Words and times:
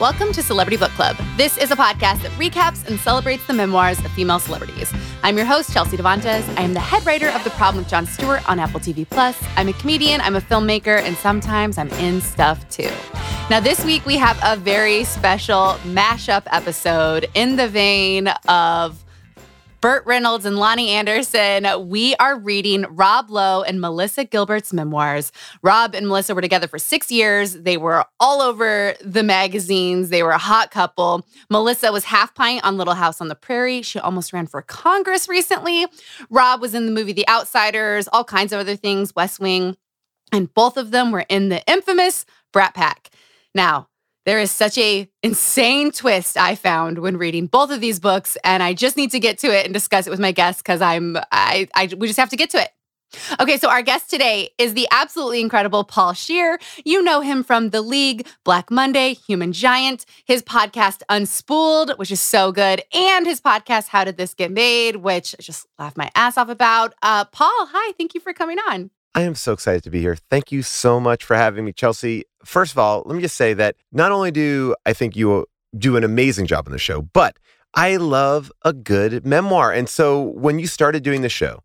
Welcome 0.00 0.32
to 0.34 0.44
Celebrity 0.44 0.76
Book 0.76 0.92
Club. 0.92 1.16
This 1.36 1.58
is 1.58 1.72
a 1.72 1.74
podcast 1.74 2.22
that 2.22 2.30
recaps 2.38 2.86
and 2.86 3.00
celebrates 3.00 3.44
the 3.48 3.52
memoirs 3.52 3.98
of 3.98 4.12
female 4.12 4.38
celebrities. 4.38 4.92
I'm 5.24 5.36
your 5.36 5.44
host, 5.44 5.72
Chelsea 5.72 5.96
Devantez. 5.96 6.48
I 6.56 6.62
am 6.62 6.72
the 6.72 6.78
head 6.78 7.04
writer 7.04 7.30
of 7.30 7.42
The 7.42 7.50
Problem 7.50 7.82
with 7.82 7.90
Jon 7.90 8.06
Stewart 8.06 8.48
on 8.48 8.60
Apple 8.60 8.78
TV 8.78 9.04
Plus. 9.10 9.36
I'm 9.56 9.66
a 9.66 9.72
comedian, 9.72 10.20
I'm 10.20 10.36
a 10.36 10.40
filmmaker, 10.40 11.02
and 11.02 11.16
sometimes 11.16 11.78
I'm 11.78 11.88
in 11.94 12.20
stuff 12.20 12.68
too. 12.70 12.92
Now, 13.50 13.58
this 13.58 13.84
week 13.84 14.06
we 14.06 14.16
have 14.18 14.38
a 14.44 14.54
very 14.54 15.02
special 15.02 15.74
mashup 15.82 16.44
episode 16.52 17.28
in 17.34 17.56
the 17.56 17.66
vein 17.66 18.28
of 18.46 19.04
Burt 19.80 20.04
Reynolds 20.06 20.44
and 20.44 20.56
Loni 20.56 20.88
Anderson, 20.88 21.88
we 21.88 22.16
are 22.16 22.36
reading 22.36 22.84
Rob 22.90 23.30
Lowe 23.30 23.62
and 23.62 23.80
Melissa 23.80 24.24
Gilbert's 24.24 24.72
memoirs. 24.72 25.30
Rob 25.62 25.94
and 25.94 26.08
Melissa 26.08 26.34
were 26.34 26.40
together 26.40 26.66
for 26.66 26.80
six 26.80 27.12
years. 27.12 27.52
They 27.52 27.76
were 27.76 28.04
all 28.18 28.42
over 28.42 28.94
the 29.04 29.22
magazines. 29.22 30.08
They 30.08 30.24
were 30.24 30.32
a 30.32 30.38
hot 30.38 30.72
couple. 30.72 31.24
Melissa 31.48 31.92
was 31.92 32.04
half 32.04 32.34
pint 32.34 32.64
on 32.64 32.76
Little 32.76 32.94
House 32.94 33.20
on 33.20 33.28
the 33.28 33.36
Prairie. 33.36 33.82
She 33.82 34.00
almost 34.00 34.32
ran 34.32 34.48
for 34.48 34.62
Congress 34.62 35.28
recently. 35.28 35.86
Rob 36.28 36.60
was 36.60 36.74
in 36.74 36.86
the 36.86 36.92
movie 36.92 37.12
The 37.12 37.28
Outsiders, 37.28 38.08
all 38.08 38.24
kinds 38.24 38.52
of 38.52 38.58
other 38.58 38.74
things, 38.74 39.14
West 39.14 39.38
Wing. 39.38 39.76
And 40.32 40.52
both 40.54 40.76
of 40.76 40.90
them 40.90 41.12
were 41.12 41.24
in 41.28 41.50
the 41.50 41.62
infamous 41.70 42.26
Brat 42.52 42.74
Pack. 42.74 43.10
Now, 43.54 43.88
there 44.28 44.38
is 44.38 44.50
such 44.50 44.76
a 44.76 45.08
insane 45.22 45.90
twist 45.90 46.36
I 46.36 46.54
found 46.54 46.98
when 46.98 47.16
reading 47.16 47.46
both 47.46 47.70
of 47.70 47.80
these 47.80 47.98
books, 47.98 48.36
and 48.44 48.62
I 48.62 48.74
just 48.74 48.98
need 48.98 49.10
to 49.12 49.18
get 49.18 49.38
to 49.38 49.46
it 49.46 49.64
and 49.64 49.72
discuss 49.72 50.06
it 50.06 50.10
with 50.10 50.20
my 50.20 50.32
guests 50.32 50.60
because 50.60 50.82
I'm 50.82 51.16
I, 51.32 51.66
I 51.74 51.88
we 51.96 52.06
just 52.06 52.18
have 52.18 52.28
to 52.28 52.36
get 52.36 52.50
to 52.50 52.60
it. 52.60 52.68
Okay, 53.40 53.56
so 53.56 53.70
our 53.70 53.80
guest 53.80 54.10
today 54.10 54.50
is 54.58 54.74
the 54.74 54.86
absolutely 54.90 55.40
incredible 55.40 55.82
Paul 55.82 56.12
Scheer. 56.12 56.58
You 56.84 57.02
know 57.02 57.22
him 57.22 57.42
from 57.42 57.70
The 57.70 57.80
League, 57.80 58.26
Black 58.44 58.70
Monday, 58.70 59.14
Human 59.14 59.54
Giant, 59.54 60.04
his 60.26 60.42
podcast 60.42 61.00
Unspooled, 61.08 61.96
which 61.96 62.10
is 62.10 62.20
so 62.20 62.52
good, 62.52 62.82
and 62.92 63.24
his 63.24 63.40
podcast 63.40 63.88
How 63.88 64.04
Did 64.04 64.18
This 64.18 64.34
Get 64.34 64.50
Made, 64.50 64.96
which 64.96 65.34
I 65.38 65.42
just 65.42 65.66
laughed 65.78 65.96
my 65.96 66.10
ass 66.14 66.36
off 66.36 66.50
about. 66.50 66.92
Uh, 67.00 67.24
Paul, 67.24 67.48
hi, 67.72 67.92
thank 67.96 68.12
you 68.12 68.20
for 68.20 68.34
coming 68.34 68.58
on. 68.58 68.90
I 69.14 69.22
am 69.22 69.34
so 69.34 69.52
excited 69.52 69.82
to 69.84 69.90
be 69.90 70.00
here. 70.00 70.16
Thank 70.30 70.52
you 70.52 70.62
so 70.62 71.00
much 71.00 71.24
for 71.24 71.36
having 71.36 71.64
me, 71.64 71.72
Chelsea. 71.72 72.24
First 72.44 72.72
of 72.72 72.78
all, 72.78 73.02
let 73.06 73.16
me 73.16 73.22
just 73.22 73.36
say 73.36 73.54
that 73.54 73.76
not 73.92 74.12
only 74.12 74.30
do 74.30 74.74
I 74.86 74.92
think 74.92 75.16
you 75.16 75.46
do 75.76 75.96
an 75.96 76.04
amazing 76.04 76.46
job 76.46 76.66
on 76.66 76.72
the 76.72 76.78
show, 76.78 77.02
but 77.02 77.36
I 77.74 77.96
love 77.96 78.50
a 78.64 78.72
good 78.72 79.26
memoir. 79.26 79.72
And 79.72 79.88
so 79.88 80.22
when 80.22 80.58
you 80.58 80.66
started 80.66 81.02
doing 81.02 81.22
the 81.22 81.28
show, 81.28 81.62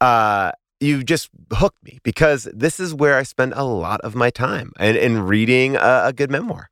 uh, 0.00 0.52
you 0.80 1.04
just 1.04 1.28
hooked 1.52 1.82
me 1.84 1.98
because 2.02 2.48
this 2.54 2.80
is 2.80 2.94
where 2.94 3.16
I 3.16 3.22
spend 3.22 3.52
a 3.54 3.64
lot 3.64 4.00
of 4.00 4.14
my 4.14 4.30
time 4.30 4.72
and 4.78 4.96
in, 4.96 5.16
in 5.16 5.22
reading 5.22 5.76
a, 5.76 6.02
a 6.06 6.12
good 6.12 6.30
memoir. 6.30 6.70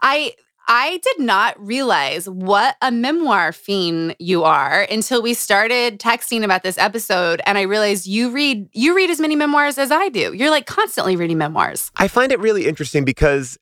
I 0.00 0.34
I 0.68 1.00
did 1.02 1.20
not 1.20 1.58
realize 1.58 2.28
what 2.28 2.76
a 2.82 2.92
memoir 2.92 3.52
fiend 3.52 4.14
you 4.18 4.44
are 4.44 4.82
until 4.90 5.22
we 5.22 5.32
started 5.32 5.98
texting 5.98 6.44
about 6.44 6.62
this 6.62 6.76
episode 6.76 7.40
and 7.46 7.56
I 7.56 7.62
realized 7.62 8.06
you 8.06 8.30
read 8.30 8.68
you 8.74 8.94
read 8.94 9.08
as 9.08 9.18
many 9.18 9.34
memoirs 9.34 9.78
as 9.78 9.90
I 9.90 10.10
do. 10.10 10.34
You're 10.34 10.50
like 10.50 10.66
constantly 10.66 11.16
reading 11.16 11.38
memoirs. 11.38 11.90
I 11.96 12.06
find 12.06 12.32
it 12.32 12.38
really 12.38 12.66
interesting 12.66 13.06
because 13.06 13.56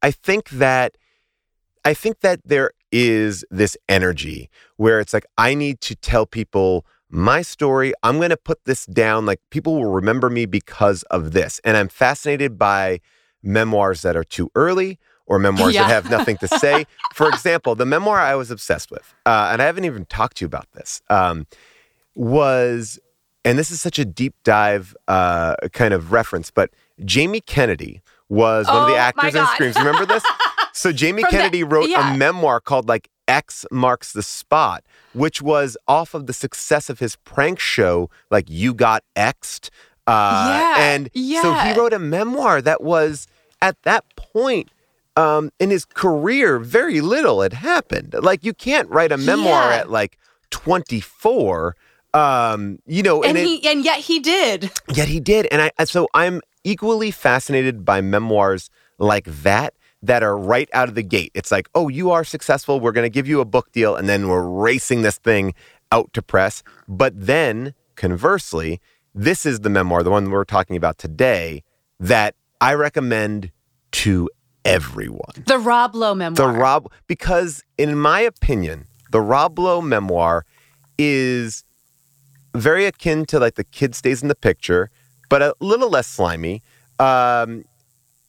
I 0.00 0.12
think 0.12 0.48
that 0.50 0.96
I 1.84 1.92
think 1.92 2.20
that 2.20 2.40
there 2.44 2.70
is 2.92 3.44
this 3.50 3.76
energy 3.88 4.48
where 4.76 5.00
it's 5.00 5.12
like 5.12 5.26
I 5.36 5.54
need 5.54 5.80
to 5.82 5.96
tell 5.96 6.24
people 6.24 6.86
my 7.10 7.42
story. 7.42 7.92
I'm 8.04 8.18
going 8.18 8.30
to 8.30 8.36
put 8.36 8.64
this 8.64 8.86
down 8.86 9.26
like 9.26 9.40
people 9.50 9.74
will 9.74 9.90
remember 9.90 10.30
me 10.30 10.46
because 10.46 11.02
of 11.04 11.32
this. 11.32 11.60
And 11.64 11.76
I'm 11.76 11.88
fascinated 11.88 12.58
by 12.58 13.00
memoirs 13.42 14.02
that 14.02 14.16
are 14.16 14.24
too 14.24 14.50
early 14.54 14.98
or 15.26 15.38
memoirs 15.38 15.74
yeah. 15.74 15.82
that 15.82 15.90
have 15.90 16.10
nothing 16.10 16.36
to 16.38 16.48
say. 16.48 16.86
For 17.14 17.28
example, 17.28 17.74
the 17.74 17.86
memoir 17.86 18.18
I 18.18 18.34
was 18.34 18.50
obsessed 18.50 18.90
with, 18.90 19.14
uh, 19.26 19.50
and 19.52 19.62
I 19.62 19.66
haven't 19.66 19.84
even 19.84 20.04
talked 20.06 20.38
to 20.38 20.44
you 20.44 20.46
about 20.46 20.70
this, 20.72 21.02
um, 21.10 21.46
was, 22.14 22.98
and 23.44 23.58
this 23.58 23.70
is 23.70 23.80
such 23.80 23.98
a 23.98 24.04
deep 24.04 24.34
dive 24.44 24.96
uh, 25.08 25.56
kind 25.72 25.94
of 25.94 26.12
reference, 26.12 26.50
but 26.50 26.70
Jamie 27.04 27.40
Kennedy 27.40 28.02
was 28.28 28.66
oh, 28.68 28.72
one 28.72 28.82
of 28.82 28.88
the 28.88 28.94
oh 28.94 28.98
actors 28.98 29.34
in 29.34 29.46
Screams. 29.48 29.76
Remember 29.76 30.06
this? 30.06 30.24
So 30.76 30.90
Jamie 30.90 31.22
From 31.22 31.30
Kennedy 31.30 31.62
the, 31.62 31.68
wrote 31.68 31.88
yeah. 31.88 32.14
a 32.14 32.16
memoir 32.16 32.60
called 32.60 32.88
like 32.88 33.08
X 33.28 33.64
Marks 33.70 34.12
the 34.12 34.24
Spot, 34.24 34.84
which 35.12 35.40
was 35.40 35.76
off 35.86 36.14
of 36.14 36.26
the 36.26 36.32
success 36.32 36.90
of 36.90 36.98
his 36.98 37.14
prank 37.16 37.60
show, 37.60 38.10
like 38.30 38.46
You 38.48 38.74
Got 38.74 39.04
Xed. 39.16 39.70
Uh, 40.06 40.46
yeah, 40.48 40.74
and 40.78 41.08
yeah. 41.14 41.42
so 41.42 41.54
he 41.54 41.78
wrote 41.78 41.92
a 41.92 41.98
memoir 41.98 42.60
that 42.60 42.82
was 42.82 43.26
at 43.62 43.80
that 43.82 44.04
point 44.16 44.70
um, 45.16 45.50
in 45.58 45.70
his 45.70 45.84
career, 45.84 46.58
very 46.58 47.00
little 47.00 47.42
had 47.42 47.52
happened. 47.52 48.14
Like 48.20 48.44
you 48.44 48.52
can't 48.52 48.88
write 48.88 49.12
a 49.12 49.16
memoir 49.16 49.70
yeah. 49.70 49.76
at 49.76 49.90
like 49.90 50.18
24. 50.50 51.76
Um, 52.12 52.78
you 52.86 53.02
know, 53.02 53.22
and, 53.22 53.36
and 53.36 53.46
he 53.46 53.56
it, 53.56 53.66
and 53.66 53.84
yet 53.84 53.98
he 53.98 54.20
did. 54.20 54.70
Yet 54.94 55.08
he 55.08 55.18
did, 55.18 55.48
and 55.50 55.70
I 55.76 55.84
so 55.84 56.06
I'm 56.14 56.40
equally 56.62 57.10
fascinated 57.10 57.84
by 57.84 58.00
memoirs 58.00 58.70
like 58.98 59.24
that 59.24 59.74
that 60.02 60.22
are 60.22 60.36
right 60.36 60.68
out 60.72 60.88
of 60.88 60.94
the 60.94 61.02
gate. 61.02 61.32
It's 61.34 61.50
like, 61.50 61.68
oh, 61.74 61.88
you 61.88 62.10
are 62.10 62.24
successful. 62.24 62.78
We're 62.78 62.92
going 62.92 63.06
to 63.06 63.10
give 63.10 63.26
you 63.26 63.40
a 63.40 63.44
book 63.44 63.72
deal, 63.72 63.96
and 63.96 64.08
then 64.08 64.28
we're 64.28 64.46
racing 64.46 65.02
this 65.02 65.18
thing 65.18 65.54
out 65.90 66.12
to 66.12 66.22
press. 66.22 66.62
But 66.86 67.14
then, 67.26 67.74
conversely, 67.96 68.80
this 69.14 69.46
is 69.46 69.60
the 69.60 69.70
memoir, 69.70 70.02
the 70.02 70.10
one 70.10 70.30
we're 70.30 70.44
talking 70.44 70.76
about 70.76 70.98
today, 70.98 71.62
that 71.98 72.34
I 72.60 72.74
recommend 72.74 73.50
to 73.92 74.28
everyone. 74.64 75.44
The 75.46 75.58
Rob 75.58 75.94
Lowe 75.94 76.14
memoir. 76.14 76.52
The 76.52 76.58
Rob, 76.58 76.92
because 77.06 77.62
in 77.78 77.98
my 77.98 78.20
opinion, 78.20 78.86
the 79.10 79.20
Rob 79.20 79.58
Lowe 79.58 79.80
memoir 79.80 80.44
is 80.98 81.64
very 82.54 82.86
akin 82.86 83.26
to 83.26 83.38
like 83.38 83.54
the 83.56 83.64
kid 83.64 83.94
stays 83.94 84.22
in 84.22 84.28
the 84.28 84.34
picture, 84.34 84.90
but 85.28 85.42
a 85.42 85.54
little 85.60 85.90
less 85.90 86.06
slimy. 86.06 86.62
Um, 86.98 87.64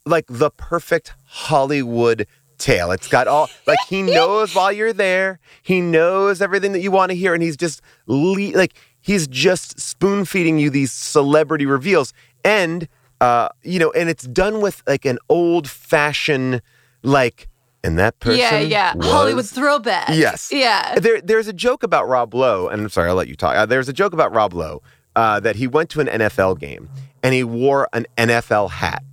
like 0.06 0.26
the 0.30 0.52
perfect 0.52 1.14
Hollywood 1.26 2.28
tale. 2.58 2.92
It's 2.92 3.08
got 3.08 3.28
all 3.28 3.50
like 3.68 3.80
he 3.88 4.02
knows 4.18 4.56
while 4.56 4.72
you're 4.72 4.94
there. 4.94 5.40
He 5.62 5.81
knows 5.81 6.42
everything 6.42 6.72
that 6.74 6.81
you 6.81 6.92
want 6.92 7.12
to 7.12 7.16
hear, 7.16 7.34
and 7.34 7.44
he's 7.44 7.58
just 7.58 7.81
le- 8.08 8.56
like 8.56 8.74
he's 9.02 9.28
just 9.28 9.80
spoon 9.80 10.26
feeding 10.26 10.58
you 10.58 10.70
these 10.70 10.92
celebrity 10.92 11.66
reveals, 11.66 12.14
and 12.44 12.88
uh, 13.22 13.50
you 13.64 13.80
know, 13.80 13.92
and 13.92 14.10
it's 14.10 14.24
done 14.28 14.62
with 14.62 14.84
like 14.88 15.06
an 15.06 15.18
old 15.30 15.70
fashioned 15.70 16.62
like. 17.04 17.48
And 17.84 18.00
that 18.00 18.20
person, 18.20 18.40
yeah, 18.40 18.60
yeah, 18.62 18.96
was- 18.96 19.06
Hollywood 19.06 19.46
throwback. 19.46 20.10
Yes. 20.10 20.50
yeah. 20.52 20.98
There, 20.98 21.22
there's 21.22 21.48
a 21.48 21.54
joke 21.54 21.84
about 21.84 22.08
Rob 22.08 22.34
Lowe, 22.34 22.68
and 22.68 22.82
I'm 22.82 22.90
sorry, 22.90 23.10
I'll 23.10 23.16
let 23.16 23.28
you 23.28 23.36
talk. 23.36 23.56
Uh, 23.56 23.68
there's 23.68 23.88
a 23.88 23.94
joke 23.94 24.12
about 24.12 24.34
Rob 24.34 24.56
Lowe 24.56 24.82
uh, 25.16 25.40
that 25.42 25.56
he 25.58 25.68
went 25.68 25.92
to 25.92 26.00
an 26.00 26.08
NFL 26.08 26.60
game 26.60 26.90
and 27.22 27.36
he 27.36 27.44
wore 27.44 27.88
an 27.94 28.08
NFL 28.18 28.72
hat, 28.72 29.04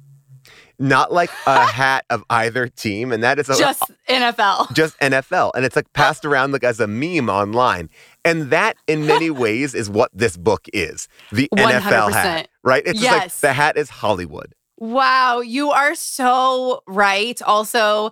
not 0.78 1.12
like 1.12 1.28
a 1.46 1.66
hat 1.66 2.06
of 2.08 2.24
either 2.30 2.66
team, 2.66 3.12
and 3.12 3.22
that 3.22 3.38
is 3.38 3.50
a, 3.50 3.56
Just 3.58 3.82
NFL. 4.08 4.72
just 4.74 4.98
NFL, 5.00 5.52
and 5.54 5.66
it's 5.66 5.76
like 5.76 5.92
passed 5.92 6.24
around 6.24 6.52
like 6.52 6.64
as 6.64 6.80
a 6.80 6.86
meme 6.86 7.28
online, 7.28 7.90
and 8.24 8.48
that 8.50 8.78
in 8.86 9.06
many 9.06 9.28
ways 9.44 9.74
is 9.74 9.90
what 9.90 10.10
this 10.14 10.38
book 10.38 10.66
is: 10.72 11.08
the 11.30 11.46
NFL 11.54 12.08
100%. 12.08 12.12
hat, 12.12 12.48
right? 12.62 12.82
It's 12.86 13.00
just 13.00 13.12
like 13.12 13.22
Yes. 13.22 13.40
the 13.40 13.52
hat 13.52 13.76
is 13.76 13.90
Hollywood. 13.90 14.54
Wow, 14.78 15.40
you 15.40 15.70
are 15.70 15.94
so 15.94 16.82
right. 16.88 17.40
Also, 17.42 18.10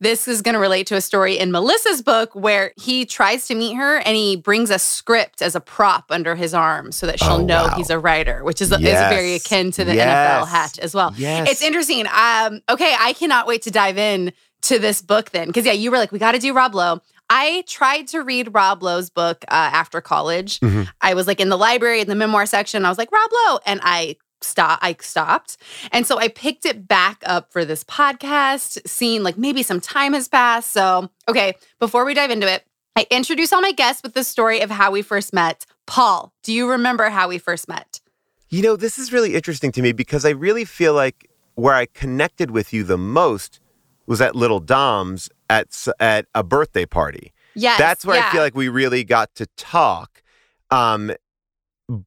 this 0.00 0.28
is 0.28 0.42
going 0.42 0.52
to 0.54 0.58
relate 0.58 0.86
to 0.88 0.94
a 0.94 1.00
story 1.00 1.38
in 1.38 1.50
Melissa's 1.50 2.02
book 2.02 2.34
where 2.34 2.72
he 2.76 3.04
tries 3.06 3.46
to 3.48 3.54
meet 3.54 3.74
her 3.76 3.96
and 3.98 4.14
he 4.16 4.36
brings 4.36 4.70
a 4.70 4.78
script 4.78 5.40
as 5.42 5.54
a 5.54 5.60
prop 5.60 6.04
under 6.10 6.34
his 6.34 6.52
arm 6.54 6.92
so 6.92 7.06
that 7.06 7.18
she'll 7.18 7.32
Oh, 7.32 7.44
know 7.44 7.64
wow. 7.68 7.74
he's 7.76 7.90
a 7.90 7.98
writer, 7.98 8.44
which 8.44 8.60
is, 8.60 8.70
is 8.72 8.78
very 8.78 9.34
akin 9.34 9.70
to 9.72 9.84
the 9.84 9.94
Yes. 9.94 10.44
NFL 10.44 10.48
hat 10.48 10.78
as 10.80 10.94
well. 10.94 11.14
Yes. 11.16 11.50
It's 11.50 11.62
interesting. 11.62 12.06
Um, 12.06 12.60
okay, 12.68 12.94
I 12.98 13.14
cannot 13.14 13.46
wait 13.46 13.62
to 13.62 13.70
dive 13.70 13.96
in 13.98 14.32
to 14.62 14.78
this 14.78 15.00
book 15.02 15.30
then. 15.30 15.46
Because, 15.48 15.64
yeah, 15.64 15.72
you 15.72 15.90
were 15.90 15.96
like, 15.98 16.12
we 16.12 16.18
got 16.18 16.32
to 16.32 16.38
do 16.38 16.52
Rob 16.54 16.74
Lowe. 16.74 17.00
I 17.28 17.64
tried 17.66 18.08
to 18.08 18.22
read 18.22 18.54
Rob 18.54 18.82
Lowe's 18.82 19.10
book 19.10 19.44
uh, 19.48 19.70
after 19.72 20.00
college. 20.00 20.60
Mhm. 20.60 20.88
I 21.00 21.14
was 21.14 21.26
like 21.26 21.40
in 21.40 21.48
the 21.48 21.58
library 21.58 22.00
in 22.00 22.08
the 22.08 22.14
memoir 22.14 22.46
section. 22.46 22.84
I 22.84 22.88
was 22.88 22.98
like, 22.98 23.10
Rob 23.10 23.30
Lowe. 23.32 23.58
And 23.66 23.80
I 23.82 24.16
stop 24.42 24.78
I 24.82 24.94
stopped. 25.00 25.56
And 25.92 26.06
so 26.06 26.18
I 26.18 26.28
picked 26.28 26.66
it 26.66 26.86
back 26.86 27.22
up 27.26 27.52
for 27.52 27.64
this 27.64 27.82
podcast, 27.84 28.78
seeing 28.86 29.22
like 29.22 29.36
maybe 29.38 29.62
some 29.62 29.80
time 29.80 30.12
has 30.12 30.28
passed. 30.28 30.72
So, 30.72 31.10
okay, 31.28 31.54
before 31.80 32.04
we 32.04 32.14
dive 32.14 32.30
into 32.30 32.50
it, 32.52 32.64
I 32.94 33.06
introduce 33.10 33.52
all 33.52 33.60
my 33.60 33.72
guests 33.72 34.02
with 34.02 34.14
the 34.14 34.24
story 34.24 34.60
of 34.60 34.70
how 34.70 34.90
we 34.90 35.02
first 35.02 35.32
met. 35.32 35.66
Paul, 35.86 36.32
do 36.42 36.52
you 36.52 36.68
remember 36.70 37.08
how 37.10 37.28
we 37.28 37.38
first 37.38 37.68
met? 37.68 38.00
You 38.48 38.62
know, 38.62 38.76
this 38.76 38.98
is 38.98 39.12
really 39.12 39.34
interesting 39.34 39.72
to 39.72 39.82
me 39.82 39.92
because 39.92 40.24
I 40.24 40.30
really 40.30 40.64
feel 40.64 40.94
like 40.94 41.28
where 41.56 41.74
I 41.74 41.86
connected 41.86 42.50
with 42.50 42.72
you 42.72 42.84
the 42.84 42.98
most 42.98 43.60
was 44.06 44.20
at 44.20 44.34
Little 44.36 44.60
Dom's 44.60 45.28
at 45.48 45.68
at 46.00 46.26
a 46.34 46.42
birthday 46.42 46.86
party. 46.86 47.32
Yes. 47.54 47.78
That's 47.78 48.04
where 48.04 48.22
I 48.22 48.30
feel 48.32 48.42
like 48.42 48.54
we 48.54 48.68
really 48.68 49.02
got 49.02 49.34
to 49.36 49.46
talk. 49.56 50.22
Um, 50.70 51.12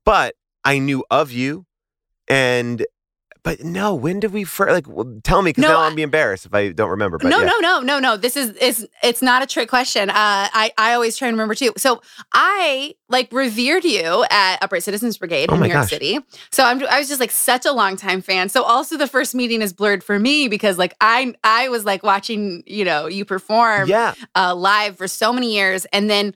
but 0.06 0.36
I 0.64 0.80
knew 0.80 1.04
of 1.10 1.32
you, 1.32 1.66
and 2.28 2.86
but 3.50 3.66
no, 3.66 3.96
when 3.96 4.20
did 4.20 4.32
we 4.32 4.44
first? 4.44 4.72
Like, 4.72 4.88
well, 4.88 5.12
tell 5.24 5.42
me 5.42 5.50
because 5.50 5.64
No, 5.64 5.70
now 5.70 5.80
I- 5.80 5.88
I'm 5.88 5.96
be 5.96 6.04
embarrassed 6.04 6.46
if 6.46 6.54
I 6.54 6.70
don't 6.70 6.92
remember. 6.92 7.18
But 7.18 7.30
no, 7.30 7.40
yeah. 7.40 7.46
no, 7.48 7.60
no, 7.60 7.80
no, 7.80 8.00
no. 8.00 8.16
This 8.16 8.38
is 8.38 8.56
it's 8.62 8.86
it's 9.02 9.24
not 9.24 9.42
a 9.42 9.48
trick 9.48 9.70
question. 9.70 10.12
Uh, 10.12 10.14
I 10.16 10.72
I 10.78 10.94
always 10.94 11.18
try 11.18 11.28
and 11.28 11.34
remember 11.36 11.56
too. 11.56 11.74
So 11.76 12.00
I 12.32 12.94
like 13.10 13.32
revered 13.32 13.86
you 13.86 14.24
at 14.30 14.62
Upright 14.62 14.84
Citizens 14.84 15.18
Brigade 15.18 15.50
Oh 15.50 15.56
in 15.56 15.62
New 15.62 15.66
York 15.68 15.82
gosh. 15.82 15.90
City. 15.90 16.20
So 16.52 16.64
I'm 16.64 16.86
I 16.88 17.00
was 17.00 17.08
just 17.08 17.20
like 17.20 17.32
such 17.32 17.66
a 17.66 17.72
long 17.72 17.98
time 17.98 18.22
fan. 18.22 18.50
So 18.50 18.62
also 18.62 18.98
the 18.98 19.08
first 19.08 19.34
meeting 19.34 19.64
is 19.64 19.74
blurred 19.74 20.04
for 20.04 20.20
me 20.20 20.48
because 20.48 20.78
like 20.78 20.94
I 21.02 21.34
I 21.44 21.70
was 21.70 21.86
like 21.86 22.04
watching 22.04 22.62
you 22.68 22.86
know 22.86 23.08
you 23.08 23.26
perform 23.26 23.90
Yeah, 23.90 24.14
uh, 24.36 24.54
live 24.54 24.98
for 24.98 25.08
so 25.08 25.34
many 25.34 25.56
years, 25.56 25.86
and 25.86 26.08
then 26.08 26.36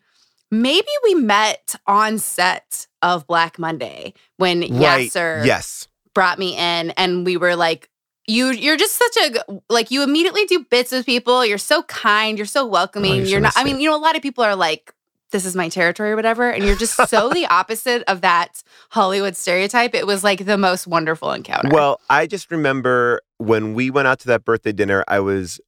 maybe 0.49 0.87
we 1.03 1.13
met 1.13 1.75
on 1.85 2.17
set 2.17 2.87
of 3.03 3.27
Black 3.27 3.59
Monday 3.59 4.15
when 4.37 4.61
right. 4.61 5.11
Yasser 5.11 5.45
Yes. 5.45 5.87
Brought 6.13 6.39
me 6.39 6.55
in 6.55 6.91
and 6.91 7.25
we 7.25 7.37
were 7.37 7.55
like 7.55 7.89
you 8.25 8.51
you're 8.51 8.77
just 8.77 8.95
such 8.95 9.17
a 9.17 9.59
like 9.69 9.91
you 9.91 10.03
immediately 10.03 10.45
do 10.45 10.65
bits 10.69 10.91
with 10.91 11.05
people 11.05 11.45
you're 11.45 11.57
so 11.57 11.83
kind 11.83 12.37
you're 12.37 12.45
so 12.45 12.63
oh, 12.63 12.67
welcoming 12.67 13.11
Oh, 13.11 13.15
you're 13.15 13.25
you're, 13.25 13.39
so 13.39 13.43
not 13.43 13.53
i 13.55 13.63
mean 13.63 13.79
you 13.79 13.89
know 13.89 13.95
a 13.95 13.99
lot 13.99 14.15
of 14.15 14.21
people 14.21 14.43
are 14.43 14.55
like 14.55 14.93
this 15.31 15.45
is 15.45 15.55
my 15.55 15.67
territory 15.67 16.11
or 16.11 16.15
whatever 16.15 16.49
and 16.49 16.63
you're 16.63 16.75
just 16.75 16.95
so 17.09 17.29
the 17.29 17.45
opposite 17.49 18.03
of 18.07 18.21
that 18.21 18.63
hollywood 18.89 19.35
stereotype 19.35 19.93
it 19.93 20.07
was 20.07 20.23
like 20.23 20.45
the 20.45 20.57
most 20.57 20.87
wonderful 20.87 21.31
encounter. 21.31 21.69
Well, 21.71 21.99
I 22.09 22.27
just 22.27 22.51
remember 22.51 23.21
when 23.37 23.73
we 23.73 23.89
went 23.89 24.07
out 24.07 24.19
to 24.19 24.27
that 24.27 24.45
birthday 24.45 24.71
dinner, 24.71 25.03
I 25.07 25.19
was 25.19 25.59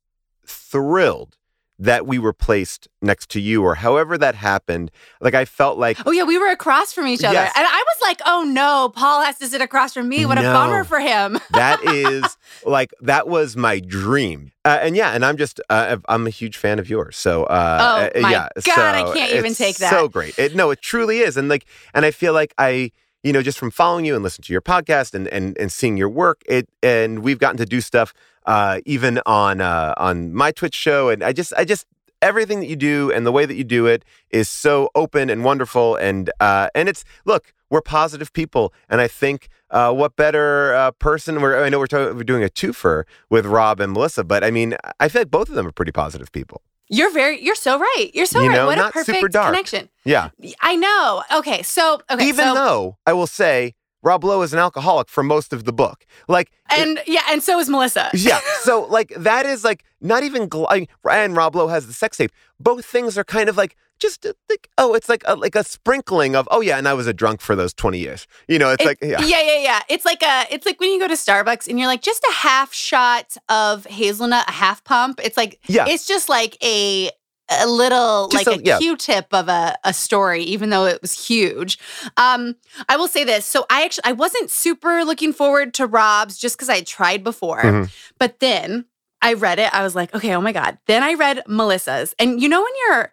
thrilled 0.46 1.38
that 1.78 2.08
we 2.08 2.18
were 2.18 2.32
placed 2.34 2.88
next 3.02 3.30
to 3.32 3.40
you 3.42 3.62
or 3.64 3.76
however 3.76 4.18
that 4.18 4.36
happened. 4.36 4.92
Like 5.20 5.34
I 5.36 5.46
felt 5.46 5.78
like 5.78 5.98
oh 6.06 6.12
yeah 6.12 6.24
we 6.24 6.38
were 6.38 6.50
across 6.50 6.94
from 6.94 7.08
each 7.08 7.24
other 7.24 7.34
Yes. 7.34 7.52
and 7.56 7.66
i 7.68 7.84
was 7.84 7.98
like 8.08 8.22
oh 8.26 8.44
no 8.48 8.90
paul 8.96 9.22
has 9.24 9.38
to 9.40 9.48
sit 9.48 9.62
across 9.62 9.94
from 9.94 10.08
me 10.08 10.26
what 10.26 10.38
a 10.38 10.42
bummer 10.42 10.84
for 10.84 11.00
him 11.00 11.38
that 11.52 11.84
is 11.84 12.38
like 12.66 12.92
that 13.02 13.28
was 13.28 13.56
my 13.58 13.80
dream. 13.80 14.52
Uh, 14.64 14.80
and 14.82 14.96
yeah, 14.96 15.12
and 15.12 15.24
I'm 15.24 15.38
just 15.38 15.60
uh, 15.70 15.98
I'm 16.10 16.26
a 16.26 16.32
huge 16.32 16.58
fan 16.58 16.80
of 16.80 16.90
yours. 16.90 17.18
So 17.18 17.44
uh, 17.44 17.78
Oh, 18.16 18.20
uh, 18.20 18.22
my 18.22 18.32
yeah, 18.32 18.48
God, 18.66 18.96
I 18.96 19.14
can't 19.14 19.34
even 19.34 19.54
take 19.54 19.78
that. 19.78 19.92
So 19.92 20.08
great. 20.08 20.40
It, 20.40 20.56
no, 20.56 20.72
it 20.72 20.82
truly 20.82 21.20
is. 21.20 21.38
And 21.38 21.48
like, 21.50 21.66
and 21.94 22.04
I 22.04 22.10
feel 22.10 22.34
like 22.34 22.52
I, 22.58 22.92
you 23.26 23.34
know, 23.34 23.42
just 23.42 23.58
from 23.58 23.72
following 23.72 24.06
you 24.06 24.14
and 24.14 24.24
listening 24.24 24.44
to 24.44 24.54
your 24.54 24.62
podcast 24.62 25.16
and 25.16 25.28
and 25.30 25.58
and 25.58 25.72
seeing 25.72 25.98
your 25.98 26.10
work, 26.10 26.44
it 26.46 26.70
and 26.84 27.20
we've 27.20 27.40
gotten 27.40 27.58
to 27.58 27.66
do 27.66 27.82
stuff 27.82 28.14
uh, 28.46 28.82
even 28.86 29.20
on 29.26 29.62
uh, 29.62 29.96
on 29.98 30.32
my 30.32 30.52
Twitch 30.52 30.76
show, 30.76 31.10
and 31.10 31.24
I 31.24 31.34
just 31.34 31.52
I 31.58 31.66
just 31.66 31.88
everything 32.22 32.60
that 32.60 32.68
you 32.68 32.76
do 32.76 33.12
and 33.12 33.26
the 33.26 33.32
way 33.32 33.48
that 33.48 33.56
you 33.56 33.64
do 33.64 33.88
it 33.88 34.06
is 34.30 34.48
so 34.48 34.90
open 34.94 35.32
and 35.32 35.44
wonderful. 35.44 35.96
And 35.96 36.30
uh, 36.40 36.70
and 36.76 36.88
it's 36.88 37.04
look 37.26 37.52
we're 37.72 37.82
positive 37.82 38.32
people. 38.32 38.72
And 38.90 39.02
I 39.02 39.08
think 39.08 39.50
uh, 39.72 39.92
what 39.92 40.16
better 40.16 40.76
uh, 40.76 40.92
person 40.92 41.42
we're 41.42 41.64
I 41.64 41.70
know 41.70 41.80
we're, 41.80 42.14
we're 42.14 42.24
doing 42.24 42.44
a 42.44 42.48
twofer 42.48 43.06
with 43.32 43.48
Rob 43.48 43.80
and 43.80 43.94
Melissa 43.94 44.24
but 44.24 44.44
I 44.44 44.52
mean 44.52 44.78
I 45.00 45.10
feel 45.10 45.22
like 45.22 45.32
both 45.32 45.50
of 45.50 45.56
them 45.56 45.66
are 45.66 45.72
pretty 45.72 45.92
positive 45.92 46.32
people 46.32 46.62
you're 46.90 47.12
very 47.12 47.42
you're 47.44 47.56
so 47.56 47.80
right. 47.80 48.10
You're 48.14 48.26
so 48.26 48.42
You 48.42 48.50
right. 48.50 48.56
know, 48.56 48.66
what 48.68 48.78
a 48.78 48.92
perfect 48.92 49.32
connection. 49.34 49.90
Yeah. 50.04 50.30
I 50.62 50.76
know. 50.76 51.24
Okay 51.38 51.62
so 51.64 52.02
okay 52.10 52.28
even 52.28 52.46
so, 52.46 52.54
though 52.54 52.98
I 53.06 53.14
will 53.14 53.28
say 53.28 53.74
Rob 54.04 54.24
Lowe 54.24 54.44
is 54.44 54.54
an 54.54 54.60
alcoholic 54.60 55.10
for 55.10 55.24
most 55.24 55.52
of 55.52 55.64
the 55.66 55.74
book. 55.74 56.06
Like 56.28 56.52
and 56.70 57.02
yeah 57.08 57.22
and 57.30 57.42
so 57.42 57.60
is 57.60 57.70
melissa. 57.70 58.10
Yeah. 58.14 58.40
So 58.62 58.86
like 58.86 59.14
that 59.18 59.46
is 59.46 59.64
like 59.64 59.84
not 60.02 60.24
even 60.24 60.50
gl- 60.50 60.68
I 60.70 60.80
mean, 60.82 60.88
and 61.10 61.36
Rob 61.36 61.56
Lowe 61.56 61.68
has 61.68 61.88
the 61.88 61.94
sex 61.94 62.18
tape. 62.18 62.32
Both 62.60 62.86
things 62.86 63.18
are 63.18 63.24
kind 63.24 63.50
of 63.50 63.58
like 63.58 63.76
just 64.00 64.26
like 64.50 64.70
oh, 64.78 64.94
it's 64.94 65.08
like 65.10 65.24
a, 65.26 65.36
like 65.36 65.56
a 65.56 65.64
sprinkling 65.64 66.36
of 66.36 66.48
oh 66.52 66.62
yeah, 66.62 66.78
and 66.78 66.88
I 66.88 66.94
was 66.94 67.08
a 67.08 67.14
drunk 67.14 67.42
for 67.42 67.56
those 67.56 67.74
twenty 67.74 68.00
years. 68.00 68.28
You 68.48 68.60
know, 68.60 68.72
it's 68.72 68.84
It- 68.84 68.88
like 68.88 68.98
yeah, 69.02 69.22
yeah, 69.22 69.42
yeah, 69.42 69.60
yeah. 69.62 69.82
It's 69.90 70.06
like 70.06 70.22
a, 70.24 70.46
it's 70.52 70.66
like 70.66 70.80
when 70.80 70.92
you 70.92 71.00
go 71.00 71.08
to 71.08 71.14
Starbucks 71.16 71.68
and 71.68 71.80
you're 71.80 71.88
like 71.88 72.02
just 72.02 72.24
a 72.24 72.34
half 72.34 72.74
shot 72.74 73.36
of 73.50 73.86
hazelnut, 73.86 74.48
a 74.48 74.52
half 74.52 74.84
pump. 74.84 75.20
It's 75.24 75.38
like, 75.38 75.60
Yeah. 75.68 75.86
it's 75.88 76.06
just 76.08 76.30
like 76.30 76.58
a, 76.64 77.10
a 77.50 77.68
little 77.68 78.28
Just 78.30 78.48
like 78.48 78.58
a- 78.58 78.60
a 78.60 78.64
yeah. 78.64 78.78
Q-tip 78.80 79.28
of 79.32 79.48
a, 79.50 79.76
a 79.84 79.94
story, 79.94 80.44
even 80.44 80.72
though 80.72 80.86
it 80.86 81.02
was 81.02 81.14
huge. 81.28 81.78
Um, 82.18 82.56
I 82.90 82.98
will 82.98 83.08
say 83.08 83.24
this. 83.24 83.46
So 83.46 83.66
I 83.70 83.86
actually, 83.86 84.06
I 84.06 84.12
wasn't 84.14 84.50
super 84.50 85.04
looking 85.06 85.32
forward 85.32 85.74
to 85.76 85.86
Rob's 85.88 86.38
just 86.38 86.58
because 86.58 86.70
I 86.70 86.82
tried 86.82 87.24
before, 87.24 87.62
Mhm. 87.62 87.92
but 88.20 88.40
then 88.40 88.86
I 89.22 89.34
read 89.34 89.60
it. 89.60 89.74
I 89.74 89.84
was 89.84 89.96
like, 89.96 90.14
okay, 90.14 90.34
oh 90.36 90.42
my 90.42 90.52
god. 90.52 90.78
Then 90.88 91.02
I 91.04 91.14
read 91.14 91.44
Melissa's, 91.48 92.14
and 92.20 92.42
you 92.42 92.50
know 92.50 92.62
when 92.62 92.74
you're 92.88 93.12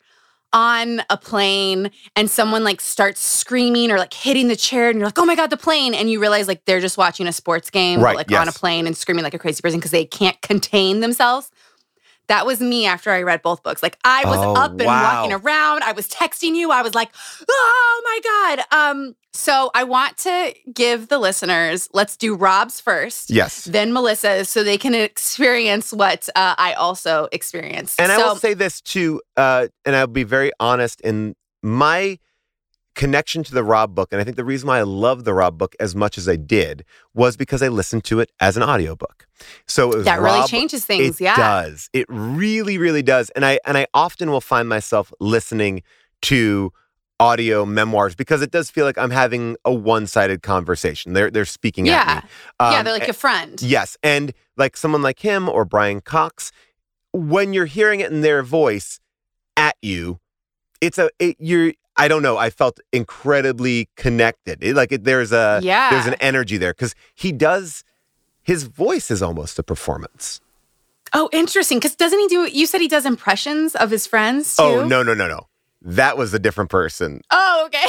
on 0.53 1.03
a 1.11 1.17
plane 1.17 1.91
and 2.17 2.31
someone 2.31 2.63
like 2.65 2.81
starts 2.81 3.21
screaming 3.21 3.91
or 3.91 3.99
like 3.99 4.13
hitting 4.15 4.49
the 4.49 4.57
chair 4.57 4.91
and 4.91 4.99
you're 4.99 5.07
like, 5.07 5.19
oh 5.19 5.25
my 5.25 5.35
God, 5.35 5.51
the 5.51 5.57
plane. 5.57 5.95
And 5.95 6.11
you 6.11 6.21
realize 6.21 6.49
like 6.49 6.65
they're 6.67 6.81
just 6.81 6.99
watching 6.99 7.27
a 7.27 7.33
sports 7.33 7.71
game, 7.71 8.01
Right, 8.01 8.17
like 8.17 8.31
on 8.33 8.49
a 8.49 8.53
plane 8.53 8.87
and 8.87 8.97
screaming 8.97 9.25
like 9.25 9.35
a 9.35 9.39
crazy 9.39 9.63
person 9.63 9.79
because 9.81 9.91
they 9.93 10.05
can't 10.05 10.41
contain 10.43 11.01
themselves. 11.01 11.51
That 12.29 12.47
was 12.47 12.61
me 12.61 12.87
after 12.87 13.11
I 13.11 13.23
read 13.23 13.43
both 13.43 13.63
books. 13.63 13.83
Like 13.83 13.99
I 14.05 14.25
was 14.25 14.39
Oh, 14.39 14.55
up 14.55 14.73
and 14.73 14.87
wow. 14.87 15.03
walking 15.23 15.33
around. 15.33 15.83
I 15.83 15.93
was 15.93 16.09
texting 16.09 16.55
you. 16.55 16.71
I 16.71 16.83
was 16.83 16.95
like, 16.95 17.11
oh 17.49 18.03
my 18.05 18.57
God. 18.71 18.91
Um, 18.91 19.17
So 19.35 19.71
I 19.75 19.85
want 19.85 20.19
to 20.19 20.55
give 20.73 21.09
the 21.09 21.19
listeners, 21.19 21.89
let's 21.95 22.17
do 22.17 22.35
Rob's 22.35 22.81
first. 22.81 23.31
Yes. 23.31 23.65
Then 23.65 23.93
Melissa's 23.93 24.49
so 24.49 24.63
they 24.63 24.77
can 24.77 24.95
experience 24.95 25.93
what 25.93 26.29
uh, 26.37 26.55
I 26.59 26.75
also 26.75 27.29
experienced. 27.33 27.99
And 27.99 28.13
so, 28.13 28.21
I 28.21 28.29
will 28.29 28.37
say 28.37 28.53
this 28.53 28.81
too, 28.83 29.23
uh, 29.37 29.69
and 29.87 29.97
I'll 29.97 30.07
be 30.07 30.25
very 30.25 30.53
honest 30.61 31.01
in 31.01 31.35
my 31.63 32.19
connection 32.95 33.43
to 33.45 33.55
the 33.55 33.65
Rob 33.65 33.95
book. 33.95 34.11
And 34.13 34.21
I 34.21 34.25
think 34.25 34.37
the 34.37 34.45
reason 34.45 34.67
why 34.69 34.79
I 34.79 34.83
love 34.83 35.25
the 35.25 35.33
Rob 35.33 35.57
book 35.57 35.75
as 35.81 35.95
much 35.95 36.19
as 36.19 36.29
I 36.29 36.37
did 36.37 36.85
was 37.15 37.37
because 37.39 37.63
I 37.63 37.69
listened 37.69 38.05
to 38.05 38.21
it 38.21 38.31
as 38.39 38.59
an 38.59 38.63
audiobook. 38.63 39.27
So 39.67 39.93
it 39.93 39.97
was 39.97 40.05
that 40.05 40.21
really 40.21 40.41
Rob- 40.41 40.49
changes 40.51 40.85
things. 40.85 41.21
Yeah. 41.21 41.33
It 41.33 41.39
yeah. 41.39 41.63
does. 41.63 41.89
It 41.95 42.07
really, 42.11 42.77
really 42.77 43.03
does. 43.03 43.31
And 43.31 43.47
I 43.47 43.59
and 43.65 43.79
I 43.79 43.87
often 43.95 44.31
will 44.31 44.43
find 44.43 44.69
myself 44.69 45.11
listening 45.21 45.83
to 46.23 46.73
audio 47.21 47.65
memoirs 47.65 48.15
because 48.15 48.43
it 48.43 48.51
does 48.51 48.71
feel 48.71 48.85
like 48.85 48.99
I'm 48.99 49.11
having 49.11 49.57
a 49.65 49.73
one-sided 49.73 50.43
conversation. 50.43 51.13
They're 51.13 51.31
they're 51.31 51.45
speaking 51.45 51.87
Yeah. 51.87 52.01
at 52.07 52.25
me. 52.25 52.31
yeah, 52.61 52.79
Um, 52.79 52.85
they're 52.85 52.93
like 52.93 53.09
a 53.09 53.13
friend. 53.13 53.61
Yes, 53.63 53.97
and 54.03 54.33
like 54.57 54.77
someone 54.77 55.03
like 55.03 55.21
him 55.21 55.49
or 55.49 55.65
Brian 55.65 56.01
Cox, 56.01 56.51
when 57.13 57.53
you're 57.53 57.67
hearing 57.67 58.01
it 58.01 58.11
in 58.11 58.23
their 58.23 58.43
voice 58.43 58.99
at 59.57 59.77
you, 59.83 60.19
it's 60.81 60.99
a 60.99 61.11
it, 61.19 61.37
you're. 61.39 61.73
I 61.95 62.09
don't 62.09 62.23
know. 62.23 62.39
I 62.39 62.49
felt 62.49 62.81
incredibly 62.91 63.91
connected. 63.97 64.65
It, 64.65 64.75
like 64.75 64.93
it, 64.93 65.05
there's 65.05 65.31
a 65.31 65.61
Yeah. 65.63 65.91
there's 65.91 66.07
an 66.07 66.15
energy 66.21 66.57
there 66.57 66.73
because 66.73 66.95
he 67.15 67.33
does. 67.33 67.85
His 68.43 68.65
voice 68.65 69.11
is 69.11 69.23
almost 69.23 69.59
a 69.59 69.63
performance. 69.63 70.41
Oh, 71.13 71.29
interesting. 71.33 71.79
Because 71.79 71.95
doesn't 71.95 72.19
he 72.19 72.27
do? 72.29 72.49
You 72.51 72.65
said 72.67 72.81
he 72.81 72.89
does 72.89 73.05
impressions 73.05 73.75
of 73.77 73.91
his 73.91 74.07
friends 74.07 74.57
too. 74.57 74.63
Oh 74.63 74.85
no 74.87 75.03
no 75.03 75.13
no 75.15 75.29
no! 75.29 75.47
That 75.85 76.17
was 76.17 76.33
a 76.33 76.39
different 76.39 76.71
person. 76.71 77.23
Oh, 77.31 77.65
okay. 77.67 77.85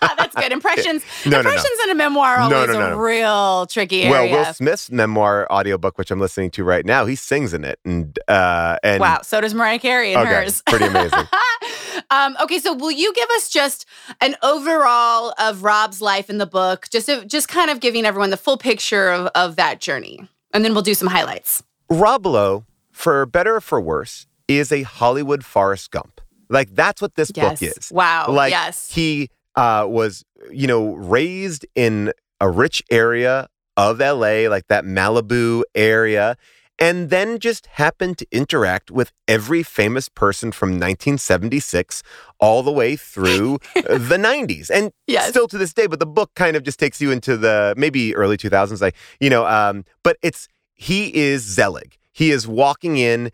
That's 0.16 0.34
good. 0.34 0.52
Impressions. 0.52 1.02
No, 1.26 1.38
no, 1.38 1.42
no. 1.42 1.50
impressions 1.50 1.78
in 1.84 1.90
a 1.90 1.94
memoir 1.94 2.36
are 2.36 2.40
always 2.40 2.68
no, 2.68 2.72
no, 2.72 2.86
a 2.86 2.90
no. 2.90 2.96
real 2.98 3.66
tricky 3.66 4.08
Well, 4.08 4.22
area. 4.22 4.36
Will 4.36 4.44
Smith's 4.54 4.90
memoir 4.90 5.50
audiobook, 5.50 5.96
which 5.96 6.10
I'm 6.10 6.20
listening 6.20 6.50
to 6.52 6.64
right 6.64 6.84
now, 6.84 7.06
he 7.06 7.14
sings 7.14 7.54
in 7.54 7.64
it, 7.64 7.78
and 7.84 8.18
uh, 8.28 8.76
and 8.82 9.00
wow. 9.00 9.20
So 9.22 9.40
does 9.40 9.54
Mariah 9.54 9.78
Carey 9.78 10.12
in 10.12 10.18
Okay, 10.18 10.30
hers. 10.44 10.62
pretty 10.66 10.84
amazing. 10.86 11.26
um, 12.10 12.36
okay, 12.42 12.58
so 12.58 12.74
will 12.74 12.90
you 12.90 13.12
give 13.14 13.28
us 13.30 13.48
just 13.48 13.86
an 14.20 14.36
overall 14.42 15.34
of 15.38 15.62
Rob's 15.62 16.00
life 16.02 16.28
in 16.28 16.38
the 16.38 16.46
book, 16.46 16.88
just 16.90 17.08
just 17.26 17.48
kind 17.48 17.70
of 17.70 17.80
giving 17.80 18.04
everyone 18.04 18.30
the 18.30 18.36
full 18.36 18.58
picture 18.58 19.10
of, 19.10 19.26
of 19.34 19.56
that 19.56 19.80
journey, 19.80 20.20
and 20.52 20.64
then 20.64 20.74
we'll 20.74 20.82
do 20.82 20.94
some 20.94 21.08
highlights. 21.08 21.62
Rob 21.88 22.26
Lowe, 22.26 22.64
for 22.92 23.24
better 23.24 23.56
or 23.56 23.60
for 23.60 23.80
worse, 23.80 24.26
is 24.48 24.70
a 24.72 24.82
Hollywood 24.82 25.44
Forrest 25.44 25.90
Gump. 25.90 26.20
Like 26.48 26.74
that's 26.74 27.00
what 27.02 27.14
this 27.14 27.30
book 27.30 27.62
is. 27.62 27.90
Wow. 27.92 28.26
Like 28.28 28.50
yes. 28.50 28.92
he 28.92 29.30
uh, 29.56 29.86
was, 29.88 30.24
you 30.50 30.66
know, 30.66 30.94
raised 30.94 31.66
in 31.74 32.12
a 32.40 32.50
rich 32.50 32.82
area 32.90 33.48
of 33.76 33.98
LA, 33.98 34.48
like 34.48 34.66
that 34.68 34.84
Malibu 34.84 35.62
area, 35.74 36.36
and 36.78 37.10
then 37.10 37.38
just 37.38 37.66
happened 37.66 38.18
to 38.18 38.26
interact 38.32 38.90
with 38.90 39.12
every 39.28 39.62
famous 39.62 40.08
person 40.08 40.50
from 40.52 40.70
1976 40.70 42.02
all 42.40 42.62
the 42.62 42.72
way 42.72 42.96
through 42.96 43.58
the 43.74 44.16
90s. 44.18 44.70
And 44.70 44.92
Yes. 45.06 45.30
still 45.30 45.48
to 45.48 45.58
this 45.58 45.72
day, 45.72 45.86
but 45.86 46.00
the 46.00 46.06
book 46.06 46.32
kind 46.34 46.56
of 46.56 46.62
just 46.62 46.78
takes 46.78 47.00
you 47.00 47.10
into 47.10 47.36
the 47.36 47.74
maybe 47.76 48.14
early 48.14 48.36
2000s, 48.36 48.80
like, 48.80 48.96
you 49.20 49.30
know, 49.30 49.46
um, 49.46 49.84
but 50.02 50.16
it's, 50.22 50.48
he 50.74 51.14
is 51.14 51.42
Zelig. 51.42 51.96
He 52.12 52.30
is 52.30 52.46
walking 52.46 52.96
in 52.96 53.30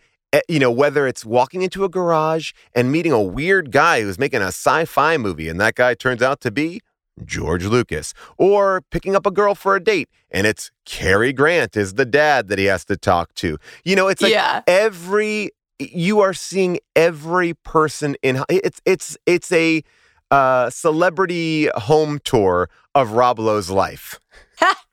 you 0.49 0.59
know, 0.59 0.71
whether 0.71 1.07
it's 1.07 1.25
walking 1.25 1.63
into 1.63 1.85
a 1.85 1.89
garage 1.89 2.53
and 2.75 2.93
meeting 2.93 3.13
a 3.13 3.23
weird 3.23 3.71
guy 3.71 4.03
who's 4.03 4.19
making 4.19 4.43
a 4.43 4.49
sci 4.49 4.85
fi 4.85 5.17
movie 5.17 5.49
and 5.49 5.61
that 5.61 5.75
guy 5.75 5.95
turns 5.95 6.23
out 6.23 6.41
to 6.41 6.51
be 6.51 6.81
George 7.25 7.67
Lucas, 7.67 8.15
or 8.39 8.83
picking 8.91 9.15
up 9.15 9.27
a 9.27 9.31
girl 9.31 9.55
for 9.55 9.77
a 9.77 9.83
date 9.83 10.09
and 10.31 10.47
it's 10.47 10.71
Cary 10.85 11.33
Grant 11.33 11.77
is 11.77 11.95
the 11.95 12.05
dad 12.05 12.49
that 12.49 12.59
he 12.59 12.65
has 12.67 12.85
to 12.87 12.97
talk 12.97 13.35
to. 13.35 13.59
You 13.85 13.97
know, 13.97 14.09
it's 14.09 14.23
like 14.23 14.33
yeah. 14.33 14.63
every, 14.67 15.51
you 15.79 16.21
are 16.21 16.33
seeing 16.33 16.79
every 16.97 17.55
person 17.55 18.17
in, 18.23 18.43
it's, 18.49 18.81
it's, 18.85 19.17
it's 19.27 19.53
a, 19.53 19.83
uh, 20.31 20.71
celebrity 20.71 21.69
home 21.75 22.21
tour 22.23 22.71
of 22.95 23.13
Rob 23.13 23.39
Lowe's 23.39 23.69
life. 23.69 24.21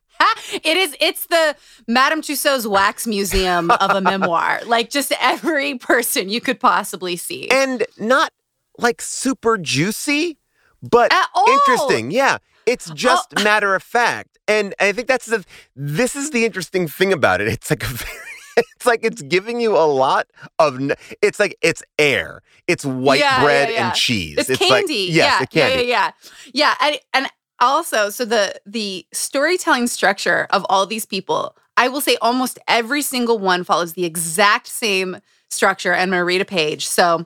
it 0.54 0.78
is. 0.78 0.96
It's 1.00 1.26
the 1.28 1.56
Madame 1.88 2.22
Tussauds 2.22 2.66
wax 2.66 3.08
museum 3.08 3.72
of 3.72 3.92
a 3.92 4.02
memoir. 4.02 4.62
Like 4.68 4.90
just 4.90 5.14
every 5.22 5.78
person 5.78 6.30
you 6.30 6.42
could 6.42 6.60
possibly 6.60 7.16
see. 7.16 7.50
And 7.50 7.86
not 7.98 8.32
like 8.78 9.02
super 9.02 9.58
juicy, 9.58 10.38
but 10.82 11.14
interesting. 11.48 12.12
Yeah. 12.12 12.38
It's 12.66 12.92
oh. 12.92 12.94
just 12.94 13.44
matter 13.44 13.76
of 13.76 13.82
fact. 13.82 14.38
And 14.48 14.76
I 14.80 14.92
think 14.92 15.08
that's 15.08 15.26
the 15.26 15.46
this 15.76 16.16
is 16.16 16.32
the 16.32 16.46
interesting 16.46 16.88
thing 16.88 17.14
about 17.14 17.40
it. 17.42 17.48
It's 17.48 17.70
like 17.70 17.84
a 17.84 17.88
very 17.88 18.18
it's 18.58 18.86
like 18.86 19.02
it's 19.04 19.22
giving 19.22 19.62
you 19.62 19.78
a 19.78 19.86
lot 19.86 20.28
of 20.60 20.80
it's 21.22 21.40
like 21.40 21.58
it's 21.62 21.84
air. 22.00 22.42
It's 22.68 22.86
white 22.86 23.20
Yeah, 23.20 23.44
bread 23.44 23.70
yeah, 23.70 23.76
yeah. 23.76 23.88
and 23.88 23.96
cheese. 23.96 24.38
It's, 24.38 24.50
like 24.50 24.60
candy. 24.60 25.08
yes, 25.12 25.40
yeah, 25.40 25.46
candy. 25.46 25.84
yeah, 25.86 25.88
yeah, 25.88 26.12
yeah. 26.54 26.74
Yeah, 26.76 26.76
and, 26.82 27.00
and 27.14 27.28
also, 27.60 28.10
so 28.10 28.26
the 28.26 28.60
the 28.66 29.06
storytelling 29.14 29.88
structure 29.88 30.48
of 30.52 30.66
all 30.70 30.86
these 30.86 31.06
people, 31.06 31.56
I 31.76 31.88
will 31.88 32.02
say 32.02 32.18
almost 32.22 32.60
every 32.68 33.02
single 33.02 33.40
one 33.40 33.64
follows 33.64 33.94
the 33.94 34.06
exact 34.06 34.68
same 34.68 35.18
structure. 35.50 35.92
And 35.92 36.02
I'm 36.02 36.10
gonna 36.10 36.26
read 36.26 36.42
a 36.42 36.46
page. 36.46 36.88
So 36.88 37.26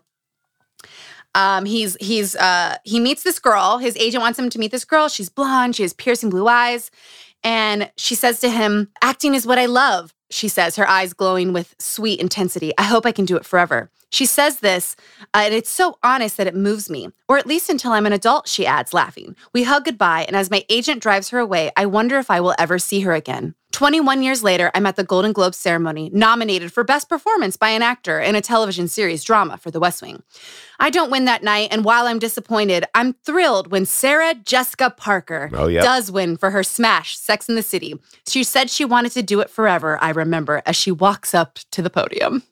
um, 1.35 1.65
he's 1.65 1.95
he's 1.99 2.35
uh 2.35 2.77
he 2.83 2.99
meets 2.99 3.23
this 3.23 3.39
girl. 3.39 3.77
His 3.77 3.95
agent 3.97 4.21
wants 4.21 4.37
him 4.37 4.49
to 4.49 4.59
meet 4.59 4.71
this 4.71 4.85
girl. 4.85 5.07
She's 5.07 5.29
blonde, 5.29 5.75
she 5.75 5.83
has 5.83 5.93
piercing 5.93 6.29
blue 6.29 6.47
eyes. 6.47 6.91
And 7.43 7.91
she 7.97 8.13
says 8.13 8.39
to 8.41 8.49
him, 8.49 8.89
acting 9.01 9.33
is 9.33 9.47
what 9.47 9.57
I 9.57 9.65
love. 9.65 10.13
She 10.31 10.47
says, 10.47 10.75
her 10.75 10.87
eyes 10.87 11.13
glowing 11.13 11.53
with 11.53 11.75
sweet 11.79 12.19
intensity. 12.19 12.73
I 12.77 12.83
hope 12.83 13.05
I 13.05 13.11
can 13.11 13.25
do 13.25 13.35
it 13.35 13.45
forever. 13.45 13.89
She 14.09 14.25
says 14.25 14.59
this, 14.59 14.95
uh, 15.33 15.43
and 15.45 15.53
it's 15.53 15.69
so 15.69 15.97
honest 16.03 16.35
that 16.35 16.47
it 16.47 16.55
moves 16.55 16.89
me, 16.89 17.09
or 17.29 17.37
at 17.37 17.47
least 17.47 17.69
until 17.69 17.93
I'm 17.93 18.05
an 18.05 18.11
adult, 18.11 18.47
she 18.47 18.65
adds, 18.65 18.93
laughing. 18.93 19.37
We 19.53 19.63
hug 19.63 19.85
goodbye, 19.85 20.25
and 20.27 20.35
as 20.35 20.51
my 20.51 20.65
agent 20.67 21.01
drives 21.01 21.29
her 21.29 21.39
away, 21.39 21.71
I 21.77 21.85
wonder 21.85 22.19
if 22.19 22.29
I 22.29 22.41
will 22.41 22.55
ever 22.59 22.77
see 22.77 23.01
her 23.01 23.13
again. 23.13 23.55
21 23.85 24.21
years 24.21 24.43
later, 24.43 24.69
I'm 24.75 24.85
at 24.85 24.95
the 24.95 25.03
Golden 25.03 25.33
Globe 25.33 25.55
ceremony, 25.55 26.11
nominated 26.13 26.71
for 26.71 26.83
Best 26.83 27.09
Performance 27.09 27.57
by 27.57 27.69
an 27.69 27.81
Actor 27.81 28.19
in 28.19 28.35
a 28.35 28.39
television 28.41 28.87
series 28.87 29.23
drama 29.23 29.57
for 29.57 29.71
The 29.71 29.79
West 29.79 30.03
Wing. 30.03 30.21
I 30.79 30.91
don't 30.91 31.09
win 31.09 31.25
that 31.25 31.41
night, 31.43 31.69
and 31.71 31.83
while 31.83 32.05
I'm 32.05 32.19
disappointed, 32.19 32.85
I'm 32.93 33.13
thrilled 33.25 33.71
when 33.71 33.87
Sarah 33.87 34.35
Jessica 34.35 34.91
Parker 34.95 35.49
Oh, 35.53 35.67
yeah. 35.67 35.81
does 35.81 36.11
win 36.11 36.37
for 36.37 36.51
her 36.51 36.61
smash, 36.61 37.17
Sex 37.17 37.49
in 37.49 37.55
the 37.55 37.63
City. 37.63 37.95
She 38.27 38.43
said 38.43 38.69
she 38.69 38.85
wanted 38.85 39.13
to 39.13 39.23
do 39.23 39.39
it 39.39 39.49
forever, 39.49 39.97
I 39.99 40.11
remember, 40.11 40.61
as 40.67 40.75
she 40.75 40.91
walks 40.91 41.33
up 41.33 41.57
to 41.71 41.81
the 41.81 41.89
podium. 41.89 42.43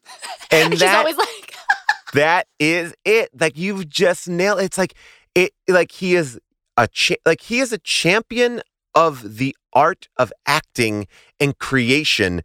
And 0.49 0.73
She's 0.73 0.79
that 0.79 0.97
always 0.97 1.15
like, 1.15 1.53
that 2.13 2.47
is 2.57 2.95
it. 3.05 3.29
Like 3.39 3.55
you've 3.55 3.87
just 3.87 4.27
nailed 4.27 4.61
it's 4.61 4.79
like 4.79 4.95
it 5.35 5.51
like 5.67 5.91
he 5.91 6.15
is 6.15 6.39
a 6.75 6.87
cha- 6.87 7.21
like 7.23 7.41
he 7.41 7.59
is 7.59 7.71
a 7.71 7.77
champion 7.77 8.63
of 8.95 9.37
the 9.37 9.55
art 9.73 10.07
of 10.17 10.31
acting 10.45 11.07
and 11.39 11.57
creation 11.59 12.41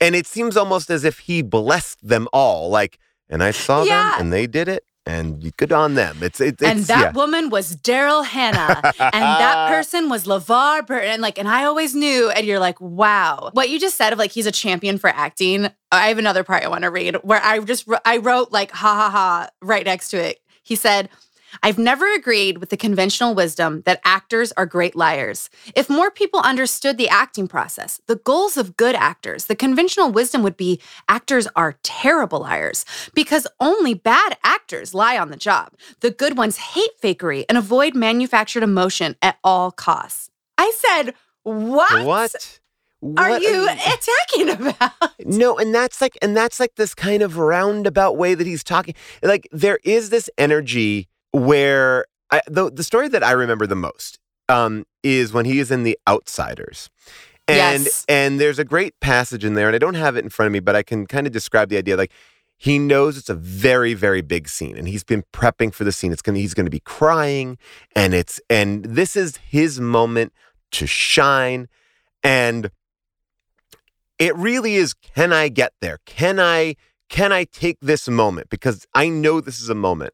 and 0.00 0.14
it 0.14 0.26
seems 0.26 0.56
almost 0.56 0.90
as 0.90 1.04
if 1.04 1.20
he 1.20 1.42
blessed 1.42 2.06
them 2.06 2.28
all 2.32 2.70
like 2.70 2.98
and 3.28 3.42
I 3.42 3.50
saw 3.50 3.82
Yeah. 3.84 4.12
them 4.12 4.20
and 4.22 4.32
they 4.32 4.46
did 4.46 4.68
it 4.68 4.84
and 5.06 5.56
good 5.56 5.72
on 5.72 5.94
them. 5.94 6.18
It's 6.22 6.38
it, 6.40 6.60
it's 6.60 6.62
and 6.62 6.80
that 6.80 7.00
yeah. 7.00 7.12
woman 7.12 7.48
was 7.48 7.74
Daryl 7.76 8.26
Hannah, 8.26 8.82
and 8.98 9.22
that 9.22 9.68
person 9.74 10.10
was 10.10 10.24
LeVar 10.26 10.86
Burton. 10.86 11.08
And 11.08 11.22
like, 11.22 11.38
and 11.38 11.48
I 11.48 11.64
always 11.64 11.94
knew, 11.94 12.28
and 12.28 12.46
you're 12.46 12.58
like, 12.58 12.78
wow. 12.78 13.48
What 13.54 13.70
you 13.70 13.80
just 13.80 13.96
said 13.96 14.12
of 14.12 14.18
like 14.18 14.32
he's 14.32 14.44
a 14.46 14.52
champion 14.52 14.98
for 14.98 15.08
acting. 15.08 15.70
I 15.90 16.08
have 16.08 16.18
another 16.18 16.44
part 16.44 16.62
I 16.62 16.68
want 16.68 16.82
to 16.82 16.90
read 16.90 17.16
where 17.22 17.40
I 17.42 17.58
just 17.60 17.88
I 18.04 18.18
wrote 18.18 18.52
like 18.52 18.70
ha 18.70 18.94
ha 18.94 19.08
ha 19.10 19.48
right 19.62 19.86
next 19.86 20.10
to 20.10 20.18
it. 20.22 20.40
He 20.62 20.76
said, 20.76 21.08
I've 21.62 21.78
never 21.78 22.12
agreed 22.12 22.58
with 22.58 22.70
the 22.70 22.76
conventional 22.76 23.34
wisdom 23.34 23.82
that 23.86 24.00
actors 24.04 24.52
are 24.52 24.66
great 24.66 24.94
liars. 24.96 25.50
If 25.74 25.88
more 25.90 26.10
people 26.10 26.40
understood 26.40 26.98
the 26.98 27.08
acting 27.08 27.48
process, 27.48 28.00
the 28.06 28.16
goals 28.16 28.56
of 28.56 28.76
good 28.76 28.94
actors, 28.94 29.46
the 29.46 29.56
conventional 29.56 30.10
wisdom 30.10 30.42
would 30.42 30.56
be 30.56 30.80
actors 31.08 31.48
are 31.56 31.78
terrible 31.82 32.40
liars 32.40 32.84
because 33.14 33.46
only 33.60 33.94
bad 33.94 34.36
actors 34.44 34.94
lie 34.94 35.18
on 35.18 35.30
the 35.30 35.36
job. 35.36 35.72
The 36.00 36.10
good 36.10 36.36
ones 36.36 36.56
hate 36.56 37.00
fakery 37.02 37.44
and 37.48 37.56
avoid 37.58 37.94
manufactured 37.94 38.62
emotion 38.62 39.16
at 39.22 39.38
all 39.42 39.70
costs. 39.70 40.30
I 40.56 40.72
said, 40.76 41.14
What? 41.42 42.04
what? 42.04 42.60
Are 43.16 43.30
What 43.30 43.42
you 43.42 43.68
attacking 43.70 44.50
about? 44.50 45.12
No, 45.24 45.56
and 45.56 45.72
that's 45.72 46.00
like 46.00 46.18
and 46.20 46.36
that's 46.36 46.58
like 46.58 46.74
this 46.74 46.96
kind 46.96 47.22
of 47.22 47.38
roundabout 47.38 48.16
way 48.16 48.34
that 48.34 48.46
he's 48.46 48.64
talking. 48.64 48.94
Like 49.22 49.46
there 49.52 49.78
is 49.84 50.10
this 50.10 50.28
energy 50.36 51.08
where 51.32 52.06
I, 52.30 52.40
the 52.46 52.70
the 52.70 52.84
story 52.84 53.08
that 53.08 53.22
I 53.22 53.32
remember 53.32 53.66
the 53.66 53.76
most 53.76 54.18
um, 54.48 54.84
is 55.02 55.32
when 55.32 55.44
he 55.44 55.58
is 55.58 55.70
in 55.70 55.82
the 55.82 55.98
Outsiders. 56.08 56.90
And 57.46 57.84
Yes. 57.84 58.04
and 58.08 58.38
there's 58.38 58.58
a 58.58 58.64
great 58.64 58.98
passage 59.00 59.44
in 59.44 59.54
there, 59.54 59.66
and 59.66 59.74
I 59.74 59.78
don't 59.78 59.94
have 59.94 60.16
it 60.16 60.24
in 60.24 60.30
front 60.30 60.48
of 60.48 60.52
me, 60.52 60.60
but 60.60 60.76
I 60.76 60.82
can 60.82 61.06
kind 61.06 61.26
of 61.26 61.32
describe 61.32 61.70
the 61.70 61.78
idea. 61.78 61.96
Like 61.96 62.12
he 62.58 62.78
knows 62.78 63.16
it's 63.16 63.30
a 63.30 63.34
very 63.34 63.94
very 63.94 64.20
big 64.20 64.48
scene 64.48 64.76
and 64.76 64.88
he's 64.88 65.04
been 65.04 65.22
prepping 65.32 65.72
for 65.72 65.84
the 65.84 65.92
scene 65.92 66.12
it's 66.12 66.20
going 66.20 66.34
to 66.34 66.40
he's 66.40 66.54
going 66.54 66.66
to 66.66 66.70
be 66.70 66.80
crying 66.80 67.56
and 67.94 68.12
it's 68.12 68.40
and 68.50 68.84
this 68.84 69.16
is 69.16 69.36
his 69.48 69.80
moment 69.80 70.32
to 70.72 70.86
shine 70.86 71.68
and 72.22 72.70
it 74.18 74.36
really 74.36 74.74
is 74.74 74.92
can 74.92 75.32
i 75.32 75.48
get 75.48 75.72
there 75.80 76.00
can 76.04 76.40
i 76.40 76.74
can 77.08 77.32
i 77.32 77.44
take 77.44 77.78
this 77.80 78.08
moment 78.08 78.50
because 78.50 78.84
i 78.92 79.08
know 79.08 79.40
this 79.40 79.60
is 79.60 79.68
a 79.68 79.74
moment 79.74 80.12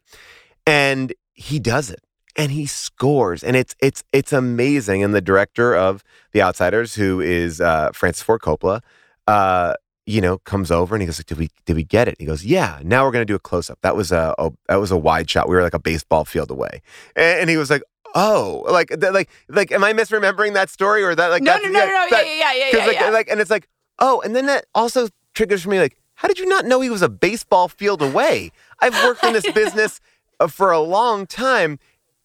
and 0.67 1.13
he 1.35 1.59
does 1.59 1.91
it 1.91 2.01
and 2.37 2.51
he 2.53 2.67
scores 2.67 3.43
and 3.43 3.57
it's 3.57 3.75
it's 3.81 4.03
it's 4.13 4.33
amazing. 4.33 5.03
And 5.03 5.15
the 5.15 5.21
director 5.21 5.75
of 5.75 6.03
the 6.33 6.43
outsiders 6.43 6.95
who 6.95 7.21
is 7.21 7.61
uh, 7.61 7.91
francis 7.93 8.23
ford 8.23 8.41
coppola 8.41 8.81
uh, 9.27 9.75
you 10.07 10.21
know 10.21 10.39
comes 10.39 10.71
over 10.71 10.95
and 10.95 11.03
he 11.03 11.07
goes 11.07 11.19
like 11.19 11.27
did 11.27 11.39
we 11.39 11.49
did 11.65 11.77
we 11.77 11.85
get 11.85 12.09
it? 12.09 12.17
He 12.19 12.27
goes 12.27 12.45
yeah 12.45 12.81
now 12.83 13.05
we're 13.05 13.13
to 13.13 13.25
do 13.25 13.35
a 13.35 13.41
close-up. 13.41 13.79
That 13.83 13.97
was 13.97 14.13
a, 14.13 14.35
a, 14.39 14.51
that 14.69 14.77
was 14.77 14.91
a 14.91 14.99
wide 14.99 15.29
shot. 15.31 15.49
We 15.49 15.55
were 15.55 15.63
like 15.63 15.75
a 15.75 15.79
baseball 15.79 16.25
field 16.25 16.51
away. 16.51 16.83
And, 17.17 17.41
and 17.41 17.51
he 17.51 17.57
was 17.57 17.71
like 17.71 17.83
oh 18.15 18.65
like 18.69 18.95
like 19.11 19.29
like 19.49 19.73
am 19.73 19.83
i 19.83 19.93
misremembering 19.93 20.55
that 20.55 20.71
story 20.71 21.03
or 21.03 21.17
that 21.17 21.29
like 21.29 21.43
no 21.43 21.57
no 21.57 21.65
no 21.65 21.71
no, 21.71 21.85
no. 21.85 22.07
that- 22.11 22.25
yeah 22.27 22.53
yeah 22.53 22.53
yeah 22.53 22.79
yeah, 22.79 22.87
like, 22.87 23.01
yeah. 23.01 23.11
like 23.11 23.29
and 23.29 23.41
it's 23.41 23.51
like 23.51 23.69
oh 23.99 24.21
and 24.21 24.37
then 24.37 24.47
that 24.47 24.67
also 24.73 25.09
triggers 25.35 25.63
for 25.63 25.71
me 25.71 25.81
like 25.81 25.97
how 26.15 26.29
did 26.29 26.39
you 26.39 26.47
not 26.47 26.65
know 26.65 26.81
he 26.81 26.91
was 26.91 27.03
a 27.03 27.09
baseball 27.09 27.69
field 27.69 28.01
away? 28.01 28.51
I've 28.81 28.95
worked 29.05 29.25
in 29.25 29.33
this 29.33 29.51
business 29.55 30.01
Uh, 30.41 30.49
for 30.49 30.73
a 30.73 30.81
long 30.81 31.27
time 31.27 31.79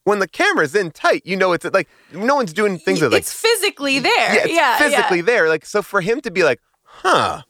when 0.04 0.20
the 0.20 0.28
camera's 0.28 0.74
in 0.74 0.89
tight 0.89 1.22
you 1.25 1.38
know 1.38 1.54
it's 1.54 1.66
like 1.66 1.88
no 2.13 2.36
one's 2.36 2.54
doing 2.54 2.80
things 2.80 3.00
that 3.00 3.12
like 3.12 3.20
it's 3.20 3.34
physically 3.34 4.00
there 4.00 4.36
yeah, 4.36 4.44
it's 4.44 4.54
yeah 4.54 4.78
physically 4.78 5.22
there. 5.22 5.50
Like, 5.50 5.66
so 5.66 5.82
for 5.82 6.01
him 6.01 6.22
to 6.22 6.32
be 6.32 6.44
like, 6.44 6.60
huh, 6.84 7.44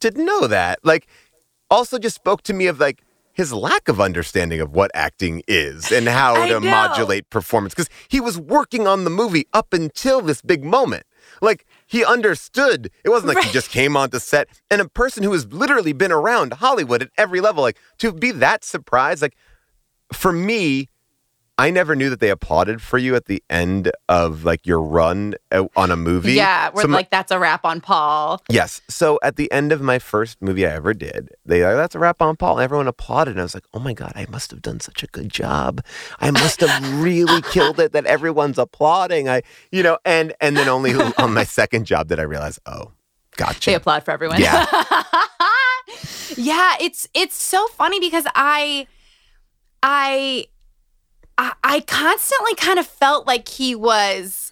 didn't 0.00 0.24
know 0.24 0.46
that. 0.46 0.78
Like, 0.82 1.06
also 1.70 1.98
just 1.98 2.16
spoke 2.16 2.42
to 2.42 2.52
me 2.52 2.66
of 2.66 2.78
like 2.78 3.02
his 3.32 3.52
lack 3.52 3.88
of 3.88 4.00
understanding 4.00 4.60
of 4.60 4.72
what 4.72 4.90
acting 4.94 5.42
is 5.48 5.90
and 5.90 6.06
how 6.08 6.34
to 6.46 6.60
know. 6.60 6.60
modulate 6.60 7.28
performance. 7.30 7.74
Because 7.74 7.90
he 8.08 8.20
was 8.20 8.38
working 8.38 8.86
on 8.86 9.04
the 9.04 9.10
movie 9.10 9.46
up 9.52 9.72
until 9.72 10.20
this 10.20 10.40
big 10.40 10.64
moment. 10.64 11.04
Like, 11.40 11.66
he 11.86 12.04
understood. 12.04 12.90
It 13.02 13.08
wasn't 13.08 13.34
like 13.34 13.44
he 13.44 13.50
just 13.50 13.70
came 13.70 13.96
onto 13.96 14.18
set. 14.18 14.46
And 14.70 14.80
a 14.80 14.88
person 14.88 15.22
who 15.22 15.32
has 15.32 15.46
literally 15.52 15.92
been 15.92 16.12
around 16.12 16.54
Hollywood 16.54 17.02
at 17.02 17.08
every 17.16 17.40
level, 17.40 17.62
like, 17.62 17.78
to 17.98 18.12
be 18.12 18.30
that 18.30 18.62
surprised, 18.62 19.22
like, 19.22 19.34
for 20.14 20.32
me, 20.32 20.88
I 21.56 21.70
never 21.70 21.94
knew 21.94 22.10
that 22.10 22.18
they 22.18 22.30
applauded 22.30 22.82
for 22.82 22.98
you 22.98 23.14
at 23.14 23.26
the 23.26 23.40
end 23.48 23.92
of 24.08 24.42
like 24.44 24.66
your 24.66 24.82
run 24.82 25.36
uh, 25.52 25.66
on 25.76 25.92
a 25.92 25.96
movie. 25.96 26.32
yeah 26.32 26.70
we're 26.74 26.82
So 26.82 26.88
like 26.88 27.10
that's 27.10 27.30
a 27.30 27.38
wrap 27.38 27.64
on 27.64 27.80
paul 27.80 28.42
yes. 28.48 28.80
So 28.88 29.20
at 29.22 29.36
the 29.36 29.50
end 29.52 29.70
of 29.70 29.80
my 29.80 30.00
first 30.00 30.42
movie 30.42 30.66
I 30.66 30.70
ever 30.72 30.92
did, 30.94 31.30
they 31.46 31.62
like, 31.64 31.76
that's 31.76 31.94
a 31.94 32.00
wrap 32.00 32.20
on 32.20 32.34
Paul. 32.34 32.56
And 32.58 32.64
everyone 32.64 32.88
applauded. 32.88 33.32
And 33.32 33.40
I 33.40 33.44
was 33.44 33.54
like, 33.54 33.66
oh 33.72 33.78
my 33.78 33.92
God, 33.92 34.10
I 34.16 34.26
must 34.28 34.50
have 34.50 34.62
done 34.62 34.80
such 34.80 35.04
a 35.04 35.06
good 35.06 35.28
job. 35.28 35.80
I 36.18 36.32
must 36.32 36.58
have 36.60 37.00
really 37.00 37.40
killed 37.52 37.78
it 37.78 37.92
that 37.92 38.04
everyone's 38.06 38.58
applauding. 38.58 39.28
I, 39.28 39.42
you 39.70 39.84
know, 39.84 39.98
and 40.04 40.32
and 40.40 40.56
then 40.56 40.68
only 40.68 40.92
on 41.18 41.32
my 41.34 41.44
second 41.44 41.84
job 41.84 42.08
did 42.08 42.18
I 42.18 42.22
realize, 42.24 42.58
oh, 42.66 42.90
gotcha. 43.36 43.70
they 43.70 43.74
applaud 43.76 44.02
for 44.04 44.10
everyone 44.10 44.40
Yeah. 44.40 44.66
yeah 46.36 46.74
it's 46.80 47.06
it's 47.14 47.36
so 47.36 47.66
funny 47.68 48.00
because 48.00 48.24
i 48.34 48.86
i 49.84 50.46
i, 51.38 51.52
I 51.62 51.80
constantly 51.80 52.54
kind 52.56 52.78
of 52.80 52.86
felt 52.86 53.26
like 53.26 53.46
he 53.46 53.74
was 53.76 54.50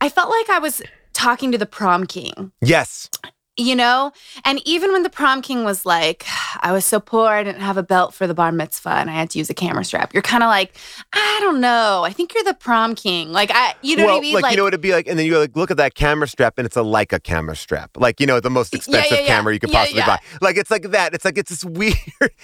i 0.00 0.08
felt 0.08 0.30
like 0.30 0.48
i 0.48 0.58
was 0.58 0.80
talking 1.12 1.50
to 1.52 1.58
the 1.58 1.66
prom 1.66 2.06
king 2.06 2.52
yes. 2.62 3.10
you 3.56 3.74
know 3.74 4.12
and 4.44 4.60
even 4.64 4.92
when 4.92 5.02
the 5.02 5.10
prom 5.10 5.42
king 5.42 5.64
was 5.64 5.84
like 5.84 6.24
i 6.60 6.70
was 6.70 6.84
so 6.84 7.00
poor 7.00 7.26
i 7.26 7.42
didn't 7.42 7.60
have 7.60 7.76
a 7.76 7.82
belt 7.82 8.14
for 8.14 8.28
the 8.28 8.34
bar 8.34 8.52
mitzvah 8.52 8.90
and 8.90 9.10
i 9.10 9.14
had 9.14 9.28
to 9.30 9.38
use 9.38 9.50
a 9.50 9.54
camera 9.54 9.84
strap 9.84 10.14
you're 10.14 10.22
kind 10.22 10.44
of 10.44 10.48
like 10.48 10.76
i 11.12 11.38
don't 11.40 11.60
know 11.60 12.04
i 12.04 12.12
think 12.12 12.32
you're 12.32 12.44
the 12.44 12.54
prom 12.54 12.94
king 12.94 13.32
like 13.32 13.50
i 13.52 13.74
you 13.82 13.96
know 13.96 14.04
well, 14.04 14.14
what 14.14 14.18
i 14.18 14.22
mean 14.22 14.34
like, 14.34 14.52
you 14.52 14.56
know 14.56 14.62
what 14.62 14.72
it'd 14.74 14.80
be 14.80 14.92
like, 14.92 15.08
and 15.08 15.18
then 15.18 15.26
you 15.26 15.36
like 15.36 15.56
look 15.56 15.72
at 15.72 15.76
that 15.76 15.94
camera 15.96 16.28
strap, 16.28 16.54
and 16.56 16.66
it's 16.66 16.76
a 16.76 16.82
Leica 16.82 17.20
camera 17.20 17.56
strap, 17.56 17.90
like 17.96 18.20
you 18.20 18.26
know 18.28 18.38
the 18.38 18.48
most 18.50 18.72
Yeah, 18.72 18.76
expensive 18.76 19.10
yeah, 19.10 19.20
yeah. 19.22 19.26
camera 19.26 19.52
you 19.54 19.58
could 19.58 19.70
Yeah, 19.70 19.78
possibly 19.80 19.98
yeah. 19.98 20.06
buy. 20.06 20.20
Like 20.40 20.56
it's 20.56 20.70
like 20.70 20.90
that. 20.92 21.14
It's 21.14 21.24
like 21.24 21.36
it's 21.36 21.50
this 21.50 21.64
weird. 21.78 21.96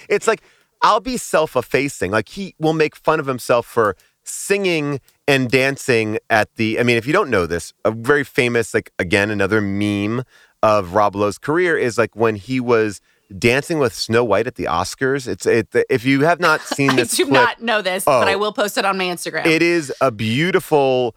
It's 0.09 0.27
like 0.27 0.41
I'll 0.81 0.99
be 0.99 1.17
self-effacing. 1.17 2.11
Like 2.11 2.29
he 2.29 2.55
will 2.59 2.73
make 2.73 2.95
fun 2.95 3.19
of 3.19 3.25
himself 3.27 3.65
for 3.65 3.95
singing 4.23 4.99
and 5.27 5.49
dancing 5.49 6.17
at 6.29 6.53
the. 6.55 6.79
I 6.79 6.83
mean, 6.83 6.97
if 6.97 7.05
you 7.07 7.13
don't 7.13 7.29
know 7.29 7.45
this, 7.45 7.73
a 7.83 7.91
very 7.91 8.23
famous 8.23 8.73
like 8.73 8.91
again 8.99 9.29
another 9.31 9.61
meme 9.61 10.23
of 10.63 10.93
Rob 10.93 11.15
Lowe's 11.15 11.37
career 11.37 11.77
is 11.77 11.97
like 11.97 12.15
when 12.15 12.35
he 12.35 12.59
was 12.59 13.01
dancing 13.37 13.79
with 13.79 13.93
Snow 13.93 14.23
White 14.23 14.45
at 14.47 14.55
the 14.55 14.65
Oscars. 14.65 15.27
It's 15.27 15.45
it. 15.45 15.67
If 15.89 16.05
you 16.05 16.21
have 16.25 16.39
not 16.39 16.61
seen 16.75 16.91
i 16.91 16.95
this 16.97 17.17
do 17.17 17.23
clip, 17.25 17.33
not 17.33 17.61
know 17.61 17.81
this 17.81 18.05
but 18.05 18.27
Oh. 18.27 18.31
i 18.31 18.35
will 18.35 18.53
post 18.53 18.77
it 18.77 18.85
on 18.85 18.97
my 18.97 19.05
instagram 19.05 19.45
it 19.47 19.61
is 19.63 19.91
a 20.01 20.11
beautiful 20.11 21.15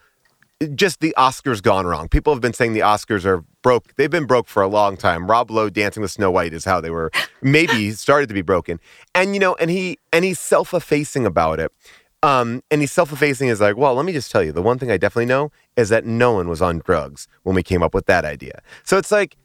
just 0.75 1.01
the 1.01 1.15
Oscars 1.17 1.63
gone 1.63 1.87
wrong. 1.87 2.09
People 2.09 2.33
have 2.33 2.41
been 2.41 2.53
saying 2.53 2.73
the 2.73 2.81
Oscars 2.81 3.25
are 3.25 3.45
broke. 3.63 3.95
They've 3.95 4.11
been 4.11 4.27
broke 4.27 4.49
for 4.49 4.63
a 4.63 4.69
long 4.69 4.97
time. 4.97 5.31
Rob 5.31 5.51
Lowe 5.51 5.71
dancing 5.71 6.01
with 6.01 6.11
Snow 6.11 6.31
White 6.31 6.53
is 6.53 6.65
how 6.65 6.81
they 6.81 6.91
were 6.91 7.13
maybe 7.43 7.93
started 7.93 8.29
to 8.29 8.35
be 8.35 8.43
broken. 8.43 8.81
And 9.15 9.35
you 9.35 9.41
know, 9.41 9.55
and 9.57 9.71
he 9.71 9.99
and 10.13 10.25
he's 10.25 10.41
self-effacing 10.41 11.27
about 11.27 11.61
it. 11.61 11.73
Um, 12.25 12.65
and 12.73 12.81
he's 12.81 12.91
self-effacing 12.91 13.47
is 13.47 13.61
like, 13.61 13.77
well, 13.77 13.95
let 13.95 14.05
me 14.05 14.13
just 14.13 14.33
tell 14.33 14.43
you, 14.43 14.51
the 14.51 14.63
one 14.63 14.77
thing 14.81 14.91
I 14.91 14.97
definitely 14.97 15.27
know 15.27 15.53
is 15.77 15.89
that 15.91 16.05
no 16.05 16.33
one 16.33 16.49
was 16.49 16.61
on 16.61 16.81
drugs 16.81 17.29
when 17.45 17.55
we 17.55 17.63
came 17.63 17.81
up 17.81 17.95
with 17.95 18.07
that 18.07 18.25
idea. 18.25 18.61
So 18.83 18.99
it's 18.99 19.13
like 19.13 19.37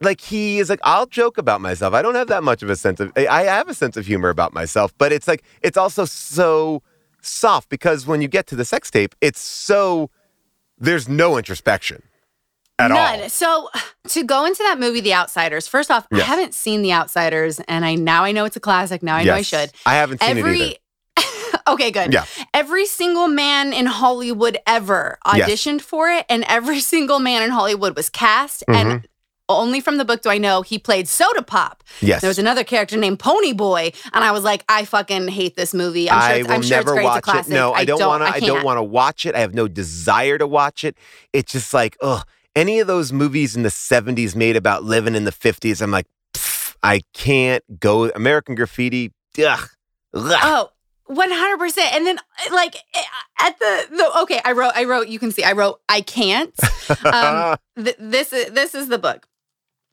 like 0.00 0.20
he 0.20 0.58
is 0.58 0.68
like 0.68 0.80
I'll 0.82 1.06
joke 1.06 1.38
about 1.38 1.62
myself. 1.62 1.94
I 1.94 2.02
don't 2.02 2.16
have 2.16 2.28
that 2.28 2.42
much 2.42 2.62
of 2.62 2.68
a 2.68 2.76
sense 2.76 3.00
of 3.00 3.12
I 3.16 3.26
I 3.26 3.42
have 3.44 3.70
a 3.70 3.74
sense 3.74 3.96
of 3.96 4.04
humor 4.04 4.28
about 4.28 4.52
myself, 4.52 4.92
but 4.98 5.10
it's 5.10 5.26
like 5.26 5.42
it's 5.62 5.78
also 5.78 6.04
so 6.04 6.82
soft 7.22 7.70
because 7.70 8.06
when 8.06 8.20
you 8.20 8.28
get 8.28 8.46
to 8.48 8.56
the 8.56 8.66
sex 8.66 8.90
tape, 8.90 9.14
it's 9.22 9.40
so 9.40 10.10
there's 10.78 11.08
no 11.08 11.36
introspection 11.36 12.02
at 12.78 12.88
None. 12.88 13.20
all. 13.22 13.28
So 13.28 13.68
to 14.08 14.24
go 14.24 14.44
into 14.44 14.62
that 14.64 14.78
movie, 14.78 15.00
The 15.00 15.14
Outsiders. 15.14 15.68
First 15.68 15.90
off, 15.90 16.06
I 16.12 16.20
haven't 16.20 16.54
seen 16.54 16.82
The 16.82 16.92
Outsiders, 16.92 17.60
and 17.68 17.84
I 17.84 17.94
now 17.94 18.24
I 18.24 18.32
know 18.32 18.44
it's 18.44 18.56
a 18.56 18.60
classic. 18.60 19.02
Now 19.02 19.16
I 19.16 19.24
know 19.24 19.34
I 19.34 19.42
should. 19.42 19.70
I 19.86 19.94
haven't 19.94 20.20
seen 20.22 20.36
it 20.38 20.44
either. 20.44 20.48
Every 20.48 20.76
okay, 21.68 21.90
good. 21.90 22.12
Yeah. 22.12 22.24
Every 22.52 22.86
single 22.86 23.28
man 23.28 23.72
in 23.72 23.86
Hollywood 23.86 24.58
ever 24.66 25.18
Yes. 25.34 25.48
auditioned 25.48 25.80
for 25.80 26.08
it, 26.10 26.26
and 26.28 26.44
every 26.48 26.80
single 26.94 27.20
man 27.20 27.42
in 27.42 27.50
Hollywood 27.50 27.96
was 27.96 28.10
cast. 28.10 28.64
Mm-hmm. 28.68 28.88
And 28.90 29.08
only 29.48 29.80
from 29.80 29.98
the 29.98 30.04
book 30.04 30.22
do 30.22 30.30
I 30.30 30.38
know 30.38 30.62
he 30.62 30.78
played 30.78 31.08
Soda 31.08 31.42
Pop. 31.42 31.82
Yes. 32.00 32.20
There 32.20 32.28
was 32.28 32.38
another 32.38 32.64
character 32.64 32.96
named 32.96 33.18
Pony 33.18 33.52
Boy, 33.52 33.92
and 34.12 34.24
I 34.24 34.32
was 34.32 34.44
like, 34.44 34.64
I 34.68 34.84
fucking 34.84 35.28
hate 35.28 35.56
this 35.56 35.74
movie. 35.74 36.10
I'm 36.10 36.20
sure, 36.20 36.28
I 36.28 36.34
it's, 36.34 36.48
will 36.48 36.54
I'm 36.54 36.62
sure 36.62 36.78
it's 36.78 36.86
never 36.86 36.92
great. 36.94 37.04
watch 37.04 37.18
it's 37.18 37.28
a 37.28 37.30
classic. 37.30 37.52
it. 37.52 37.54
No, 37.54 37.72
I 37.72 37.84
don't, 37.84 38.00
want 38.00 38.22
to. 38.22 38.28
I, 38.28 38.40
don't 38.40 38.64
want 38.64 38.78
to 38.78 38.82
watch 38.82 39.26
it. 39.26 39.34
I 39.34 39.40
have 39.40 39.54
no 39.54 39.68
desire 39.68 40.38
to 40.38 40.46
watch 40.46 40.84
it. 40.84 40.96
It's 41.32 41.52
just 41.52 41.74
like, 41.74 41.96
ugh. 42.00 42.26
Any 42.56 42.78
of 42.78 42.86
those 42.86 43.12
movies 43.12 43.56
in 43.56 43.64
the 43.64 43.68
'70s 43.68 44.36
made 44.36 44.54
about 44.54 44.84
living 44.84 45.16
in 45.16 45.24
the 45.24 45.32
'50s, 45.32 45.82
I'm 45.82 45.90
like, 45.90 46.06
I 46.84 47.02
can't 47.12 47.64
go. 47.80 48.10
American 48.10 48.54
Graffiti, 48.54 49.12
ugh. 49.38 49.68
ugh. 50.14 50.40
Oh, 50.42 50.70
100%. 51.10 51.78
And 51.92 52.06
then 52.06 52.18
like 52.52 52.76
at 53.40 53.58
the, 53.58 53.86
the 53.90 54.20
okay, 54.22 54.40
I 54.44 54.52
wrote 54.52 54.72
I 54.74 54.84
wrote 54.84 55.08
you 55.08 55.18
can 55.18 55.32
see 55.32 55.44
I 55.44 55.52
wrote 55.52 55.80
I 55.88 56.00
can't. 56.00 56.54
Um 57.04 57.56
th- 57.82 57.96
this 57.98 58.32
is 58.32 58.52
this 58.52 58.74
is 58.74 58.88
the 58.88 58.98
book. 58.98 59.26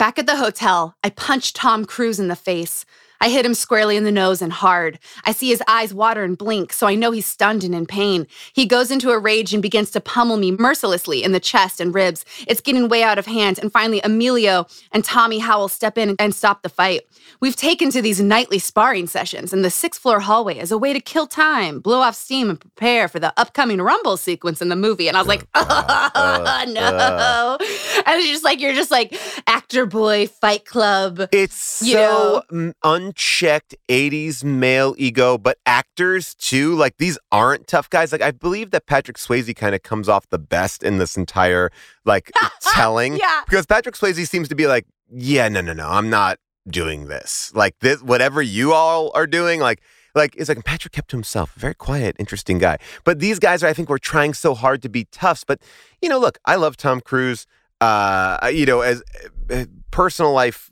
Back 0.02 0.18
at 0.18 0.26
the 0.26 0.38
hotel, 0.38 0.96
I 1.04 1.12
punched 1.12 1.58
Tom 1.58 1.86
Cruise 1.86 2.20
in 2.20 2.28
the 2.28 2.36
face. 2.36 2.86
I 3.22 3.30
hit 3.30 3.46
him 3.46 3.54
squarely 3.54 3.96
in 3.96 4.04
the 4.04 4.12
nose 4.12 4.42
and 4.42 4.52
hard. 4.52 4.98
I 5.26 5.32
see 5.32 5.50
his 5.50 5.62
eyes 5.68 5.94
water 5.94 6.24
and 6.24 6.36
blink, 6.38 6.74
so 6.74 6.88
I 6.88 6.96
know 6.96 7.12
he's 7.12 7.28
stunned 7.28 7.64
and 7.64 7.76
in 7.76 7.86
pain. 7.86 8.26
He 8.52 8.66
goes 8.66 8.90
into 8.90 9.12
a 9.12 9.20
rage 9.20 9.54
and 9.54 9.62
begins 9.62 9.92
to 9.92 10.02
pummel 10.02 10.38
me 10.38 10.52
mercilessly 10.52 11.24
in 11.24 11.32
the 11.32 11.40
chest 11.40 11.80
and 11.80 11.94
ribs. 11.94 12.26
It's 12.48 12.62
getting 12.62 12.90
way 12.90 13.04
out 13.04 13.20
of 13.20 13.28
hand, 13.28 13.60
and 13.60 13.72
finally, 13.72 14.02
Emilio 14.04 14.66
and 14.92 15.06
Tommy 15.06 15.38
Howell 15.38 15.68
step 15.68 16.00
in 16.00 16.16
and 16.18 16.34
stop 16.34 16.64
the 16.64 16.70
fight. 16.70 17.02
We've 17.40 17.56
taken 17.56 17.92
to 17.92 18.02
these 18.02 18.20
nightly 18.20 18.60
sparring 18.60 19.08
sessions 19.08 19.54
in 19.54 19.62
the 19.62 19.70
sixth 19.70 20.02
floor 20.02 20.20
hallway 20.20 20.58
as 20.58 20.72
a 20.72 20.78
way 20.78 20.92
to 20.92 21.00
kill 21.00 21.28
time, 21.28 21.80
blow 21.80 22.00
off 22.00 22.16
steam, 22.16 22.50
and 22.50 22.60
prepare 22.60 23.08
for 23.08 23.20
the 23.20 23.34
upcoming 23.38 23.82
rumble 23.82 24.18
sequence 24.18 24.62
in 24.62 24.70
the 24.70 24.76
movie. 24.76 25.08
And 25.08 25.16
I 25.16 25.22
was 25.22 25.28
like, 25.28 25.48
oh, 25.54 26.64
no. 26.68 27.58
and 27.60 28.20
it's 28.20 28.30
just 28.30 28.44
like, 28.44 28.60
you're 28.60 28.74
just 28.74 28.92
like 28.92 29.16
actor 29.48 29.86
boy, 29.86 30.28
fight 30.28 30.66
club. 30.66 31.28
It's 31.32 31.56
so 31.56 32.44
mm, 32.52 32.74
unchecked 33.12 33.76
80s 33.90 34.44
male 34.44 34.96
ego, 34.98 35.38
but 35.38 35.58
actors 35.66 36.34
too. 36.36 36.76
Like 36.76 36.98
these 36.98 37.18
aren't 37.32 37.68
tough 37.68 37.90
guys. 37.90 38.12
Like 38.12 38.22
I 38.22 38.32
believe 38.32 38.72
that 38.72 38.86
Patrick 38.86 39.18
Swayze 39.18 39.54
kind 39.56 39.76
of 39.76 39.84
comes 39.84 40.08
off 40.08 40.30
the 40.30 40.40
best 40.40 40.84
in 40.84 40.98
this 40.98 41.18
entire 41.18 41.72
like 42.06 42.32
telling. 42.74 43.18
Yeah. 43.18 43.42
Because 43.46 43.66
Patrick 43.66 43.96
Swayze 43.96 44.28
seems 44.28 44.48
to 44.50 44.56
be 44.56 44.68
like, 44.68 44.86
yeah, 45.14 45.50
no, 45.50 45.62
no, 45.62 45.74
no, 45.74 45.90
I'm 45.90 46.10
not 46.10 46.40
doing 46.68 47.08
this. 47.08 47.52
Like 47.54 47.78
this, 47.80 48.02
whatever 48.02 48.42
you 48.42 48.74
all 48.74 49.12
are 49.14 49.28
doing, 49.28 49.60
like. 49.60 49.82
Like 50.14 50.36
it's 50.36 50.50
like 50.50 50.66
Patrick 50.66 50.92
kept 50.92 51.10
to 51.12 51.16
himself, 51.16 51.54
very 51.54 51.74
quiet, 51.74 52.18
interesting 52.20 52.58
guy. 52.58 52.80
But 53.06 53.20
these 53.20 53.40
guys 53.40 53.64
are, 53.64 53.68
I 53.68 53.74
think, 53.74 53.88
were 53.88 53.98
trying 53.98 54.34
so 54.34 54.54
hard 54.54 54.82
to 54.82 54.90
be 54.90 55.06
toughs. 55.06 55.46
But 55.46 55.62
you 56.02 56.10
know, 56.10 56.20
look, 56.20 56.38
I 56.44 56.56
love 56.56 56.76
Tom 56.76 57.00
Cruise. 57.00 57.48
Uh, 57.80 58.52
you 58.54 58.66
know, 58.66 58.82
as 58.82 59.02
uh, 59.50 59.68
personal 59.90 60.34
life 60.34 60.71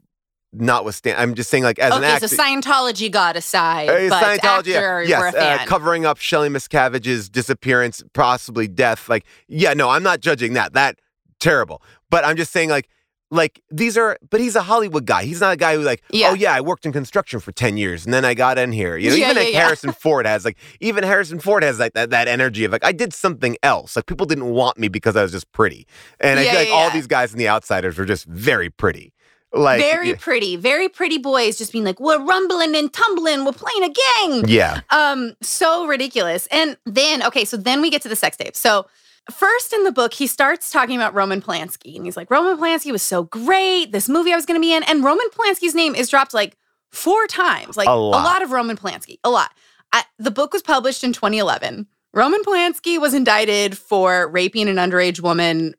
notwithstanding. 0.53 1.21
I'm 1.21 1.35
just 1.35 1.49
saying, 1.49 1.63
like 1.63 1.79
as 1.79 1.93
an 1.93 2.03
Okay, 2.03 2.11
actor, 2.11 2.27
so 2.27 2.37
Scientology 2.37 3.11
got 3.11 3.35
aside, 3.35 3.89
Uh, 3.89 4.09
but 4.09 4.23
Scientology, 4.23 4.75
actor, 4.75 5.03
yes, 5.03 5.19
we're 5.33 5.39
a 5.39 5.43
uh, 5.61 5.65
covering 5.65 6.05
up 6.05 6.17
Shelley 6.17 6.49
Miscavige's 6.49 7.29
disappearance, 7.29 8.03
possibly 8.13 8.67
death. 8.67 9.09
Like, 9.09 9.25
yeah, 9.47 9.73
no, 9.73 9.89
I'm 9.89 10.03
not 10.03 10.19
judging 10.21 10.53
that. 10.53 10.73
That 10.73 10.99
terrible. 11.39 11.81
But 12.09 12.25
I'm 12.25 12.35
just 12.35 12.51
saying, 12.51 12.69
like, 12.69 12.89
like 13.31 13.61
these 13.69 13.95
are. 13.95 14.17
But 14.27 14.39
he's 14.41 14.55
a 14.55 14.63
Hollywood 14.63 15.05
guy. 15.05 15.23
He's 15.23 15.39
not 15.39 15.53
a 15.53 15.55
guy 15.55 15.75
who 15.75 15.81
like, 15.83 16.01
Yeah. 16.11 16.29
oh 16.31 16.33
yeah, 16.33 16.51
I 16.51 16.61
worked 16.61 16.87
in 16.87 16.91
construction 16.91 17.39
for 17.39 17.51
ten 17.51 17.77
years 17.77 18.03
and 18.05 18.11
then 18.11 18.25
I 18.25 18.33
got 18.33 18.57
in 18.57 18.71
here. 18.71 18.97
You 18.97 19.11
know, 19.11 19.15
Yeah, 19.15 19.29
even 19.29 19.37
yeah, 19.37 19.49
like. 19.49 19.53
Harrison 19.53 19.91
Ford 19.91 20.25
has 20.25 20.43
like, 20.45 20.57
even 20.79 21.03
Harrison 21.03 21.39
Ford 21.39 21.61
has 21.61 21.77
like 21.77 21.93
that 21.93 22.09
that 22.09 22.27
energy 22.27 22.65
of 22.65 22.71
like, 22.71 22.83
I 22.83 22.91
did 22.91 23.13
something 23.13 23.55
else. 23.61 23.95
Like 23.95 24.07
people 24.07 24.25
didn't 24.25 24.49
want 24.49 24.79
me 24.79 24.87
because 24.87 25.15
I 25.15 25.21
was 25.21 25.31
just 25.31 25.51
pretty. 25.51 25.85
And 26.19 26.39
I 26.39 26.45
feel 26.45 26.55
like 26.55 26.69
all 26.69 26.89
these 26.89 27.05
guys 27.05 27.31
in 27.31 27.37
The 27.37 27.47
Outsiders 27.47 27.99
were 27.99 28.05
just 28.05 28.25
very 28.25 28.71
pretty. 28.71 29.13
Like 29.51 29.79
very 29.81 30.13
pretty, 30.15 30.55
very 30.57 30.89
pretty 30.89 31.17
boys 31.17 31.57
just 31.57 31.71
being 31.71 31.83
like, 31.83 31.99
we're 31.99 32.23
rumbling 32.23 32.75
and 32.75 32.91
tumbling, 32.93 33.45
we're 33.45 33.51
playing 33.51 33.83
a 33.83 33.93
gang. 34.29 34.47
yeah. 34.47 34.81
Um, 34.91 35.35
so 35.41 35.87
ridiculous. 35.87 36.47
And 36.51 36.77
then, 36.85 37.23
okay, 37.23 37.45
so 37.45 37.57
then 37.57 37.81
we 37.81 37.89
get 37.89 38.01
to 38.03 38.09
the 38.09 38.15
sex 38.15 38.37
tape. 38.37 38.55
So 38.55 38.85
first 39.31 39.73
in 39.73 39.83
the 39.85 39.91
book, 39.91 40.13
he 40.13 40.27
starts 40.27 40.71
talking 40.71 40.95
about 40.95 41.13
Roman 41.15 41.41
Polanski, 41.41 41.95
and 41.95 42.05
he's 42.05 42.15
like, 42.15 42.29
Roman 42.29 42.57
Polanski 42.57 42.91
was 42.91 43.01
so 43.01 43.23
great. 43.23 43.91
This 43.91 44.07
movie 44.07 44.31
I 44.31 44.35
was 44.35 44.45
going 44.45 44.59
to 44.59 44.63
be 44.63 44.73
in, 44.73 44.83
and 44.83 45.03
Roman 45.03 45.27
Polanski's 45.31 45.73
name 45.75 45.95
is 45.95 46.09
dropped 46.09 46.33
like 46.33 46.55
four 46.91 47.25
times, 47.27 47.75
like 47.75 47.87
A 47.87 47.91
a 47.91 47.93
lot. 47.93 48.23
lot, 48.23 48.41
of 48.43 48.51
Roman 48.51 48.77
Polanski, 48.77 49.17
a 49.23 49.29
lot. 49.29 49.51
I, 49.91 50.03
the 50.19 50.31
book 50.31 50.53
was 50.53 50.61
published 50.61 51.03
in 51.03 51.13
2011. 51.13 51.87
Roman 52.13 52.41
Polanski 52.43 52.99
was 52.99 53.13
indicted 53.15 53.77
for 53.77 54.27
raping 54.29 54.67
an 54.69 54.75
underage 54.77 55.21
woman 55.21 55.73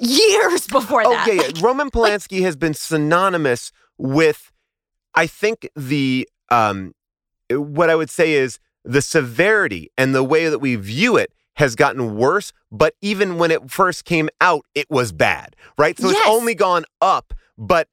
years 0.00 0.66
before 0.66 1.02
Oh 1.06 1.10
that. 1.10 1.26
yeah, 1.26 1.32
yeah. 1.34 1.42
Like, 1.42 1.60
Roman 1.62 1.90
Polanski 1.90 2.42
has 2.42 2.56
been 2.56 2.74
synonymous 2.74 3.72
with, 3.98 4.50
I 5.14 5.26
think 5.26 5.68
the 5.76 6.28
um, 6.50 6.94
what 7.50 7.90
I 7.90 7.94
would 7.94 8.10
say 8.10 8.32
is 8.32 8.58
the 8.84 9.02
severity 9.02 9.90
and 9.96 10.14
the 10.14 10.24
way 10.24 10.48
that 10.48 10.58
we 10.58 10.76
view 10.76 11.16
it 11.16 11.32
has 11.56 11.74
gotten 11.76 12.16
worse. 12.16 12.52
But 12.72 12.94
even 13.00 13.38
when 13.38 13.50
it 13.50 13.70
first 13.70 14.04
came 14.04 14.28
out, 14.40 14.64
it 14.74 14.90
was 14.90 15.12
bad, 15.12 15.54
right? 15.78 15.98
So 15.98 16.08
Yes. 16.08 16.18
it's 16.18 16.28
only 16.28 16.54
gone 16.54 16.84
up. 17.00 17.32
But 17.56 17.88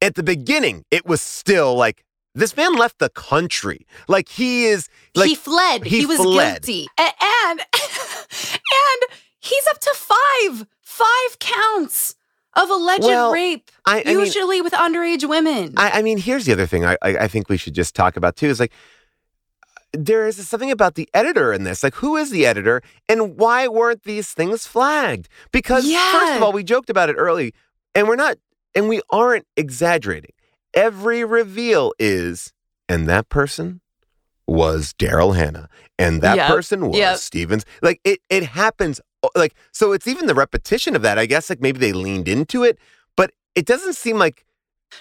at 0.00 0.14
the 0.14 0.22
beginning, 0.22 0.84
it 0.90 1.06
was 1.06 1.20
still 1.20 1.74
like 1.74 2.02
this 2.34 2.56
man 2.56 2.74
left 2.74 2.98
the 2.98 3.08
country. 3.10 3.86
Like 4.08 4.28
he 4.28 4.64
is 4.66 4.88
like 5.14 5.28
he 5.28 5.34
fled. 5.34 5.84
he 5.84 6.00
He, 6.00 6.06
was 6.06 6.18
fled. 6.18 6.62
guilty. 6.62 6.86
And 6.98 7.60
and 7.72 9.02
he's 9.40 9.66
up 9.70 9.78
to 9.80 9.94
five, 9.94 10.66
five 10.96 11.38
counts 11.38 12.14
of 12.54 12.70
alleged 12.70 13.04
Well, 13.04 13.32
rape, 13.32 13.70
I, 13.84 14.00
I 14.00 14.04
mean, 14.14 14.20
usually 14.20 14.62
with 14.62 14.72
underage 14.72 15.28
women. 15.28 15.74
I, 15.76 15.98
I 15.98 16.02
mean, 16.02 16.18
here's 16.18 16.46
the 16.46 16.52
other 16.52 16.66
thing 16.66 16.84
I, 16.84 16.96
I, 17.02 17.18
I 17.18 17.28
think 17.28 17.48
we 17.48 17.56
should 17.58 17.74
just 17.74 17.94
talk 17.94 18.16
about 18.16 18.36
too 18.36 18.46
is 18.46 18.58
like 18.58 18.72
there 19.92 20.26
is 20.26 20.46
something 20.48 20.70
about 20.70 20.94
the 20.94 21.08
editor 21.14 21.52
in 21.52 21.64
this. 21.64 21.82
Like, 21.82 21.94
who 21.96 22.16
is 22.16 22.30
the 22.30 22.46
editor 22.46 22.82
and 23.08 23.36
why 23.36 23.68
weren't 23.68 24.02
these 24.04 24.32
things 24.32 24.66
flagged? 24.66 25.28
Because, 25.52 25.84
first 26.12 26.36
of 26.36 26.42
all, 26.42 26.52
we 26.52 26.62
joked 26.64 26.90
about 26.90 27.08
it 27.08 27.14
early 27.14 27.54
and 27.94 28.08
we're 28.08 28.16
not, 28.16 28.36
and 28.74 28.88
we 28.88 29.00
aren't 29.10 29.46
exaggerating. 29.56 30.32
Every 30.74 31.24
reveal 31.24 31.92
is, 31.98 32.52
and 32.88 33.08
that 33.08 33.28
person 33.28 33.80
was 34.46 34.92
Daryl 34.98 35.34
Hannah, 35.34 35.68
and 35.98 36.20
that 36.22 36.36
Yep. 36.36 36.46
person 36.48 36.88
was 36.88 36.98
Yep. 36.98 37.16
Stevens. 37.18 37.64
Like, 37.82 38.00
it, 38.04 38.20
it 38.28 38.44
happens. 38.44 39.00
Like, 39.34 39.54
so 39.72 39.92
it's 39.92 40.06
even 40.06 40.26
the 40.26 40.34
repetition 40.34 40.94
of 40.96 41.02
that. 41.02 41.18
I 41.18 41.26
guess, 41.26 41.50
like, 41.50 41.60
maybe 41.60 41.78
they 41.78 41.92
leaned 41.92 42.28
into 42.28 42.62
it, 42.62 42.78
but 43.16 43.32
it 43.54 43.66
doesn't 43.66 43.94
seem 43.94 44.18
like. 44.18 44.44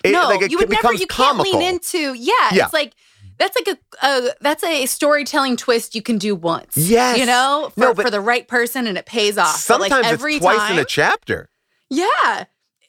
It, 0.04 0.12
no, 0.12 0.28
like 0.28 0.42
it 0.42 0.52
you 0.52 0.58
would 0.58 0.70
never. 0.70 0.94
You 0.94 1.08
can't 1.08 1.38
lean 1.40 1.62
into. 1.62 2.14
Yeah, 2.14 2.34
Yeah. 2.52 2.66
it's 2.66 2.74
like 2.74 2.94
that's 3.38 3.56
like 3.56 3.78
a, 4.02 4.06
a 4.08 4.30
that's 4.42 4.64
a 4.64 4.86
storytelling 4.88 5.58
twist 5.58 5.94
you 5.96 6.02
can 6.02 6.18
do 6.18 6.36
once. 6.36 6.76
Yes. 6.76 7.18
you 7.18 7.26
know, 7.26 7.72
for, 7.76 7.80
No, 7.80 7.94
for 7.94 8.10
the 8.10 8.22
right 8.22 8.48
person, 8.48 8.88
and 8.88 8.98
it 8.98 9.06
pays 9.06 9.38
off. 9.38 9.56
Sometimes 9.58 9.92
like 9.92 10.06
every 10.06 10.36
it's 10.36 10.42
twice 10.44 10.58
time, 10.58 10.74
in 10.74 10.80
a 10.80 10.86
chapter. 10.86 11.50
Yeah. 11.90 12.46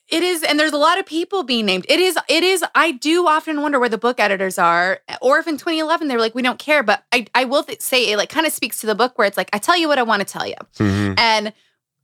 It 0.08 0.22
is, 0.22 0.44
and 0.44 0.58
there's 0.60 0.72
a 0.72 0.76
lot 0.76 0.98
of 1.00 1.06
people 1.06 1.42
being 1.42 1.66
named. 1.66 1.84
It 1.88 1.98
is, 1.98 2.16
it 2.28 2.44
is. 2.44 2.64
I 2.76 2.92
do 2.92 3.26
often 3.26 3.60
wonder 3.60 3.80
where 3.80 3.88
the 3.88 3.98
book 3.98 4.20
editors 4.20 4.56
are, 4.58 5.00
or 5.20 5.38
if 5.38 5.48
in 5.48 5.56
2011 5.56 6.06
they 6.06 6.14
were 6.14 6.20
like, 6.20 6.34
we 6.34 6.42
don't 6.42 6.60
care. 6.60 6.84
But 6.84 7.02
I, 7.12 7.26
I 7.34 7.44
will 7.44 7.64
th- 7.64 7.80
say 7.80 8.12
it 8.12 8.16
like 8.16 8.28
kind 8.28 8.46
of 8.46 8.52
speaks 8.52 8.80
to 8.82 8.86
the 8.86 8.94
book 8.94 9.18
where 9.18 9.26
it's 9.26 9.36
like, 9.36 9.50
I 9.52 9.58
tell 9.58 9.76
you 9.76 9.88
what 9.88 9.98
I 9.98 10.04
want 10.04 10.20
to 10.20 10.24
tell 10.26 10.46
you, 10.46 10.54
Mhm. 10.78 11.18
and 11.18 11.52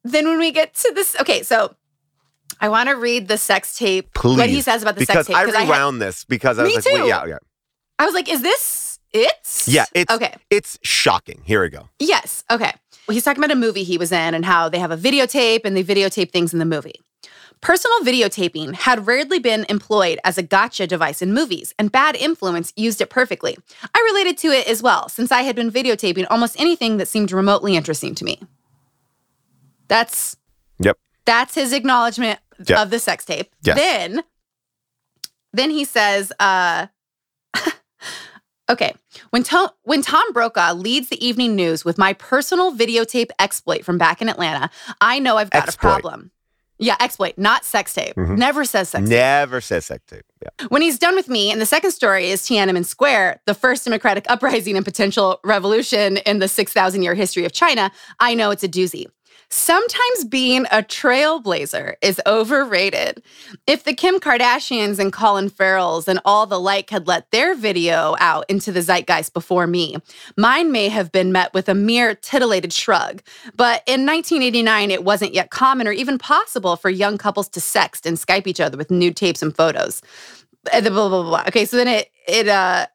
then 0.02 0.26
when 0.26 0.38
we 0.40 0.50
get 0.50 0.74
to 0.74 0.92
this, 0.96 1.14
okay, 1.20 1.44
so 1.44 1.76
I 2.60 2.68
want 2.68 2.88
to 2.88 2.96
read 2.96 3.28
the 3.28 3.38
sex 3.38 3.76
tape. 3.78 4.12
Please, 4.14 4.36
what 4.36 4.48
he 4.48 4.62
says 4.62 4.82
about 4.82 4.96
the 4.96 5.00
because 5.02 5.26
sex 5.26 5.28
tape 5.28 5.36
I 5.36 5.40
had- 5.60 5.68
rewound 5.68 6.02
this 6.02 6.24
because 6.24 6.58
I 6.58 6.64
was 6.64 6.74
like, 6.74 6.84
yeah, 7.06 7.24
yeah, 7.26 7.38
I 8.00 8.04
was 8.04 8.14
like, 8.14 8.28
is 8.28 8.42
this 8.42 8.98
it? 9.12 9.32
yeah. 9.66 9.84
It's 9.94 10.12
okay. 10.12 10.34
it's 10.50 10.76
shocking. 10.82 11.42
Here 11.44 11.62
we 11.62 11.68
go. 11.68 11.88
Yes. 12.00 12.42
Okay. 12.50 12.72
Well, 13.06 13.14
he's 13.14 13.22
talking 13.24 13.42
about 13.44 13.52
a 13.56 13.58
movie 13.60 13.84
he 13.84 13.96
was 13.96 14.10
in 14.10 14.34
and 14.34 14.44
how 14.44 14.68
they 14.68 14.78
have 14.80 14.90
a 14.90 14.96
videotape 14.96 15.60
and 15.64 15.76
they 15.76 15.84
videotape 15.84 16.32
things 16.32 16.52
in 16.52 16.58
the 16.58 16.64
movie. 16.64 17.00
Personal 17.62 18.00
videotaping 18.00 18.74
had 18.74 19.06
rarely 19.06 19.38
been 19.38 19.64
employed 19.68 20.18
as 20.24 20.36
a 20.36 20.42
gotcha 20.42 20.84
device 20.86 21.22
in 21.22 21.32
movies, 21.32 21.72
and 21.78 21.92
Bad 21.92 22.16
Influence 22.16 22.72
used 22.76 23.00
it 23.00 23.08
perfectly. 23.08 23.56
I 23.94 24.10
related 24.12 24.36
to 24.38 24.48
it 24.48 24.66
as 24.66 24.82
well, 24.82 25.08
since 25.08 25.30
I 25.30 25.42
had 25.42 25.54
been 25.54 25.70
videotaping 25.70 26.26
almost 26.28 26.58
anything 26.58 26.96
that 26.96 27.06
seemed 27.06 27.30
remotely 27.30 27.76
interesting 27.76 28.16
to 28.16 28.24
me. 28.24 28.40
That's 29.86 30.36
Yep. 30.80 30.98
that's 31.24 31.54
his 31.54 31.72
acknowledgement 31.72 32.40
Yep. 32.66 32.78
of 32.78 32.90
the 32.90 32.98
sex 32.98 33.24
tape. 33.24 33.54
Yes. 33.62 33.76
Then, 33.78 34.24
then 35.52 35.70
he 35.70 35.84
says, 35.84 36.32
uh, 36.40 36.88
okay, 38.68 38.92
when 39.30 39.44
Tom, 39.44 39.68
when 39.82 40.02
Tom 40.02 40.32
Brokaw 40.32 40.72
leads 40.74 41.10
the 41.10 41.24
evening 41.24 41.54
news 41.54 41.84
with 41.84 41.96
my 41.96 42.12
personal 42.14 42.72
videotape 42.72 43.30
exploit 43.38 43.84
from 43.84 43.98
back 43.98 44.20
in 44.20 44.28
Atlanta, 44.28 44.68
I 45.00 45.20
know 45.20 45.36
I've 45.36 45.50
got 45.50 45.68
Exploit. 45.68 45.90
a 45.90 45.92
problem. 46.00 46.30
Yeah, 46.82 46.96
exploit, 47.00 47.34
not 47.36 47.64
sex 47.64 47.94
tape. 47.94 48.14
Mhm. 48.16 48.36
Never 48.36 48.64
says 48.64 48.88
sex 48.90 49.02
tape. 49.02 49.10
Never 49.10 49.60
says 49.60 49.86
sex 49.86 50.02
tape. 50.08 50.24
Yeah. 50.42 50.66
When 50.68 50.82
he's 50.82 50.98
done 50.98 51.14
with 51.14 51.28
me, 51.28 51.50
and 51.52 51.60
the 51.60 51.66
second 51.66 51.92
story 51.92 52.30
is 52.30 52.42
Tiananmen 52.42 52.84
Square, 52.84 53.40
the 53.46 53.54
first 53.54 53.84
democratic 53.84 54.24
uprising 54.28 54.76
and 54.76 54.84
potential 54.84 55.38
revolution 55.44 56.16
in 56.18 56.40
the 56.40 56.48
6,000 56.48 57.02
year 57.02 57.14
history 57.14 57.44
of 57.44 57.52
China, 57.52 57.92
I 58.20 58.34
know 58.34 58.50
it's 58.50 58.64
a 58.64 58.68
doozy. 58.68 59.06
Sometimes 59.54 60.24
being 60.24 60.64
a 60.72 60.82
trailblazer 60.82 61.96
is 62.00 62.18
overrated. 62.26 63.22
If 63.66 63.84
the 63.84 63.92
Kim 63.92 64.18
Kardashians 64.18 64.98
and 64.98 65.12
Colin 65.12 65.50
Farrells 65.50 66.08
and 66.08 66.20
all 66.24 66.46
the 66.46 66.58
like 66.58 66.88
had 66.88 67.06
let 67.06 67.30
their 67.32 67.54
video 67.54 68.16
out 68.18 68.46
into 68.48 68.72
the 68.72 68.80
zeitgeist 68.80 69.34
before 69.34 69.66
me, 69.66 69.98
mine 70.38 70.72
may 70.72 70.88
have 70.88 71.12
been 71.12 71.32
met 71.32 71.52
with 71.52 71.68
a 71.68 71.74
mere 71.74 72.14
titillated 72.14 72.72
shrug. 72.72 73.20
But 73.54 73.82
in 73.86 74.06
1989, 74.06 74.90
it 74.90 75.04
wasn't 75.04 75.34
yet 75.34 75.50
common 75.50 75.86
or 75.86 75.92
even 75.92 76.16
possible 76.16 76.76
for 76.76 76.88
young 76.88 77.18
couples 77.18 77.50
to 77.50 77.60
sext 77.60 78.06
and 78.06 78.16
Skype 78.16 78.46
each 78.46 78.58
other 78.58 78.78
with 78.78 78.90
nude 78.90 79.16
tapes 79.16 79.42
and 79.42 79.54
photos. 79.54 80.00
Uh, 80.72 80.80
blah, 80.80 80.88
blah, 80.90 81.08
blah, 81.10 81.22
blah. 81.24 81.44
Okay, 81.48 81.66
so 81.66 81.76
then 81.76 81.88
it, 81.88 82.10
it, 82.26 82.48
uh, 82.48 82.86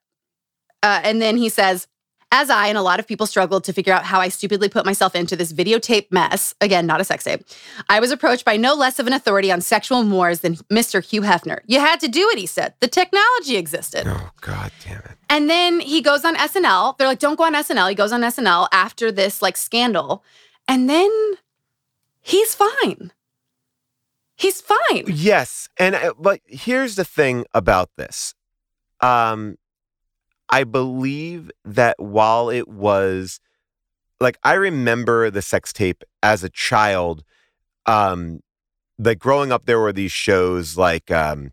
uh, 0.81 1.01
and 1.03 1.21
then 1.21 1.37
he 1.37 1.49
says, 1.49 1.87
as 2.31 2.49
I 2.49 2.67
and 2.67 2.77
a 2.77 2.81
lot 2.81 2.99
of 2.99 3.07
people 3.07 3.25
struggled 3.25 3.63
to 3.65 3.73
figure 3.73 3.93
out 3.93 4.03
how 4.03 4.19
I 4.19 4.29
stupidly 4.29 4.69
put 4.69 4.85
myself 4.85 5.15
into 5.15 5.35
this 5.35 5.53
videotape 5.53 6.11
mess, 6.11 6.53
again, 6.59 6.85
not 6.85 6.99
a 6.99 7.03
sex 7.03 7.23
tape, 7.23 7.43
I 7.89 7.99
was 7.99 8.11
approached 8.11 8.43
by 8.43 8.57
no 8.57 8.73
less 8.73 8.99
of 8.99 9.07
an 9.07 9.13
authority 9.13 9.51
on 9.51 9.61
sexual 9.61 10.03
mores 10.03 10.41
than 10.41 10.55
Mr. 10.71 11.03
Hugh 11.03 11.21
Hefner. 11.21 11.59
You 11.65 11.79
had 11.79 11.99
to 12.01 12.07
do 12.07 12.29
it, 12.29 12.37
he 12.37 12.45
said. 12.45 12.73
The 12.79 12.87
technology 12.87 13.55
existed. 13.55 14.05
Oh 14.07 14.31
God 14.41 14.71
damn 14.83 14.99
it. 14.99 15.17
And 15.29 15.49
then 15.49 15.79
he 15.79 16.01
goes 16.01 16.25
on 16.25 16.35
SNL. 16.35 16.97
They're 16.97 17.07
like, 17.07 17.19
don't 17.19 17.37
go 17.37 17.45
on 17.45 17.53
SNL. 17.53 17.89
He 17.89 17.95
goes 17.95 18.11
on 18.11 18.21
SNL 18.21 18.67
after 18.71 19.11
this 19.11 19.41
like 19.41 19.55
scandal. 19.55 20.23
And 20.67 20.89
then 20.89 21.09
he's 22.21 22.55
fine. 22.55 23.11
He's 24.35 24.61
fine. 24.61 25.05
Yes, 25.07 25.67
and 25.77 25.95
uh, 25.95 26.13
but 26.19 26.41
here's 26.45 26.95
the 26.95 27.03
thing 27.03 27.45
about 27.55 27.89
this. 27.97 28.35
Um, 29.01 29.57
I 30.49 30.63
believe 30.63 31.51
that 31.65 31.95
while 31.99 32.49
it 32.49 32.67
was 32.67 33.39
like 34.19 34.37
I 34.43 34.53
remember 34.53 35.29
the 35.29 35.41
sex 35.41 35.71
tape 35.73 36.03
as 36.23 36.43
a 36.43 36.49
child, 36.49 37.23
um, 37.85 38.41
like 38.97 39.19
growing 39.19 39.51
up, 39.51 39.65
there 39.65 39.79
were 39.79 39.93
these 39.93 40.11
shows 40.11 40.77
like 40.77 41.11
um, 41.11 41.51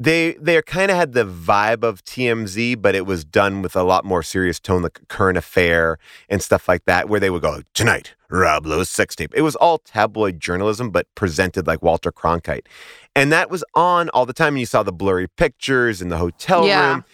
they 0.00 0.32
they 0.40 0.60
kind 0.62 0.90
of 0.90 0.96
had 0.96 1.12
the 1.12 1.24
vibe 1.24 1.84
of 1.84 2.04
TMZ, 2.04 2.80
but 2.82 2.94
it 2.96 3.06
was 3.06 3.24
done 3.24 3.62
with 3.62 3.76
a 3.76 3.84
lot 3.84 4.04
more 4.04 4.22
serious 4.22 4.58
tone, 4.58 4.82
like 4.82 5.00
current 5.08 5.38
affair 5.38 5.98
and 6.28 6.42
stuff 6.42 6.66
like 6.68 6.84
that, 6.86 7.08
where 7.08 7.20
they 7.20 7.30
would 7.30 7.42
go 7.42 7.62
tonight, 7.74 8.14
Rob 8.28 8.66
Lowe's 8.66 8.90
sex 8.90 9.14
tape. 9.14 9.32
It 9.36 9.42
was 9.42 9.54
all 9.54 9.78
tabloid 9.78 10.40
journalism, 10.40 10.90
but 10.90 11.06
presented 11.14 11.66
like 11.68 11.80
Walter 11.80 12.10
Cronkite, 12.10 12.66
and 13.14 13.30
that 13.30 13.50
was 13.50 13.62
on 13.74 14.08
all 14.08 14.26
the 14.26 14.32
time. 14.32 14.54
And 14.54 14.60
you 14.60 14.66
saw 14.66 14.82
the 14.82 14.92
blurry 14.92 15.28
pictures 15.28 16.02
in 16.02 16.08
the 16.08 16.18
hotel 16.18 16.66
Yeah. 16.66 16.94
room, 16.94 17.04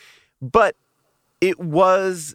but 0.41 0.75
it 1.41 1.59
was. 1.59 2.35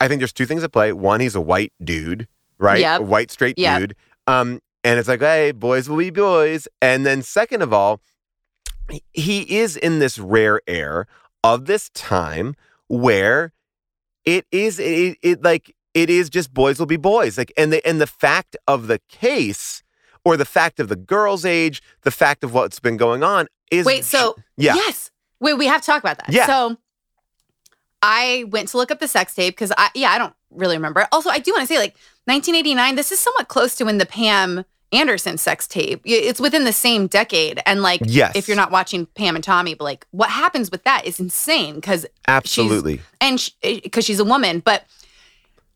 I 0.00 0.08
think 0.08 0.20
there's 0.20 0.32
two 0.32 0.46
things 0.46 0.62
at 0.64 0.72
play. 0.72 0.92
One, 0.92 1.20
he's 1.20 1.34
a 1.34 1.40
white 1.40 1.72
dude, 1.82 2.28
right? 2.58 2.80
Yep. 2.80 3.00
A 3.00 3.04
white 3.04 3.30
straight 3.30 3.58
Yep. 3.58 3.78
dude. 3.80 3.96
Um, 4.26 4.60
and 4.82 4.98
it's 4.98 5.08
like, 5.08 5.20
hey, 5.20 5.52
boys 5.52 5.88
will 5.88 5.96
be 5.96 6.10
boys. 6.10 6.68
And 6.82 7.06
then 7.06 7.22
second 7.22 7.62
of 7.62 7.72
all, 7.72 8.00
he 9.12 9.56
is 9.58 9.76
in 9.76 9.98
this 9.98 10.18
rare 10.18 10.60
air 10.66 11.06
of 11.42 11.66
this 11.66 11.88
time 11.90 12.54
where 12.88 13.52
it 14.24 14.46
is 14.50 14.78
it, 14.78 15.16
it 15.22 15.42
like 15.42 15.74
it 15.94 16.10
is 16.10 16.28
just 16.28 16.52
boys 16.52 16.78
will 16.78 16.86
be 16.86 16.96
boys 16.96 17.38
like 17.38 17.52
and 17.56 17.72
the 17.72 17.86
and 17.86 18.00
the 18.00 18.06
fact 18.06 18.56
of 18.68 18.86
the 18.86 19.00
case 19.08 19.82
or 20.24 20.36
the 20.36 20.44
fact 20.44 20.80
of 20.80 20.88
the 20.88 20.96
girl's 20.96 21.44
age 21.46 21.82
the 22.02 22.10
fact 22.10 22.44
of 22.44 22.52
what's 22.52 22.78
been 22.80 22.96
going 22.96 23.22
on 23.22 23.46
is 23.70 23.86
Wait, 23.86 24.04
so 24.04 24.36
yeah 24.56 24.74
yes. 24.74 25.10
Wait, 25.40 25.54
we 25.54 25.66
have 25.66 25.80
to 25.82 25.86
talk 25.86 26.02
about 26.02 26.16
that. 26.18 26.30
Yeah. 26.30 26.46
So 26.46 26.76
I 28.06 28.44
went 28.48 28.68
to 28.68 28.76
look 28.76 28.90
up 28.90 29.00
the 29.00 29.08
sex 29.08 29.34
tape 29.34 29.54
because 29.54 29.72
I 29.78 29.88
yeah, 29.94 30.10
I 30.10 30.18
don't 30.18 30.34
really 30.50 30.76
remember. 30.76 31.08
Also, 31.10 31.30
I 31.30 31.38
do 31.38 31.52
want 31.52 31.62
to 31.62 31.66
say 31.66 31.78
like 31.78 31.94
1989, 32.26 32.96
this 32.96 33.10
is 33.10 33.18
somewhat 33.18 33.48
close 33.48 33.74
to 33.76 33.84
when 33.84 33.96
the 33.96 34.04
Pam 34.04 34.66
Anderson 34.92 35.38
sex 35.38 35.66
tape. 35.66 36.02
It's 36.04 36.38
within 36.38 36.64
the 36.64 36.72
same 36.72 37.06
decade. 37.06 37.62
And 37.64 37.80
like 37.80 38.02
Yes. 38.04 38.36
if 38.36 38.46
you're 38.46 38.58
not 38.58 38.70
watching 38.70 39.06
Pam 39.06 39.36
and 39.36 39.42
Tommy, 39.42 39.72
but 39.72 39.84
like 39.84 40.06
what 40.10 40.28
happens 40.28 40.70
with 40.70 40.84
that 40.84 41.06
is 41.06 41.18
insane 41.18 41.76
because 41.76 42.04
absolutely 42.28 43.00
and 43.22 43.50
because 43.62 44.04
eh, 44.04 44.06
she's 44.06 44.20
a 44.20 44.24
woman, 44.24 44.60
but 44.60 44.84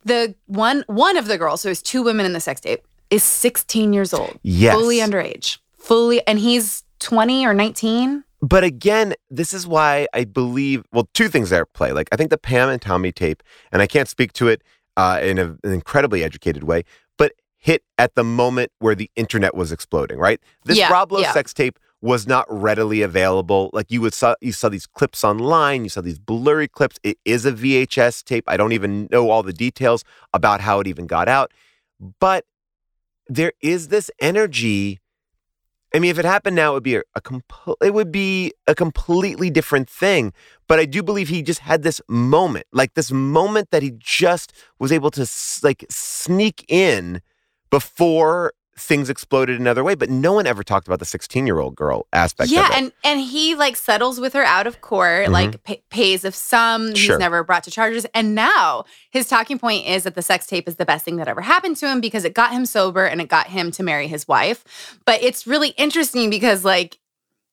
the 0.04 0.34
one 0.46 0.84
one 0.86 1.16
of 1.16 1.28
the 1.28 1.38
girls, 1.38 1.62
so 1.62 1.68
there's 1.68 1.80
two 1.80 2.02
women 2.02 2.26
in 2.26 2.34
the 2.34 2.40
sex 2.40 2.60
tape, 2.60 2.84
is 3.08 3.22
16 3.22 3.94
years 3.94 4.12
old, 4.12 4.38
yes 4.42 4.74
fully 4.74 4.98
underage, 4.98 5.58
fully, 5.78 6.24
and 6.26 6.38
he's 6.38 6.84
20 6.98 7.46
or 7.46 7.54
19. 7.54 8.22
But 8.40 8.64
again, 8.64 9.14
this 9.30 9.52
is 9.52 9.66
why 9.66 10.06
I 10.14 10.24
believe. 10.24 10.84
Well, 10.92 11.08
two 11.14 11.28
things 11.28 11.52
are 11.52 11.62
at 11.62 11.72
play. 11.72 11.92
Like 11.92 12.08
I 12.12 12.16
think 12.16 12.30
the 12.30 12.38
Pam 12.38 12.68
and 12.68 12.80
Tommy 12.80 13.12
tape, 13.12 13.42
and 13.72 13.82
I 13.82 13.86
can't 13.86 14.08
speak 14.08 14.32
to 14.34 14.48
it 14.48 14.62
uh, 14.96 15.20
in 15.22 15.38
a, 15.38 15.56
an 15.64 15.72
incredibly 15.72 16.22
educated 16.22 16.64
way, 16.64 16.84
but 17.16 17.32
hit 17.56 17.82
at 17.98 18.14
the 18.14 18.24
moment 18.24 18.72
where 18.78 18.94
the 18.94 19.10
internet 19.16 19.54
was 19.54 19.72
exploding. 19.72 20.18
Right, 20.18 20.40
this 20.64 20.78
Yeah, 20.78 20.92
Rob 20.92 21.12
Lowe 21.12 21.20
yeah. 21.20 21.32
sex 21.32 21.52
tape 21.52 21.78
was 22.00 22.26
not 22.26 22.46
readily 22.48 23.02
available. 23.02 23.70
Like 23.72 23.90
you 23.90 24.00
would 24.00 24.14
saw, 24.14 24.36
you 24.40 24.52
saw 24.52 24.68
these 24.68 24.86
clips 24.86 25.24
online, 25.24 25.82
you 25.82 25.90
saw 25.90 26.00
these 26.00 26.18
blurry 26.18 26.68
clips. 26.68 26.98
It 27.02 27.18
is 27.24 27.44
a 27.44 27.52
VHS 27.52 28.24
tape. 28.24 28.44
I 28.46 28.56
don't 28.56 28.72
even 28.72 29.08
know 29.10 29.30
all 29.30 29.42
the 29.42 29.52
details 29.52 30.04
about 30.32 30.60
how 30.60 30.80
it 30.80 30.86
even 30.86 31.06
got 31.06 31.28
out, 31.28 31.52
but 32.20 32.44
there 33.26 33.52
is 33.60 33.88
this 33.88 34.10
energy. 34.20 35.00
I 35.94 36.00
mean, 36.00 36.10
if 36.10 36.18
it 36.18 36.24
happened 36.24 36.56
now, 36.56 36.72
it 36.72 36.74
would 36.74 36.82
be 36.82 36.96
a, 36.96 37.02
a 37.14 37.22
it 37.82 37.94
would 37.94 38.12
be 38.12 38.52
a 38.66 38.74
completely 38.74 39.48
different 39.50 39.88
thing. 39.88 40.32
But 40.66 40.78
I 40.78 40.84
do 40.84 41.02
believe 41.02 41.28
he 41.28 41.42
just 41.42 41.60
had 41.60 41.82
this 41.82 42.00
moment, 42.08 42.66
like 42.72 42.94
this 42.94 43.10
moment 43.10 43.70
that 43.70 43.82
he 43.82 43.92
just 43.98 44.52
was 44.78 44.92
able 44.92 45.10
to 45.12 45.26
like 45.62 45.86
sneak 45.88 46.64
in 46.68 47.22
before 47.70 48.52
things 48.78 49.10
exploded 49.10 49.58
another 49.60 49.82
way. 49.84 49.94
But 49.94 50.08
no 50.08 50.32
one 50.32 50.46
ever 50.46 50.62
talked 50.62 50.86
about 50.86 50.98
the 51.00 51.04
16 51.04 51.46
year 51.46 51.58
old 51.58 51.74
girl 51.76 52.06
aspect. 52.12 52.50
yeah, 52.50 52.66
of 52.66 52.70
it. 52.70 52.76
and 52.78 52.92
and 53.04 53.20
he 53.20 53.54
like 53.54 53.76
settles 53.76 54.20
with 54.20 54.32
her 54.34 54.44
out 54.44 54.66
of 54.66 54.80
court, 54.80 55.26
Mhm. 55.28 55.32
like 55.32 55.62
pa- 55.64 55.74
pays 55.90 56.24
of 56.24 56.34
some. 56.34 56.94
Sure. 56.94 57.16
He's 57.16 57.18
never 57.20 57.42
brought 57.44 57.64
to 57.64 57.70
charges, 57.70 58.06
and 58.14 58.34
now 58.34 58.84
his 59.10 59.28
talking 59.28 59.58
point 59.58 59.86
is 59.86 60.04
that 60.04 60.14
the 60.14 60.22
sex 60.22 60.46
tape 60.46 60.68
is 60.68 60.76
the 60.76 60.86
best 60.86 61.04
thing 61.04 61.16
that 61.16 61.28
ever 61.28 61.40
happened 61.40 61.76
to 61.78 61.88
him 61.88 62.00
because 62.00 62.24
it 62.24 62.34
got 62.34 62.52
him 62.52 62.64
sober 62.66 63.04
and 63.04 63.20
it 63.20 63.28
got 63.28 63.48
him 63.48 63.70
to 63.72 63.82
marry 63.82 64.06
his 64.08 64.26
wife. 64.28 64.98
But 65.04 65.22
it's 65.22 65.46
really 65.46 65.70
interesting 65.70 66.30
because 66.30 66.64
like. 66.64 66.98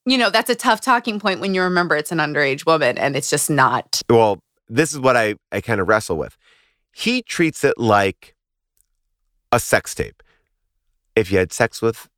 You 0.08 0.18
know, 0.18 0.30
that's 0.30 0.48
a 0.48 0.54
tough 0.54 0.80
talking 0.80 1.18
point 1.18 1.40
when 1.40 1.52
you 1.52 1.62
remember 1.62 1.96
it's 1.96 2.12
an 2.12 2.18
underage 2.18 2.64
woman 2.64 2.96
and 2.96 3.16
it's 3.16 3.28
just 3.28 3.50
not. 3.50 4.00
well, 4.08 4.38
this 4.68 4.92
is 4.92 5.00
what 5.00 5.16
I, 5.16 5.34
I 5.50 5.60
kind 5.60 5.80
of 5.80 5.88
wrestle 5.88 6.16
with. 6.16 6.36
He 6.92 7.22
treats 7.22 7.64
it 7.64 7.76
like 7.76 8.36
a 9.50 9.58
sex 9.58 9.96
tape. 9.96 10.22
If 11.16 11.32
you 11.32 11.38
had 11.38 11.52
sex 11.52 11.82
with 11.82 12.08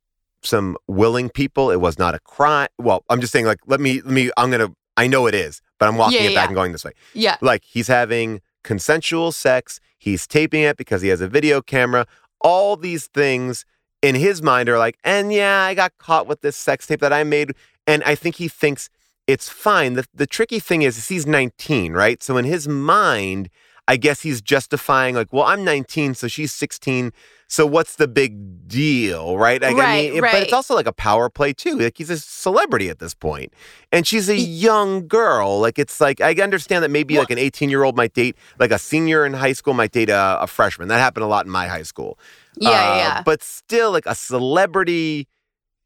some 0.43 0.77
willing 0.87 1.29
people, 1.29 1.71
it 1.71 1.77
was 1.77 1.97
not 1.97 2.13
a 2.15 2.19
crime. 2.19 2.67
Well, 2.77 3.03
I'm 3.09 3.21
just 3.21 3.33
saying, 3.33 3.45
like, 3.45 3.59
let 3.65 3.79
me, 3.79 4.01
let 4.01 4.11
me, 4.13 4.31
I'm 4.37 4.51
to, 4.51 4.73
I 4.97 5.07
know 5.07 5.27
it 5.27 5.35
is, 5.35 5.61
but 5.79 5.87
I'm 5.87 5.97
walking 5.97 6.21
Yeah, 6.21 6.29
it 6.29 6.35
back 6.35 6.43
yeah. 6.43 6.47
and 6.47 6.55
going 6.55 6.71
this 6.71 6.85
way. 6.85 6.91
Yeah. 7.13 7.37
Like, 7.41 7.63
he's 7.63 7.87
having 7.87 8.41
consensual 8.63 9.31
sex, 9.31 9.79
he's 9.97 10.27
taping 10.27 10.63
it 10.63 10.77
because 10.77 11.01
he 11.01 11.09
has 11.09 11.21
a 11.21 11.27
video 11.27 11.61
camera. 11.61 12.05
All 12.41 12.75
these 12.75 13.07
things 13.07 13.65
in 14.01 14.15
his 14.15 14.41
mind 14.41 14.69
are 14.69 14.77
like, 14.77 14.97
and 15.03 15.31
yeah, 15.33 15.63
I 15.63 15.73
got 15.73 15.97
caught 15.97 16.27
with 16.27 16.41
this 16.41 16.55
sex 16.55 16.87
tape 16.87 16.99
that 17.01 17.13
I 17.13 17.23
made. 17.23 17.53
And 17.87 18.03
I 18.03 18.15
think 18.15 18.35
he 18.35 18.47
thinks 18.47 18.89
it's 19.27 19.49
fine. 19.49 19.93
The, 19.93 20.05
the 20.13 20.27
tricky 20.27 20.59
thing 20.59 20.81
is, 20.81 20.97
is 20.97 21.07
he's 21.07 21.25
19, 21.25 21.93
right? 21.93 22.21
So 22.23 22.37
in 22.37 22.45
his 22.45 22.67
mind, 22.67 23.49
I 23.87 23.97
guess 23.97 24.21
he's 24.21 24.41
justifying, 24.41 25.15
like, 25.15 25.33
well, 25.33 25.43
I'm 25.45 25.63
19, 25.63 26.13
so 26.13 26.27
she's 26.27 26.53
16. 26.53 27.11
So 27.51 27.65
what's 27.65 27.95
the 27.95 28.07
big 28.07 28.67
deal, 28.67 29.35
right? 29.35 29.59
Like, 29.59 29.75
I 29.75 29.75
Right, 30.21 30.31
But 30.33 30.43
it's 30.43 30.53
also 30.53 30.75
like 30.75 30.85
a 30.85 30.93
power 30.93 31.31
play 31.31 31.51
too. 31.51 31.79
Like 31.79 31.97
he's 31.97 32.11
a 32.11 32.19
celebrity 32.19 32.89
at 32.89 32.99
this 32.99 33.15
point, 33.15 33.51
and 33.91 34.05
she's 34.05 34.29
a 34.29 34.37
young 34.37 35.07
girl. 35.07 35.59
Like 35.59 35.79
it's 35.79 35.99
like 35.99 36.21
I 36.21 36.33
understand 36.35 36.83
that 36.83 36.91
maybe 36.91 37.15
Well- 37.15 37.23
like 37.23 37.31
an 37.31 37.39
18 37.39 37.69
year 37.71 37.83
old 37.83 37.97
might 37.97 38.13
date 38.13 38.35
like 38.59 38.69
a 38.71 38.77
senior 38.77 39.25
in 39.25 39.33
high 39.33 39.53
school 39.53 39.73
might 39.73 39.91
date 39.91 40.11
a, 40.11 40.37
a 40.41 40.45
freshman. 40.47 40.89
That 40.89 40.99
happened 40.99 41.23
a 41.23 41.27
lot 41.27 41.45
in 41.45 41.51
my 41.51 41.67
high 41.67 41.81
school. 41.83 42.19
Yeah, 42.55 42.69
Uh, 42.69 42.95
yeah. 42.97 43.21
But 43.23 43.41
still, 43.41 43.91
like 43.91 44.05
a 44.05 44.13
celebrity, 44.15 45.27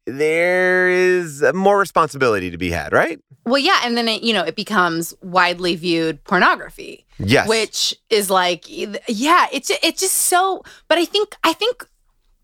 there 0.06 0.88
is 0.88 1.42
more 1.54 1.78
responsibility 1.78 2.50
to 2.50 2.58
be 2.58 2.70
had, 2.70 2.92
right? 2.92 3.18
Well, 3.46 3.58
yeah, 3.60 3.80
and 3.84 3.96
then 3.96 4.08
it, 4.08 4.22
you 4.22 4.32
know, 4.32 4.42
it 4.42 4.56
becomes 4.56 5.14
widely 5.22 5.76
viewed 5.76 6.22
pornography. 6.24 7.00
Yes. 7.18 7.48
which 7.48 7.94
is 8.10 8.28
like 8.28 8.64
yeah 9.08 9.46
it's 9.52 9.70
it's 9.84 10.00
just 10.00 10.16
so 10.16 10.64
but 10.88 10.98
i 10.98 11.04
think 11.04 11.36
i 11.44 11.52
think 11.52 11.86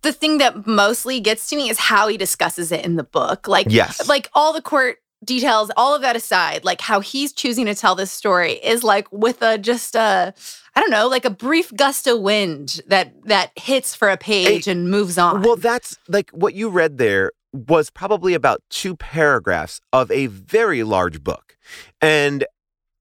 the 0.02 0.12
thing 0.12 0.38
that 0.38 0.64
mostly 0.64 1.18
gets 1.18 1.48
to 1.50 1.56
me 1.56 1.68
is 1.68 1.76
how 1.76 2.06
he 2.06 2.16
discusses 2.16 2.70
it 2.70 2.84
in 2.84 2.94
the 2.94 3.02
book 3.02 3.48
like 3.48 3.66
Yes. 3.68 4.06
like 4.08 4.28
all 4.32 4.52
the 4.52 4.62
court 4.62 4.98
details 5.24 5.72
all 5.76 5.92
of 5.92 6.02
that 6.02 6.14
aside 6.14 6.64
like 6.64 6.80
how 6.80 7.00
he's 7.00 7.32
choosing 7.32 7.66
to 7.66 7.74
tell 7.74 7.96
this 7.96 8.12
story 8.12 8.52
is 8.62 8.84
like 8.84 9.10
with 9.10 9.42
a 9.42 9.58
just 9.58 9.96
a 9.96 10.32
i 10.76 10.80
don't 10.80 10.90
know 10.92 11.08
like 11.08 11.24
a 11.24 11.30
brief 11.30 11.74
gust 11.74 12.06
of 12.06 12.20
wind 12.20 12.80
that 12.86 13.12
that 13.24 13.50
hits 13.56 13.92
for 13.96 14.08
a 14.08 14.16
page 14.16 14.68
and 14.68 14.88
moves 14.88 15.18
on 15.18 15.42
Well, 15.42 15.56
that's 15.56 15.98
like 16.06 16.30
what 16.30 16.54
you 16.54 16.68
read 16.68 16.96
there 16.98 17.32
was 17.52 17.90
probably 17.90 18.34
about 18.34 18.62
two 18.70 18.96
paragraphs 18.96 19.80
of 19.92 20.10
a 20.10 20.26
very 20.26 20.82
large 20.82 21.22
book. 21.22 21.56
And 22.00 22.44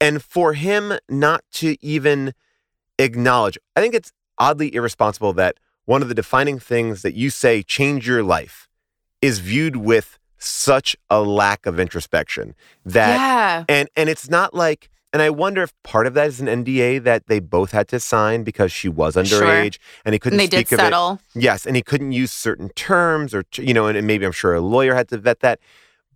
and 0.02 0.24
for 0.24 0.54
him 0.54 0.94
not 1.10 1.44
to 1.54 1.76
even 1.86 2.34
acknowledge, 2.98 3.58
I 3.76 3.82
think 3.82 3.94
it's 3.94 4.12
oddly 4.38 4.74
irresponsible 4.74 5.34
that 5.34 5.58
one 5.86 6.02
of 6.02 6.08
the 6.08 6.16
defining 6.16 6.60
things 6.60 7.02
that 7.02 7.16
you 7.16 7.30
say 7.30 7.64
change 7.64 8.08
your 8.08 8.24
life 8.24 8.70
is 9.22 9.40
viewed 9.40 9.76
with 9.76 10.18
such 10.38 10.96
a 11.10 11.22
lack 11.22 11.66
of 11.66 11.80
introspection 11.80 12.56
that 12.86 13.16
yeah 13.16 13.66
and 13.68 13.90
and 13.98 14.08
it's 14.08 14.30
not 14.30 14.54
like 14.54 14.90
and 15.14 15.22
I 15.22 15.30
wonder 15.30 15.64
if 15.64 15.74
part 15.84 16.06
of 16.08 16.14
that 16.14 16.28
is 16.28 16.40
an 16.40 16.48
NDA 16.48 17.04
that 17.04 17.28
they 17.28 17.40
both 17.40 17.72
had 17.72 17.88
to 17.90 18.00
sign 18.00 18.44
because 18.44 18.72
she 18.72 18.88
was 18.90 19.14
Sure. 19.14 19.24
underage 19.42 19.78
and 20.06 20.14
he 20.14 20.20
couldn't 20.20 20.40
and 20.40 20.42
they 20.42 20.48
did 20.48 20.68
speak 20.68 20.80
of 20.80 20.80
it. 20.80 20.84
settle 20.84 21.20
Yes, 21.36 21.66
and 21.66 21.76
he 21.76 21.82
couldn't 21.82 22.12
use 22.12 22.32
certain 22.32 22.70
terms 22.70 23.34
or 23.34 23.44
you 23.56 23.74
know, 23.74 23.88
and, 23.88 23.98
and 23.98 24.06
maybe 24.08 24.26
I'm 24.26 24.32
sure 24.32 24.54
a 24.54 24.62
lawyer 24.62 24.94
had 24.96 25.08
to 25.10 25.18
vet 25.18 25.40
that. 25.40 25.60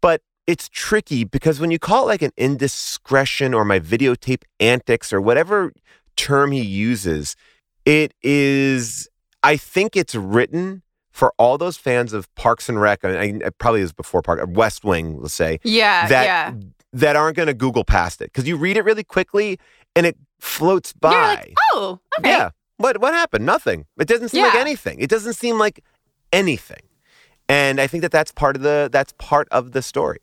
But 0.02 0.22
it's 0.46 0.68
tricky 0.70 1.24
because 1.24 1.60
when 1.60 1.72
you 1.72 1.80
call 1.80 2.04
it 2.04 2.08
like 2.08 2.22
an 2.22 2.32
indiscretion 2.38 3.54
or 3.54 3.64
my 3.66 3.80
videotape 3.80 4.44
antics 4.60 5.14
or 5.14 5.22
whatever 5.22 5.74
term 6.16 6.52
he 6.52 6.62
uses, 6.62 7.36
it 7.86 8.14
is 8.22 9.10
I 9.42 9.58
think 9.58 9.96
it's 9.96 10.16
written 10.16 10.84
for 11.12 11.34
all 11.38 11.58
those 11.58 11.78
fans 11.78 12.12
of 12.14 12.34
Parks 12.36 12.68
and 12.70 12.82
Rec. 12.82 13.06
I 13.06 13.28
mean, 13.28 13.42
it 13.44 13.58
probably 13.58 13.82
is 13.82 13.94
before 13.94 14.22
Park 14.22 14.42
West 14.48 14.84
Wing, 14.84 15.22
let's 15.22 15.34
say, 15.34 15.60
yeah 15.64 16.08
that 16.08 16.26
yeah 16.26 16.54
that 16.94 17.16
aren't 17.16 17.36
going 17.36 17.48
to 17.48 17.54
Google 17.54 17.84
past 17.84 18.22
it 18.22 18.26
because 18.26 18.48
you 18.48 18.56
read 18.56 18.78
it 18.78 18.84
really 18.84 19.04
quickly 19.04 19.60
and 19.96 20.06
it 20.06 20.16
floats 20.40 20.94
by. 20.94 21.12
you're 21.12 21.22
like 21.36 21.54
oh 21.74 22.00
okay 22.20 22.30
Yeah. 22.30 22.50
What 22.78 23.00
what 23.02 23.14
happened? 23.14 23.46
Nothing. 23.46 23.86
It 24.00 24.08
doesn't 24.08 24.30
seem 24.30 24.44
like 24.44 24.56
anything. 24.56 25.00
It 25.00 25.10
doesn't 25.10 25.34
seem 25.34 25.58
like 25.60 25.84
anything. 26.32 26.82
And 27.50 27.80
I 27.80 27.88
think 27.88 28.02
that 28.02 28.12
that's 28.12 28.32
part 28.32 28.56
of 28.56 28.62
the 28.62 28.90
that's 28.92 29.14
part 29.18 29.48
of 29.52 29.72
the 29.72 29.82
story. 29.82 30.20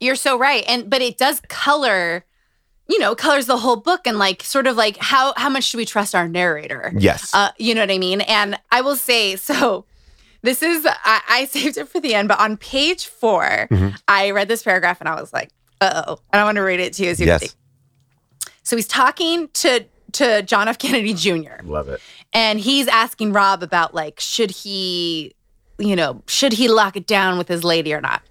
You're 0.00 0.16
so 0.16 0.38
right. 0.38 0.64
And 0.66 0.88
but 0.90 1.00
it 1.02 1.18
does 1.18 1.40
color, 1.48 2.24
you 2.88 2.98
know, 2.98 3.14
colors 3.14 3.46
the 3.46 3.58
whole 3.58 3.76
book 3.76 4.06
and 4.06 4.18
like 4.18 4.42
sort 4.42 4.66
of 4.66 4.76
like 4.76 4.96
how 4.98 5.34
how 5.36 5.48
much 5.48 5.70
do 5.70 5.78
we 5.78 5.84
trust 5.84 6.14
our 6.14 6.26
narrator? 6.28 6.92
Yes. 6.96 7.32
Uh, 7.34 7.50
you 7.58 7.74
know 7.74 7.82
what 7.82 7.90
I 7.90 7.98
mean? 7.98 8.22
And 8.22 8.58
I 8.72 8.80
will 8.80 8.96
say, 8.96 9.36
so 9.36 9.84
this 10.42 10.62
is 10.62 10.86
I, 10.86 11.20
I 11.28 11.44
saved 11.54 11.76
it 11.76 11.88
for 11.88 12.00
the 12.00 12.14
end, 12.14 12.28
but 12.28 12.40
on 12.40 12.56
page 12.56 13.06
4 13.06 13.68
Mhm. 13.70 14.00
I 14.08 14.30
read 14.30 14.48
this 14.48 14.62
paragraph 14.62 14.98
and 15.00 15.08
I 15.08 15.20
was 15.20 15.32
like, 15.32 15.50
oh. 15.82 16.18
And 16.32 16.40
I 16.40 16.44
want 16.44 16.56
to 16.56 16.62
read 16.62 16.80
it 16.80 16.92
to 16.94 17.04
you 17.04 17.10
as 17.10 17.20
you 17.20 17.26
Yes. 17.26 17.56
So 18.62 18.76
he's 18.76 18.88
talking 18.88 19.48
to 19.54 19.84
to 20.12 20.42
John 20.42 20.68
F. 20.68 20.78
Kennedy 20.78 21.14
Jr. 21.14 21.62
Love 21.64 21.88
it. 21.88 22.00
and 22.34 22.60
he's 22.60 22.86
asking 22.88 23.32
Rob 23.32 23.62
about 23.62 23.94
like 23.94 24.20
should 24.20 24.50
he, 24.50 25.34
you 25.78 25.96
know, 25.96 26.22
should 26.26 26.52
he 26.52 26.68
lock 26.68 26.96
it 26.96 27.06
down 27.06 27.38
with 27.38 27.48
his 27.48 27.64
lady 27.64 27.92
or 27.94 28.00
not? 28.00 28.22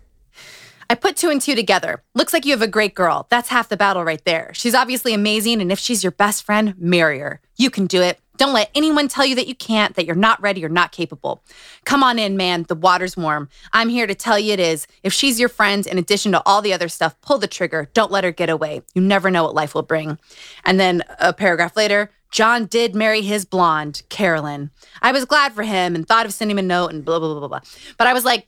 I 0.89 0.95
put 0.95 1.15
two 1.15 1.29
and 1.29 1.41
two 1.41 1.55
together. 1.55 2.03
Looks 2.15 2.33
like 2.33 2.45
you 2.45 2.51
have 2.51 2.61
a 2.61 2.67
great 2.67 2.93
girl. 2.95 3.25
That's 3.29 3.47
half 3.49 3.69
the 3.69 3.77
battle 3.77 4.03
right 4.03 4.23
there. 4.25 4.51
She's 4.53 4.75
obviously 4.75 5.13
amazing, 5.13 5.61
and 5.61 5.71
if 5.71 5.79
she's 5.79 6.03
your 6.03 6.11
best 6.11 6.43
friend, 6.43 6.75
marry 6.77 7.19
her. 7.19 7.39
You 7.55 7.69
can 7.69 7.87
do 7.87 8.01
it. 8.01 8.19
Don't 8.41 8.53
let 8.53 8.71
anyone 8.73 9.07
tell 9.07 9.23
you 9.23 9.35
that 9.35 9.47
you 9.47 9.53
can't, 9.53 9.95
that 9.95 10.07
you're 10.07 10.15
not 10.15 10.41
ready, 10.41 10.61
you're 10.61 10.67
not 10.67 10.91
capable. 10.91 11.43
Come 11.85 12.01
on 12.01 12.17
in, 12.17 12.35
man. 12.35 12.63
The 12.63 12.73
water's 12.73 13.15
warm. 13.15 13.49
I'm 13.71 13.87
here 13.87 14.07
to 14.07 14.15
tell 14.15 14.39
you 14.39 14.51
it 14.51 14.59
is. 14.59 14.87
If 15.03 15.13
she's 15.13 15.39
your 15.39 15.47
friend, 15.47 15.85
in 15.85 15.99
addition 15.99 16.31
to 16.31 16.41
all 16.43 16.63
the 16.63 16.73
other 16.73 16.87
stuff, 16.87 17.21
pull 17.21 17.37
the 17.37 17.45
trigger. 17.45 17.91
Don't 17.93 18.11
let 18.11 18.23
her 18.23 18.31
get 18.31 18.49
away. 18.49 18.81
You 18.95 19.03
never 19.03 19.29
know 19.29 19.43
what 19.43 19.53
life 19.53 19.75
will 19.75 19.83
bring. 19.83 20.17
And 20.65 20.79
then 20.79 21.03
a 21.19 21.33
paragraph 21.33 21.77
later, 21.77 22.09
John 22.31 22.65
did 22.65 22.95
marry 22.95 23.21
his 23.21 23.45
blonde, 23.45 24.01
Carolyn. 24.09 24.71
I 25.03 25.11
was 25.11 25.25
glad 25.25 25.53
for 25.53 25.61
him 25.61 25.93
and 25.93 26.07
thought 26.07 26.25
of 26.25 26.33
sending 26.33 26.57
him 26.57 26.65
a 26.65 26.67
note 26.67 26.93
and 26.93 27.05
blah, 27.05 27.19
blah, 27.19 27.29
blah, 27.29 27.41
blah, 27.41 27.47
blah. 27.47 27.61
But 27.99 28.07
I 28.07 28.13
was 28.13 28.25
like, 28.25 28.47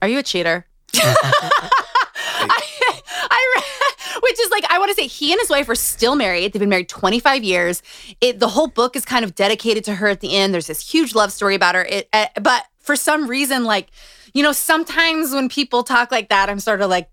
are 0.00 0.06
you 0.06 0.20
a 0.20 0.22
cheater? 0.22 0.66
Which 4.26 4.40
is 4.40 4.50
like, 4.50 4.64
I 4.70 4.78
want 4.78 4.90
to 4.90 4.94
say 4.94 5.06
he 5.06 5.30
and 5.30 5.40
his 5.40 5.48
wife 5.48 5.68
are 5.68 5.76
still 5.76 6.16
married. 6.16 6.52
They've 6.52 6.60
been 6.60 6.68
married 6.68 6.88
25 6.88 7.44
years. 7.44 7.80
It, 8.20 8.40
the 8.40 8.48
whole 8.48 8.66
book 8.66 8.96
is 8.96 9.04
kind 9.04 9.24
of 9.24 9.36
dedicated 9.36 9.84
to 9.84 9.94
her 9.94 10.08
at 10.08 10.20
the 10.20 10.36
end. 10.36 10.52
There's 10.52 10.66
this 10.66 10.80
huge 10.80 11.14
love 11.14 11.32
story 11.32 11.54
about 11.54 11.76
her. 11.76 11.84
It, 11.84 12.08
uh, 12.12 12.26
but 12.40 12.64
for 12.80 12.96
some 12.96 13.28
reason, 13.28 13.62
like, 13.62 13.90
you 14.34 14.42
know, 14.42 14.50
sometimes 14.52 15.32
when 15.32 15.48
people 15.48 15.84
talk 15.84 16.10
like 16.10 16.28
that, 16.30 16.50
I'm 16.50 16.58
sort 16.58 16.80
of 16.80 16.90
like, 16.90 17.08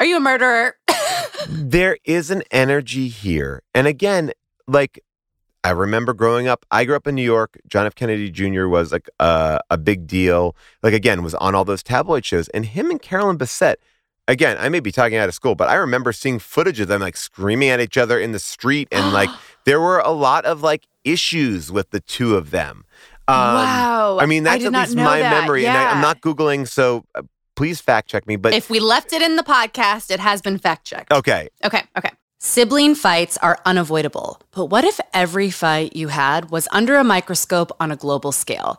are 0.00 0.06
you 0.06 0.16
a 0.16 0.20
murderer? 0.20 0.76
there 1.48 1.98
is 2.04 2.30
an 2.30 2.42
energy 2.50 3.08
here. 3.08 3.62
And 3.74 3.86
again, 3.86 4.32
like 4.66 5.00
I 5.64 5.70
remember 5.70 6.12
growing 6.12 6.46
up, 6.46 6.66
I 6.70 6.84
grew 6.84 6.94
up 6.94 7.06
in 7.06 7.14
New 7.14 7.22
York. 7.22 7.58
John 7.66 7.86
F. 7.86 7.94
Kennedy 7.94 8.30
Jr. 8.30 8.66
was 8.66 8.92
like 8.92 9.08
a, 9.18 9.60
a 9.70 9.78
big 9.78 10.06
deal. 10.06 10.54
Like, 10.82 10.92
again, 10.92 11.22
was 11.22 11.34
on 11.36 11.54
all 11.54 11.64
those 11.64 11.82
tabloid 11.82 12.26
shows. 12.26 12.48
And 12.48 12.66
him 12.66 12.90
and 12.90 13.00
Carolyn 13.00 13.38
Bessette, 13.38 13.76
again, 14.28 14.56
I 14.58 14.68
may 14.68 14.80
be 14.80 14.92
talking 14.92 15.16
out 15.16 15.28
of 15.28 15.34
school, 15.34 15.54
but 15.54 15.68
I 15.68 15.74
remember 15.74 16.12
seeing 16.12 16.38
footage 16.38 16.80
of 16.80 16.88
them 16.88 17.00
like 17.00 17.16
screaming 17.16 17.68
at 17.68 17.80
each 17.80 17.96
other 17.96 18.18
in 18.18 18.32
the 18.32 18.38
street. 18.38 18.88
And 18.90 19.12
like, 19.12 19.30
there 19.64 19.80
were 19.80 19.98
a 19.98 20.10
lot 20.10 20.44
of 20.44 20.62
like 20.62 20.86
issues 21.04 21.70
with 21.70 21.90
the 21.90 22.00
two 22.00 22.36
of 22.36 22.50
them. 22.50 22.84
Um, 23.26 23.36
wow. 23.36 24.18
I 24.20 24.26
mean, 24.26 24.42
that's 24.42 24.64
I 24.64 24.66
at 24.66 24.72
least 24.72 24.96
my 24.96 25.20
that. 25.20 25.40
memory. 25.40 25.62
Yeah. 25.62 25.70
And 25.70 25.88
I, 25.88 25.92
am 25.92 26.02
not 26.02 26.20
Googling, 26.20 26.68
so 26.68 27.04
uh, 27.14 27.22
please 27.54 27.80
fact 27.80 28.08
check 28.08 28.26
me. 28.26 28.36
But 28.36 28.52
if 28.52 28.68
we 28.68 28.80
left 28.80 29.12
it 29.12 29.22
in 29.22 29.36
the 29.36 29.42
podcast, 29.42 30.10
it 30.10 30.20
has 30.20 30.42
been 30.42 30.58
fact 30.58 30.86
checked. 30.86 31.12
Okay. 31.12 31.48
Okay. 31.64 31.82
Okay. 31.96 32.10
Sibling 32.38 32.94
fights 32.94 33.38
are 33.38 33.58
unavoidable, 33.64 34.38
but 34.50 34.66
what 34.66 34.84
if 34.84 35.00
every 35.14 35.50
fight 35.50 35.96
you 35.96 36.08
had 36.08 36.50
was 36.50 36.68
under 36.72 36.96
a 36.96 37.04
microscope 37.04 37.72
on 37.80 37.90
a 37.90 37.96
global 37.96 38.32
scale? 38.32 38.78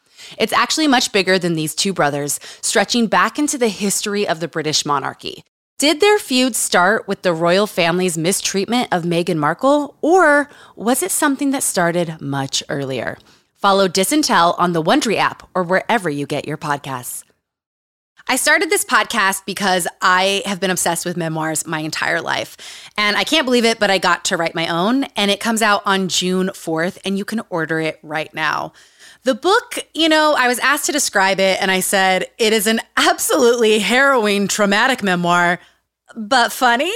It's 0.37 0.53
actually 0.53 0.87
much 0.87 1.11
bigger 1.11 1.37
than 1.37 1.55
these 1.55 1.75
two 1.75 1.93
brothers, 1.93 2.39
stretching 2.61 3.07
back 3.07 3.37
into 3.39 3.57
the 3.57 3.69
history 3.69 4.27
of 4.27 4.39
the 4.39 4.47
British 4.47 4.85
monarchy. 4.85 5.43
Did 5.77 5.99
their 5.99 6.19
feud 6.19 6.55
start 6.55 7.07
with 7.07 7.23
the 7.23 7.33
royal 7.33 7.65
family's 7.65 8.17
mistreatment 8.17 8.89
of 8.91 9.03
Meghan 9.03 9.37
Markle, 9.37 9.95
or 10.01 10.47
was 10.75 11.01
it 11.01 11.09
something 11.09 11.49
that 11.51 11.63
started 11.63 12.21
much 12.21 12.61
earlier? 12.69 13.17
Follow 13.55 13.87
Disintel 13.87 14.53
on 14.59 14.73
the 14.73 14.83
Wondery 14.83 15.15
app 15.15 15.49
or 15.55 15.63
wherever 15.63 16.09
you 16.09 16.25
get 16.27 16.47
your 16.47 16.57
podcasts. 16.57 17.23
I 18.27 18.35
started 18.35 18.69
this 18.69 18.85
podcast 18.85 19.45
because 19.45 19.87
I 20.01 20.43
have 20.45 20.59
been 20.59 20.69
obsessed 20.69 21.05
with 21.05 21.17
memoirs 21.17 21.65
my 21.65 21.79
entire 21.79 22.21
life. 22.21 22.55
And 22.97 23.17
I 23.17 23.23
can't 23.23 23.45
believe 23.45 23.65
it, 23.65 23.79
but 23.79 23.89
I 23.91 23.97
got 23.97 24.25
to 24.25 24.37
write 24.37 24.55
my 24.55 24.67
own. 24.67 25.05
And 25.15 25.31
it 25.31 25.39
comes 25.39 25.61
out 25.61 25.81
on 25.85 26.07
June 26.07 26.47
4th, 26.49 26.99
and 27.03 27.17
you 27.17 27.25
can 27.25 27.41
order 27.49 27.79
it 27.79 27.99
right 28.03 28.33
now. 28.33 28.73
The 29.23 29.35
book, 29.35 29.77
you 29.93 30.09
know, 30.09 30.33
I 30.35 30.47
was 30.47 30.57
asked 30.59 30.87
to 30.87 30.91
describe 30.91 31.39
it, 31.39 31.61
and 31.61 31.69
I 31.69 31.79
said, 31.79 32.25
it 32.39 32.53
is 32.53 32.65
an 32.65 32.79
absolutely 32.97 33.77
harrowing, 33.77 34.47
traumatic 34.47 35.03
memoir 35.03 35.59
but 36.15 36.51
funny. 36.51 36.93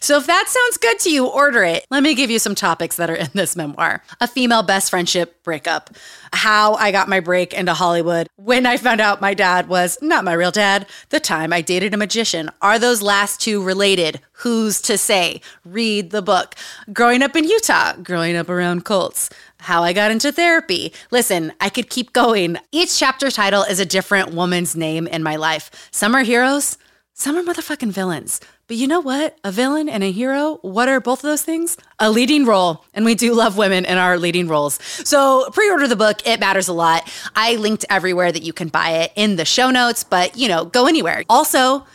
So 0.00 0.18
if 0.18 0.26
that 0.26 0.48
sounds 0.48 0.76
good 0.78 0.98
to 1.00 1.10
you, 1.10 1.26
order 1.26 1.64
it. 1.64 1.86
Let 1.90 2.02
me 2.02 2.14
give 2.14 2.30
you 2.30 2.38
some 2.38 2.54
topics 2.54 2.96
that 2.96 3.10
are 3.10 3.14
in 3.14 3.28
this 3.34 3.56
memoir 3.56 4.02
a 4.20 4.28
female 4.28 4.62
best 4.62 4.90
friendship 4.90 5.42
breakup, 5.42 5.90
how 6.32 6.74
I 6.74 6.92
got 6.92 7.08
my 7.08 7.20
break 7.20 7.52
into 7.52 7.74
Hollywood, 7.74 8.28
when 8.36 8.66
I 8.66 8.76
found 8.76 9.00
out 9.00 9.20
my 9.20 9.34
dad 9.34 9.68
was 9.68 9.98
not 10.00 10.24
my 10.24 10.32
real 10.32 10.50
dad, 10.50 10.86
the 11.10 11.20
time 11.20 11.52
I 11.52 11.60
dated 11.60 11.94
a 11.94 11.96
magician. 11.96 12.50
Are 12.60 12.78
those 12.78 13.02
last 13.02 13.40
two 13.40 13.62
related? 13.62 14.20
Who's 14.32 14.80
to 14.82 14.98
say? 14.98 15.40
Read 15.64 16.10
the 16.10 16.22
book. 16.22 16.54
Growing 16.92 17.22
up 17.22 17.36
in 17.36 17.44
Utah, 17.44 17.94
growing 18.02 18.36
up 18.36 18.48
around 18.48 18.84
cults. 18.84 19.30
How 19.58 19.84
I 19.84 19.92
got 19.92 20.10
into 20.10 20.32
therapy. 20.32 20.92
Listen, 21.12 21.52
I 21.60 21.68
could 21.68 21.88
keep 21.88 22.12
going. 22.12 22.58
Each 22.72 22.98
chapter 22.98 23.30
title 23.30 23.62
is 23.62 23.78
a 23.78 23.86
different 23.86 24.34
woman's 24.34 24.74
name 24.74 25.06
in 25.06 25.22
my 25.22 25.36
life. 25.36 25.70
Some 25.92 26.16
are 26.16 26.24
heroes, 26.24 26.78
some 27.22 27.36
are 27.36 27.42
motherfucking 27.44 27.92
villains. 27.92 28.40
But 28.66 28.78
you 28.78 28.88
know 28.88 28.98
what? 28.98 29.38
A 29.44 29.52
villain 29.52 29.88
and 29.88 30.02
a 30.02 30.10
hero, 30.10 30.58
what 30.62 30.88
are 30.88 30.98
both 30.98 31.20
of 31.20 31.22
those 31.22 31.42
things? 31.42 31.76
A 32.00 32.10
leading 32.10 32.44
role. 32.44 32.84
And 32.94 33.04
we 33.04 33.14
do 33.14 33.32
love 33.32 33.56
women 33.56 33.84
in 33.84 33.96
our 33.96 34.18
leading 34.18 34.48
roles. 34.48 34.82
So 34.82 35.48
pre 35.52 35.70
order 35.70 35.86
the 35.86 35.94
book. 35.94 36.26
It 36.26 36.40
matters 36.40 36.66
a 36.66 36.72
lot. 36.72 37.08
I 37.36 37.54
linked 37.54 37.84
everywhere 37.88 38.32
that 38.32 38.42
you 38.42 38.52
can 38.52 38.66
buy 38.66 38.90
it 39.02 39.12
in 39.14 39.36
the 39.36 39.44
show 39.44 39.70
notes, 39.70 40.02
but 40.02 40.36
you 40.36 40.48
know, 40.48 40.64
go 40.64 40.88
anywhere. 40.88 41.22
Also, 41.28 41.86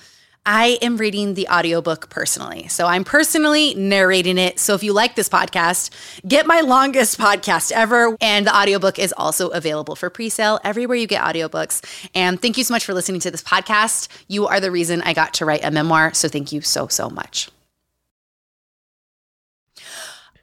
I 0.48 0.80
am 0.82 0.96
reading 0.96 1.34
the 1.34 1.50
audiobook 1.50 2.10
personally. 2.10 2.70
So 2.70 2.88
I'm 2.88 3.04
personally 3.04 3.76
narrating 3.76 4.38
it. 4.38 4.60
So 4.60 4.74
if 4.76 4.82
you 4.82 4.94
like 4.94 5.16
this 5.16 5.28
podcast, 5.28 5.90
get 6.26 6.48
my 6.48 6.62
longest 6.62 7.20
podcast 7.20 7.74
ever. 7.74 8.16
And 8.22 8.48
the 8.48 8.56
audiobook 8.56 8.98
is 8.98 9.14
also 9.18 9.50
available 9.50 9.98
for 9.98 10.10
pre-sale 10.10 10.60
everywhere 10.64 10.96
you 10.96 11.06
get 11.06 11.22
audiobooks. 11.22 11.84
And 12.16 12.42
thank 12.42 12.58
you 12.58 12.64
so 12.64 12.74
much 12.74 12.86
for 12.86 12.94
listening 12.94 13.20
to 13.22 13.32
this 13.32 13.44
podcast. 13.44 14.08
You 14.30 14.48
are 14.48 14.62
the 14.62 14.72
reason 14.72 15.02
I 15.02 15.14
got 15.14 15.34
to 15.36 15.46
write 15.46 15.66
a 15.66 15.70
memoir. 15.70 16.14
So 16.14 16.30
thank 16.30 16.54
you 16.54 16.62
so, 16.62 16.88
so 16.88 17.10
much. 17.10 17.50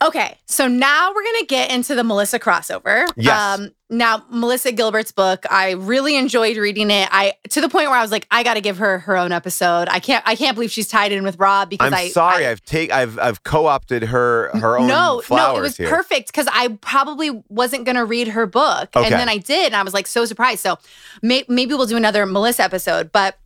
Okay, 0.03 0.37
so 0.45 0.69
now 0.69 1.12
we're 1.14 1.25
gonna 1.25 1.47
get 1.47 1.71
into 1.71 1.95
the 1.95 2.05
Melissa 2.05 2.38
crossover. 2.38 3.07
Yes. 3.17 3.59
Um, 3.59 3.71
now, 3.98 4.24
Melissa 4.30 4.72
Gilbert's 4.72 5.12
book, 5.12 5.44
I 5.50 5.72
really 5.72 6.16
enjoyed 6.16 6.57
reading 6.57 6.90
it. 6.90 7.09
I 7.11 7.35
to 7.50 7.61
the 7.61 7.68
point 7.68 7.88
where 7.88 7.98
I 7.98 8.02
was 8.02 8.11
like, 8.11 8.26
I 8.30 8.42
got 8.42 8.54
to 8.54 8.61
give 8.61 8.78
her 8.78 8.98
her 9.00 9.16
own 9.16 9.33
episode. 9.33 9.88
I 9.88 10.00
can't, 10.00 10.22
I 10.26 10.37
can't 10.37 10.54
believe 10.54 10.70
she's 10.70 10.88
tied 10.88 11.12
in 11.12 11.22
with 11.24 11.38
Rob 11.38 11.70
because 11.70 11.88
I'm 11.88 11.94
I, 11.94 12.09
sorry, 12.09 12.46
I, 12.46 12.48
have 12.50 12.64
take, 12.64 12.92
I've, 12.92 13.18
I've 13.18 13.42
co-opted 13.44 14.04
her, 14.04 14.50
her 14.59 14.78
own. 14.78 14.87
No, 14.87 15.22
no, 15.30 15.57
it 15.57 15.61
was 15.61 15.76
here. 15.76 15.88
perfect 15.88 16.28
because 16.28 16.48
I 16.52 16.68
probably 16.80 17.42
wasn't 17.48 17.85
gonna 17.85 18.04
read 18.04 18.28
her 18.28 18.46
book, 18.46 18.90
okay. 18.94 19.07
and 19.07 19.14
then 19.14 19.28
I 19.28 19.38
did, 19.38 19.66
and 19.66 19.76
I 19.76 19.83
was 19.83 19.94
like 19.94 20.07
so 20.07 20.24
surprised. 20.24 20.61
So 20.61 20.78
may, 21.22 21.44
maybe 21.48 21.74
we'll 21.74 21.87
do 21.87 21.96
another 21.96 22.26
Melissa 22.26 22.64
episode. 22.64 23.12
But 23.12 23.38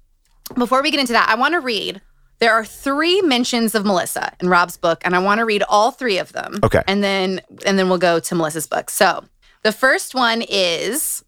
before 0.57 0.83
we 0.83 0.91
get 0.91 1.01
into 1.01 1.13
that, 1.13 1.29
I 1.29 1.35
want 1.35 1.55
to 1.55 1.61
read 1.61 2.01
there 2.39 2.53
are 2.53 2.65
three 2.65 3.21
mentions 3.23 3.75
of 3.75 3.85
Melissa 3.85 4.33
in 4.41 4.49
Rob's 4.49 4.77
book, 4.77 5.03
and 5.05 5.15
I 5.15 5.19
want 5.19 5.39
to 5.39 5.45
read 5.45 5.63
all 5.69 5.91
three 5.91 6.19
of 6.19 6.33
them. 6.33 6.61
Okay. 6.63 6.83
And 6.87 7.03
then 7.03 7.41
and 7.67 7.79
then 7.79 7.89
we'll 7.89 7.99
go 7.99 8.21
to 8.21 8.35
Melissa's 8.35 8.67
book. 8.67 8.91
So 8.91 9.25
the 9.63 9.73
first 9.73 10.15
one 10.15 10.43
is 10.49 11.25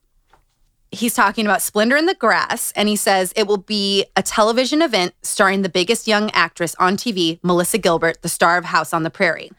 he's 0.91 1.15
talking 1.15 1.47
about 1.47 1.63
Splendor 1.63 1.97
in 1.97 2.07
the 2.07 2.15
Grass, 2.15 2.73
and 2.75 2.89
he 2.89 2.97
says 2.97 3.33
it 3.37 3.47
will 3.47 3.59
be 3.59 4.07
a 4.17 4.23
television 4.23 4.83
event 4.83 5.15
starring 5.23 5.63
the 5.63 5.69
biggest 5.69 6.09
young 6.09 6.31
actress 6.33 6.75
on 6.79 6.97
TV, 6.97 7.39
Melissa 7.43 7.79
Gilbert, 7.79 8.23
the 8.23 8.29
star 8.29 8.59
of 8.59 8.67
House 8.67 8.93
on 8.93 9.03
the 9.03 9.11
Prairie. 9.11 9.51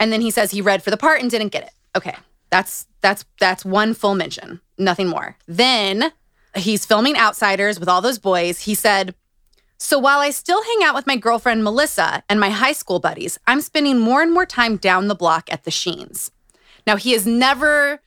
And 0.00 0.12
then 0.12 0.20
he 0.20 0.30
says 0.30 0.50
he 0.50 0.60
read 0.60 0.82
for 0.82 0.90
the 0.90 0.96
part 0.96 1.20
and 1.20 1.30
didn't 1.30 1.48
get 1.48 1.64
it. 1.64 1.72
Okay. 1.96 2.14
That's 2.50 2.86
that's 3.00 3.24
that's 3.38 3.64
one 3.64 3.94
full 3.94 4.14
mention. 4.14 4.60
Nothing 4.78 5.08
more. 5.08 5.36
Then 5.46 6.12
he's 6.54 6.86
filming 6.86 7.16
Outsiders 7.16 7.78
with 7.78 7.88
all 7.88 8.00
those 8.00 8.18
boys. 8.18 8.60
He 8.60 8.74
said 8.74 9.14
so 9.80 9.98
while 9.98 10.18
I 10.18 10.30
still 10.30 10.62
hang 10.62 10.82
out 10.82 10.94
with 10.94 11.06
my 11.06 11.16
girlfriend 11.16 11.62
Melissa 11.62 12.24
and 12.28 12.40
my 12.40 12.50
high 12.50 12.72
school 12.72 12.98
buddies, 12.98 13.38
I'm 13.46 13.60
spending 13.60 13.98
more 13.98 14.22
and 14.22 14.32
more 14.32 14.46
time 14.46 14.76
down 14.76 15.06
the 15.06 15.14
block 15.14 15.52
at 15.52 15.64
the 15.64 15.70
Sheens. 15.70 16.32
Now 16.86 16.96
he 16.96 17.12
has 17.12 17.26
never 17.26 18.00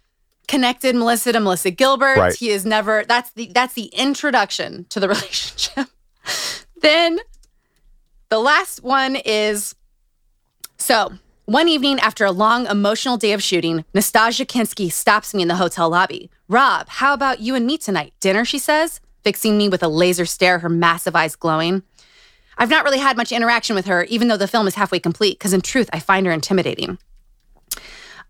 connected 0.47 0.95
Melissa 0.95 1.33
to 1.33 1.39
Melissa 1.39 1.71
Gilbert. 1.71 2.17
Right. 2.17 2.35
He 2.35 2.49
has 2.49 2.65
never 2.65 3.05
that's 3.07 3.31
the 3.31 3.51
that's 3.53 3.73
the 3.73 3.85
introduction 3.87 4.85
to 4.89 4.99
the 4.99 5.07
relationship. 5.15 5.87
then 6.81 7.19
the 8.29 8.39
last 8.39 8.83
one 8.83 9.15
is 9.15 9.75
so 10.77 11.13
one 11.45 11.67
evening 11.67 11.99
after 11.99 12.25
a 12.25 12.31
long 12.31 12.65
emotional 12.67 13.17
day 13.17 13.33
of 13.33 13.43
shooting, 13.43 13.83
Nastassja 13.93 14.45
Kinski 14.45 14.91
stops 14.91 15.33
me 15.33 15.41
in 15.41 15.47
the 15.47 15.55
hotel 15.55 15.89
lobby. 15.89 16.29
Rob, 16.47 16.87
how 16.87 17.13
about 17.13 17.39
you 17.39 17.55
and 17.55 17.65
me 17.65 17.77
tonight? 17.77 18.13
Dinner, 18.19 18.45
she 18.45 18.59
says 18.59 19.01
fixing 19.23 19.57
me 19.57 19.69
with 19.69 19.83
a 19.83 19.87
laser 19.87 20.25
stare, 20.25 20.59
her 20.59 20.69
massive 20.69 21.15
eyes 21.15 21.35
glowing. 21.35 21.83
I've 22.57 22.69
not 22.69 22.83
really 22.83 22.99
had 22.99 23.17
much 23.17 23.31
interaction 23.31 23.75
with 23.75 23.85
her, 23.85 24.03
even 24.05 24.27
though 24.27 24.37
the 24.37 24.47
film 24.47 24.67
is 24.67 24.75
halfway 24.75 24.99
complete, 24.99 25.39
because 25.39 25.53
in 25.53 25.61
truth, 25.61 25.89
I 25.93 25.99
find 25.99 26.25
her 26.25 26.31
intimidating. 26.31 26.97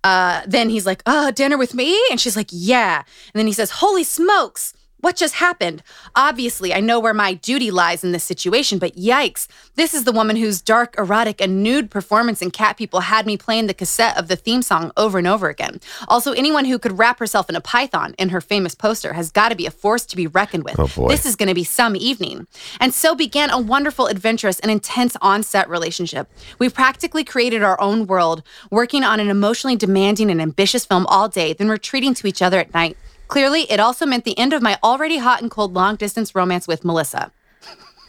Uh, 0.03 0.41
then 0.47 0.69
he's 0.69 0.85
like, 0.85 1.01
"Uh, 1.05 1.31
dinner 1.31 1.57
with 1.57 1.73
me," 1.73 1.99
and 2.09 2.19
she's 2.19 2.35
like, 2.35 2.49
"Yeah." 2.51 2.97
And 3.33 3.39
then 3.39 3.47
he 3.47 3.53
says, 3.53 3.71
"Holy 3.71 4.03
smokes!" 4.03 4.73
What 5.01 5.15
just 5.15 5.35
happened? 5.35 5.83
Obviously, 6.15 6.73
I 6.73 6.79
know 6.79 6.99
where 6.99 7.13
my 7.13 7.33
duty 7.33 7.71
lies 7.71 8.03
in 8.03 8.11
this 8.11 8.23
situation, 8.23 8.79
but 8.79 8.95
yikes. 8.95 9.47
This 9.75 9.93
is 9.93 10.03
the 10.03 10.11
woman 10.11 10.35
whose 10.35 10.61
dark, 10.61 10.95
erotic, 10.97 11.41
and 11.41 11.63
nude 11.63 11.89
performance 11.89 12.41
in 12.41 12.51
Cat 12.51 12.77
People 12.77 13.01
had 13.01 13.25
me 13.25 13.35
playing 13.35 13.67
the 13.67 13.73
cassette 13.73 14.17
of 14.17 14.27
the 14.27 14.35
theme 14.35 14.61
song 14.61 14.91
over 14.95 15.17
and 15.17 15.27
over 15.27 15.49
again. 15.49 15.81
Also, 16.07 16.33
anyone 16.33 16.65
who 16.65 16.77
could 16.77 16.99
wrap 16.99 17.19
herself 17.19 17.49
in 17.49 17.55
a 17.55 17.61
python 17.61 18.13
in 18.19 18.29
her 18.29 18.41
famous 18.41 18.75
poster 18.75 19.13
has 19.13 19.31
got 19.31 19.49
to 19.49 19.55
be 19.55 19.65
a 19.65 19.71
force 19.71 20.05
to 20.05 20.15
be 20.15 20.27
reckoned 20.27 20.63
with. 20.63 20.79
Oh. 20.79 21.07
This 21.07 21.25
is 21.25 21.35
going 21.35 21.49
to 21.49 21.55
be 21.55 21.63
some 21.63 21.95
evening. 21.95 22.47
And 22.79 22.93
so 22.93 23.15
began 23.15 23.49
a 23.49 23.57
wonderful, 23.57 24.05
adventurous, 24.07 24.59
and 24.59 24.71
intense 24.71 25.17
on 25.21 25.41
set 25.41 25.67
relationship. 25.67 26.29
We 26.59 26.69
practically 26.69 27.23
created 27.23 27.63
our 27.63 27.79
own 27.81 28.05
world, 28.05 28.43
working 28.69 29.03
on 29.03 29.19
an 29.19 29.29
emotionally 29.29 29.75
demanding 29.75 30.29
and 30.29 30.41
ambitious 30.41 30.85
film 30.85 31.07
all 31.07 31.27
day, 31.27 31.53
then 31.53 31.69
retreating 31.69 32.13
to 32.15 32.27
each 32.27 32.41
other 32.41 32.59
at 32.59 32.73
night. 32.73 32.97
Clearly, 33.31 33.61
it 33.71 33.79
also 33.79 34.05
meant 34.05 34.25
the 34.25 34.37
end 34.37 34.51
of 34.51 34.61
my 34.61 34.77
already 34.83 35.17
hot 35.17 35.41
and 35.41 35.49
cold 35.49 35.73
long 35.73 35.95
distance 35.95 36.35
romance 36.35 36.67
with 36.67 36.83
Melissa. 36.83 37.31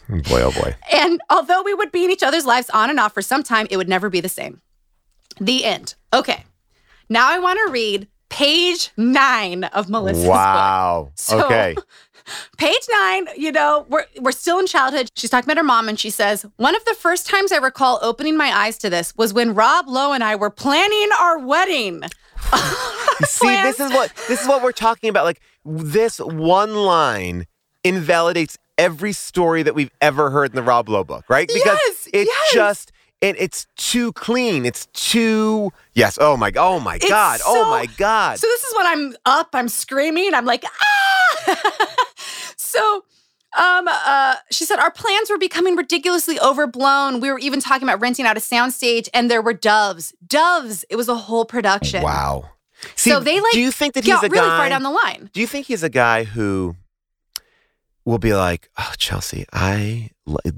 Boy, 0.09 0.41
oh 0.41 0.51
boy. 0.51 0.75
And 0.91 1.21
although 1.29 1.63
we 1.63 1.73
would 1.73 1.93
be 1.93 2.03
in 2.03 2.11
each 2.11 2.23
other's 2.23 2.45
lives 2.45 2.69
on 2.71 2.89
and 2.89 2.99
off 2.99 3.13
for 3.13 3.21
some 3.21 3.41
time, 3.41 3.65
it 3.71 3.77
would 3.77 3.87
never 3.87 4.09
be 4.09 4.19
the 4.19 4.27
same. 4.27 4.59
The 5.39 5.63
end. 5.63 5.95
Okay. 6.11 6.43
Now 7.07 7.31
I 7.31 7.39
want 7.39 7.57
to 7.65 7.71
read 7.71 8.09
page 8.27 8.91
nine 8.97 9.63
of 9.63 9.87
Melissa's 9.87 10.23
book. 10.25 10.31
Wow. 10.33 11.11
So- 11.15 11.45
okay. 11.45 11.77
Page 12.57 12.87
nine, 12.89 13.27
you 13.35 13.51
know, 13.51 13.85
we're 13.89 14.05
we're 14.21 14.31
still 14.31 14.57
in 14.57 14.65
childhood. 14.65 15.09
She's 15.13 15.29
talking 15.29 15.45
about 15.45 15.57
her 15.57 15.63
mom, 15.63 15.89
and 15.89 15.99
she 15.99 16.09
says, 16.09 16.45
One 16.55 16.73
of 16.73 16.85
the 16.85 16.93
first 16.93 17.27
times 17.27 17.51
I 17.51 17.57
recall 17.57 17.99
opening 18.01 18.37
my 18.37 18.47
eyes 18.57 18.77
to 18.77 18.89
this 18.89 19.13
was 19.17 19.33
when 19.33 19.53
Rob 19.53 19.89
Lowe 19.89 20.13
and 20.13 20.23
I 20.23 20.37
were 20.37 20.49
planning 20.49 21.09
our 21.19 21.37
wedding. 21.39 22.01
See, 23.25 23.47
this 23.63 23.79
is 23.79 23.91
what 23.91 24.11
this 24.27 24.41
is 24.41 24.47
what 24.47 24.63
we're 24.63 24.71
talking 24.71 25.09
about. 25.09 25.25
Like 25.25 25.41
this 25.65 26.19
one 26.19 26.75
line 26.75 27.45
invalidates 27.83 28.57
every 28.77 29.13
story 29.13 29.63
that 29.63 29.75
we've 29.75 29.91
ever 30.01 30.29
heard 30.29 30.49
in 30.51 30.55
the 30.55 30.63
Rob 30.63 30.89
Lowe 30.89 31.03
book, 31.03 31.25
right? 31.29 31.47
Because 31.47 31.63
Yes, 31.65 32.07
it's 32.13 32.29
yes. 32.29 32.53
just 32.53 32.91
it, 33.21 33.35
it's 33.39 33.67
too 33.77 34.11
clean. 34.13 34.65
It's 34.65 34.87
too 34.93 35.71
yes. 35.93 36.17
Oh 36.19 36.35
my 36.37 36.51
oh 36.57 36.79
my 36.79 36.95
It's 36.95 37.07
god. 37.07 37.39
oh 37.45 37.69
my 37.69 37.85
god. 37.97 38.39
So 38.39 38.47
this 38.47 38.63
is 38.63 38.75
when 38.75 38.85
I'm 38.85 39.15
up, 39.25 39.49
I'm 39.53 39.69
screaming, 39.69 40.33
I'm 40.33 40.45
like, 40.45 40.65
ah. 40.65 41.95
so 42.57 43.05
um 43.57 43.87
uh 43.87 44.35
she 44.51 44.65
said 44.65 44.79
our 44.79 44.91
plans 44.91 45.29
were 45.29 45.37
becoming 45.37 45.75
ridiculously 45.75 46.39
overblown. 46.39 47.19
We 47.19 47.31
were 47.31 47.39
even 47.39 47.59
talking 47.59 47.87
about 47.87 48.01
renting 48.01 48.25
out 48.25 48.35
a 48.37 48.39
soundstage 48.41 49.07
and 49.13 49.29
there 49.29 49.41
were 49.41 49.53
doves. 49.53 50.13
Doves. 50.25 50.83
It 50.89 50.95
was 50.95 51.07
a 51.07 51.15
whole 51.15 51.45
production. 51.45 52.01
wow. 52.03 52.49
See, 52.95 53.09
So 53.11 53.19
they, 53.19 53.39
like, 53.39 53.51
do 53.53 53.59
you 53.59 53.71
think 53.71 53.93
that 53.95 54.03
he's 54.03 54.13
a 54.15 54.29
really 54.29 54.47
guy? 54.49 54.57
far 54.57 54.69
down 54.69 54.83
the 54.83 54.89
line. 54.91 55.29
Do 55.33 55.41
you 55.41 55.47
think 55.47 55.67
he's 55.67 55.83
a 55.83 55.89
guy 55.89 56.23
who 56.23 56.75
will 58.05 58.19
be 58.19 58.33
like, 58.33 58.69
"Oh, 58.77 58.91
Chelsea, 58.97 59.45
I 59.53 60.09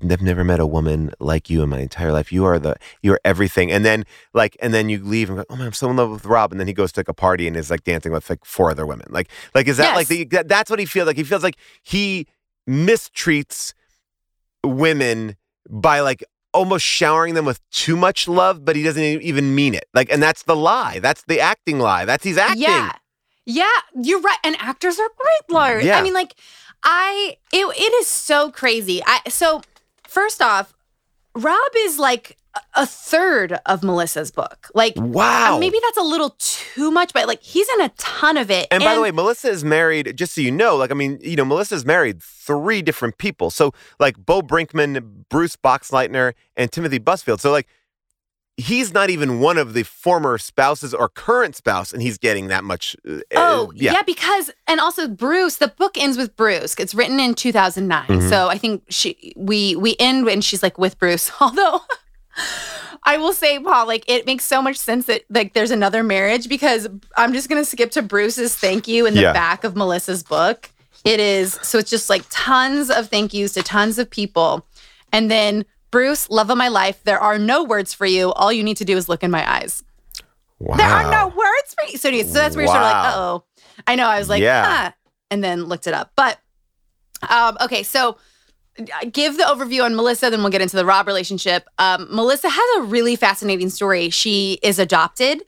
have 0.09 0.21
never 0.21 0.43
met 0.43 0.59
a 0.59 0.65
woman 0.65 1.11
like 1.19 1.47
you 1.49 1.61
in 1.61 1.69
my 1.69 1.80
entire 1.80 2.11
life. 2.11 2.32
You 2.32 2.43
are 2.45 2.57
the, 2.57 2.76
you 3.03 3.13
are 3.13 3.19
everything." 3.23 3.71
And 3.71 3.86
then, 3.86 4.03
like, 4.34 4.57
and 4.61 4.73
then 4.73 4.89
you 4.89 5.03
leave 5.03 5.30
and 5.30 5.38
go, 5.39 5.45
"Oh 5.49 5.55
man, 5.55 5.67
I'm 5.67 5.73
so 5.73 5.89
in 5.89 5.95
love 5.97 6.09
with 6.09 6.26
Rob." 6.26 6.51
And 6.51 6.59
then 6.59 6.67
he 6.67 6.73
goes 6.73 6.91
to 6.93 6.99
like 7.01 7.07
a 7.07 7.13
party 7.13 7.47
and 7.47 7.55
is 7.55 7.69
like 7.69 7.84
dancing 7.84 8.11
with 8.11 8.28
like 8.30 8.43
four 8.45 8.71
other 8.71 8.86
women. 8.88 9.07
Like, 9.11 9.30
like 9.53 9.67
is 9.67 9.78
that 9.78 9.89
Yes. 9.89 9.95
like 9.95 10.07
the, 10.07 10.23
that, 10.26 10.47
that's 10.47 10.69
what 10.71 10.80
he 10.80 10.86
feels 10.86 11.05
like? 11.07 11.17
He 11.17 11.23
feels 11.23 11.43
like 11.43 11.57
he 11.84 12.26
mistreats 12.67 13.73
women 14.63 15.36
by 15.69 15.99
like 15.99 16.23
almost 16.56 16.86
showering 16.86 17.34
them 17.36 17.45
with 17.45 17.60
too 17.70 17.95
much 17.95 18.28
love, 18.28 18.66
but 18.66 18.76
he 18.76 18.84
doesn't 18.84 19.03
even 19.03 19.53
mean 19.53 19.76
it. 19.76 19.86
Like, 19.93 20.12
and 20.12 20.24
that's 20.24 20.43
the 20.43 20.56
lie. 20.56 20.99
That's 20.99 21.24
the 21.24 21.39
acting 21.39 21.80
lie. 21.80 22.06
That's 22.06 22.24
he's 22.24 22.38
acting. 22.38 22.62
Yeah. 22.62 22.91
Yeah, 23.45 23.78
you're 23.93 24.22
right. 24.22 24.39
And 24.43 24.56
actors 24.60 24.97
are 24.99 25.10
great 25.18 25.56
liars. 25.56 25.86
Yeah. 25.86 25.99
I 25.99 26.01
mean, 26.01 26.14
like, 26.14 26.34
I 26.84 27.38
it 27.53 27.66
it 27.66 27.93
is 28.01 28.08
so 28.08 28.49
crazy. 28.51 29.01
I 29.06 29.20
so 29.30 29.62
first 30.08 30.41
off, 30.41 30.74
Rob 31.36 31.72
is 31.78 31.99
like 31.99 32.38
a- 32.76 32.86
third 32.86 33.60
of 33.66 33.84
Melissa's 33.84 34.32
book. 34.32 34.70
Like 34.74 34.93
Wow. 34.97 35.56
uh, 35.56 35.60
maybe 35.60 35.78
that's 35.82 35.97
a 35.97 36.01
little 36.03 36.36
too 36.39 36.91
much, 36.91 37.14
but 37.14 37.28
like 37.28 37.41
he's 37.41 37.68
in 37.70 37.82
a 37.82 37.89
ton 37.97 38.38
of 38.38 38.49
it. 38.51 38.68
And, 38.72 38.84
by 38.84 38.95
the 38.95 39.01
way, 39.01 39.12
Melissa 39.12 39.49
is 39.49 39.64
married, 39.64 40.16
just 40.18 40.34
so 40.36 40.41
you 40.41 40.51
know, 40.51 40.76
like, 40.76 40.91
I 40.91 40.93
mean, 40.93 41.20
you 41.22 41.36
know, 41.36 41.45
Melissa's 41.45 41.86
married 41.86 42.22
three 42.22 42.82
different 42.82 43.18
people. 43.18 43.49
So, 43.49 43.74
like, 43.99 44.18
Bo 44.18 44.41
Brinkman, 44.41 45.26
Bruce 45.30 45.56
Boxleitner, 45.56 46.34
and 46.56 46.72
Timothy 46.72 46.99
Busfield. 46.99 47.39
So, 47.39 47.51
like, 47.51 47.68
he's 48.58 48.93
not 48.93 49.10
even 49.10 49.39
one 49.41 49.58
of 49.58 49.74
the 49.74 49.84
former 49.84 50.38
spouses 50.38 50.93
or 50.93 51.10
current 51.10 51.56
spouse, 51.58 51.91
and 51.91 52.01
he's 52.01 52.18
getting 52.18 52.47
that 52.47 52.64
much. 52.64 52.95
uh, 53.08 53.20
Oh, 53.36 53.68
uh, 53.68 53.72
yeah. 53.76 54.01
because 54.03 54.49
and 54.68 54.80
also 54.80 55.08
Bruce, 55.10 55.58
the 55.58 55.68
book 55.68 55.97
ends 55.97 56.18
with 56.18 56.36
Bruce. 56.38 56.76
It's 56.80 56.95
written 56.95 57.20
in 57.20 57.34
2009. 57.36 58.06
Mhm. 58.08 58.30
So 58.30 58.47
I 58.47 58.58
think 58.58 58.84
she 58.89 59.34
we 59.36 59.76
we 59.76 59.95
end 59.99 60.26
when 60.26 60.39
she's 60.41 60.64
like 60.64 60.78
with 60.78 60.97
Bruce. 60.97 61.32
Although 61.41 61.82
I 63.04 63.18
will 63.18 63.34
say, 63.34 63.60
Paul, 63.60 63.88
like 63.88 64.04
it 64.08 64.26
makes 64.26 64.46
so 64.46 64.62
much 64.62 64.78
sense 64.78 65.06
that 65.06 65.24
like 65.30 65.54
there's 65.54 65.72
another 65.72 66.04
marriage 66.04 66.50
because 66.50 66.88
I'm 67.16 67.34
just 67.34 67.50
gonna 67.50 67.66
skip 67.66 67.92
to 67.92 68.02
Bruce's 68.02 68.56
thank 68.56 68.88
you 68.88 69.06
in 69.06 69.14
the 69.14 69.22
Yeah. 69.22 69.34
back 69.34 69.64
of 69.64 69.76
Melissa's 69.76 70.24
book. 70.24 70.72
It 71.04 71.20
is 71.20 71.54
so 71.62 71.78
it's 71.78 71.90
just 71.90 72.10
like 72.10 72.24
tons 72.30 72.90
of 72.90 73.10
thank 73.10 73.34
yous 73.34 73.54
to 73.54 73.64
tons 73.64 74.00
of 74.00 74.10
people. 74.10 74.66
And 75.12 75.30
then 75.30 75.66
Bruce, 75.92 76.30
love 76.30 76.50
of 76.50 76.58
my 76.58 76.68
life, 76.68 77.02
there 77.04 77.20
are 77.20 77.38
no 77.38 77.64
words 77.64 77.94
for 77.94 78.06
you. 78.06 78.32
All 78.34 78.52
you 78.52 78.64
need 78.64 78.78
to 78.78 78.86
do 78.86 78.98
is 78.98 79.08
look 79.08 79.24
in 79.24 79.32
my 79.32 79.50
eyes. 79.50 79.84
Wow. 80.60 80.78
There 80.78 80.88
are 80.90 81.12
no 81.12 81.28
words 81.28 81.76
for 81.80 81.90
you. 81.90 81.98
So, 81.98 82.10
so 82.12 82.34
that's 82.34 82.56
where 82.56 82.66
you're 82.66 82.74
sort 82.74 82.84
of 82.84 82.92
like, 82.92 83.14
oh. 83.16 83.44
I 83.88 83.96
know. 83.96 84.08
I 84.08 84.18
was 84.20 84.30
like, 84.30 84.42
Yeah. 84.42 84.64
yeah. 84.64 84.92
And 85.32 85.44
then 85.44 85.66
looked 85.66 85.86
it 85.88 85.94
up. 85.94 86.12
But 86.16 86.40
um, 87.30 87.58
okay, 87.62 87.84
so 87.84 88.18
give 89.11 89.38
the 89.38 89.43
overview 89.43 89.84
on 89.84 89.95
Melissa, 89.95 90.30
then 90.30 90.41
we'll 90.41 90.51
get 90.51 90.61
into 90.61 90.76
the 90.76 90.86
Rob 90.86 91.07
relationship. 91.07 91.67
Um, 91.78 92.07
Melissa 92.09 92.49
has 92.49 92.78
a 92.78 92.82
really 92.84 93.15
fascinating 93.15 93.69
story. 93.69 94.09
She 94.09 94.59
is 94.63 94.80
adopted. 94.80 95.43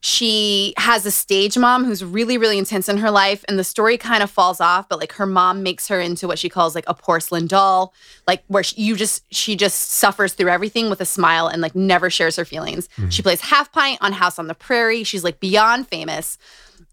She 0.00 0.74
has 0.76 1.06
a 1.06 1.10
stage 1.10 1.56
mom 1.56 1.84
who's 1.84 2.04
really, 2.04 2.36
really 2.36 2.58
intense 2.58 2.90
in 2.90 2.98
her 2.98 3.10
life, 3.10 3.42
and 3.48 3.58
the 3.58 3.64
story 3.64 3.96
kind 3.96 4.22
of 4.22 4.30
falls 4.30 4.60
off. 4.60 4.86
But 4.88 4.98
like 4.98 5.12
her 5.12 5.24
mom 5.24 5.62
makes 5.62 5.88
her 5.88 5.98
into 5.98 6.26
what 6.26 6.38
she 6.38 6.48
calls 6.50 6.74
like 6.74 6.84
a 6.86 6.94
porcelain 6.94 7.46
doll, 7.46 7.94
like 8.26 8.44
where 8.48 8.62
she, 8.62 8.82
you 8.82 8.96
just 8.96 9.24
she 9.32 9.56
just 9.56 9.92
suffers 9.92 10.34
through 10.34 10.50
everything 10.50 10.90
with 10.90 11.00
a 11.00 11.06
smile 11.06 11.46
and 11.46 11.62
like 11.62 11.74
never 11.74 12.10
shares 12.10 12.36
her 12.36 12.44
feelings. 12.44 12.88
She 13.08 13.22
plays 13.22 13.40
half 13.40 13.72
pint 13.72 13.98
on 14.02 14.12
House 14.12 14.38
on 14.38 14.46
the 14.46 14.54
Prairie. 14.54 15.04
She's 15.04 15.24
like 15.24 15.40
beyond 15.40 15.88
famous, 15.88 16.36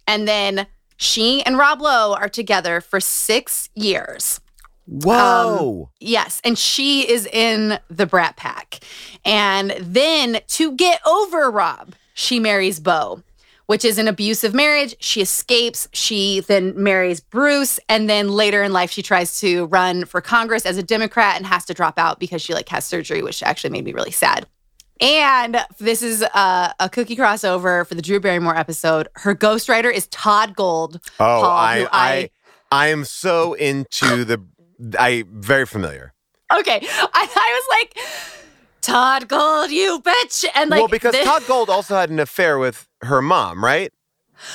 and 0.07 0.27
then 0.27 0.67
she 0.95 1.41
and 1.43 1.57
Rob 1.57 1.81
Lowe 1.81 2.13
are 2.13 2.29
together 2.29 2.79
for 2.79 2.99
six 2.99 3.69
years. 3.73 4.39
Whoa. 4.91 5.89
Yes, 6.01 6.41
and 6.43 6.57
she 6.57 7.09
is 7.09 7.25
in 7.25 7.79
the 7.89 8.05
Brat 8.05 8.35
Pack. 8.35 8.79
And 9.23 9.71
then 9.79 10.41
to 10.47 10.73
get 10.73 10.99
over 11.07 11.49
Rob, 11.49 11.93
she 12.13 12.41
marries 12.41 12.81
Bo, 12.81 13.23
which 13.67 13.85
is 13.85 13.97
an 13.97 14.09
abusive 14.09 14.53
marriage. 14.53 14.95
She 14.99 15.21
escapes. 15.21 15.87
She 15.93 16.41
then 16.41 16.73
marries 16.75 17.21
Bruce, 17.21 17.79
and 17.87 18.09
then 18.09 18.29
later 18.29 18.63
in 18.63 18.73
life, 18.73 18.91
she 18.91 19.01
tries 19.01 19.39
to 19.39 19.65
run 19.67 20.03
for 20.03 20.19
Congress 20.19 20.65
as 20.65 20.77
a 20.77 20.83
Democrat 20.83 21.37
and 21.37 21.45
has 21.45 21.63
to 21.65 21.73
drop 21.73 21.97
out 21.97 22.19
because 22.19 22.41
she 22.41 22.53
like 22.53 22.67
has 22.67 22.83
surgery, 22.85 23.23
which 23.23 23.41
actually 23.43 23.69
made 23.69 23.85
me 23.85 23.93
really 23.93 24.11
sad. 24.11 24.45
And 24.99 25.57
this 25.79 26.03
is 26.03 26.21
uh, 26.21 26.73
a 26.79 26.89
cookie 26.89 27.15
crossover 27.15 27.87
for 27.87 27.95
the 27.95 28.01
Drew 28.01 28.19
Barrymore 28.19 28.55
episode. 28.57 29.07
Her 29.15 29.33
ghostwriter 29.33 29.91
is 29.91 30.05
Todd 30.07 30.55
Gold. 30.55 30.99
oh, 31.03 31.07
Paul, 31.17 31.45
I, 31.45 31.79
who 31.79 31.87
I, 31.91 32.29
I 32.71 32.87
am 32.87 33.05
so 33.05 33.53
into 33.53 34.25
the, 34.25 34.45
I, 34.97 35.23
very 35.29 35.65
familiar. 35.65 36.13
Okay, 36.53 36.79
I, 36.83 37.09
I 37.13 37.61
was 37.61 37.77
like, 37.79 37.97
Todd 38.81 39.27
Gold, 39.27 39.71
you 39.71 40.01
bitch, 40.01 40.45
and 40.55 40.69
like, 40.69 40.79
well, 40.79 40.87
because 40.87 41.15
thi- 41.15 41.23
Todd 41.23 41.43
Gold 41.47 41.69
also 41.69 41.95
had 41.95 42.09
an 42.09 42.19
affair 42.19 42.57
with 42.57 42.87
her 43.01 43.21
mom, 43.21 43.63
right? 43.63 43.91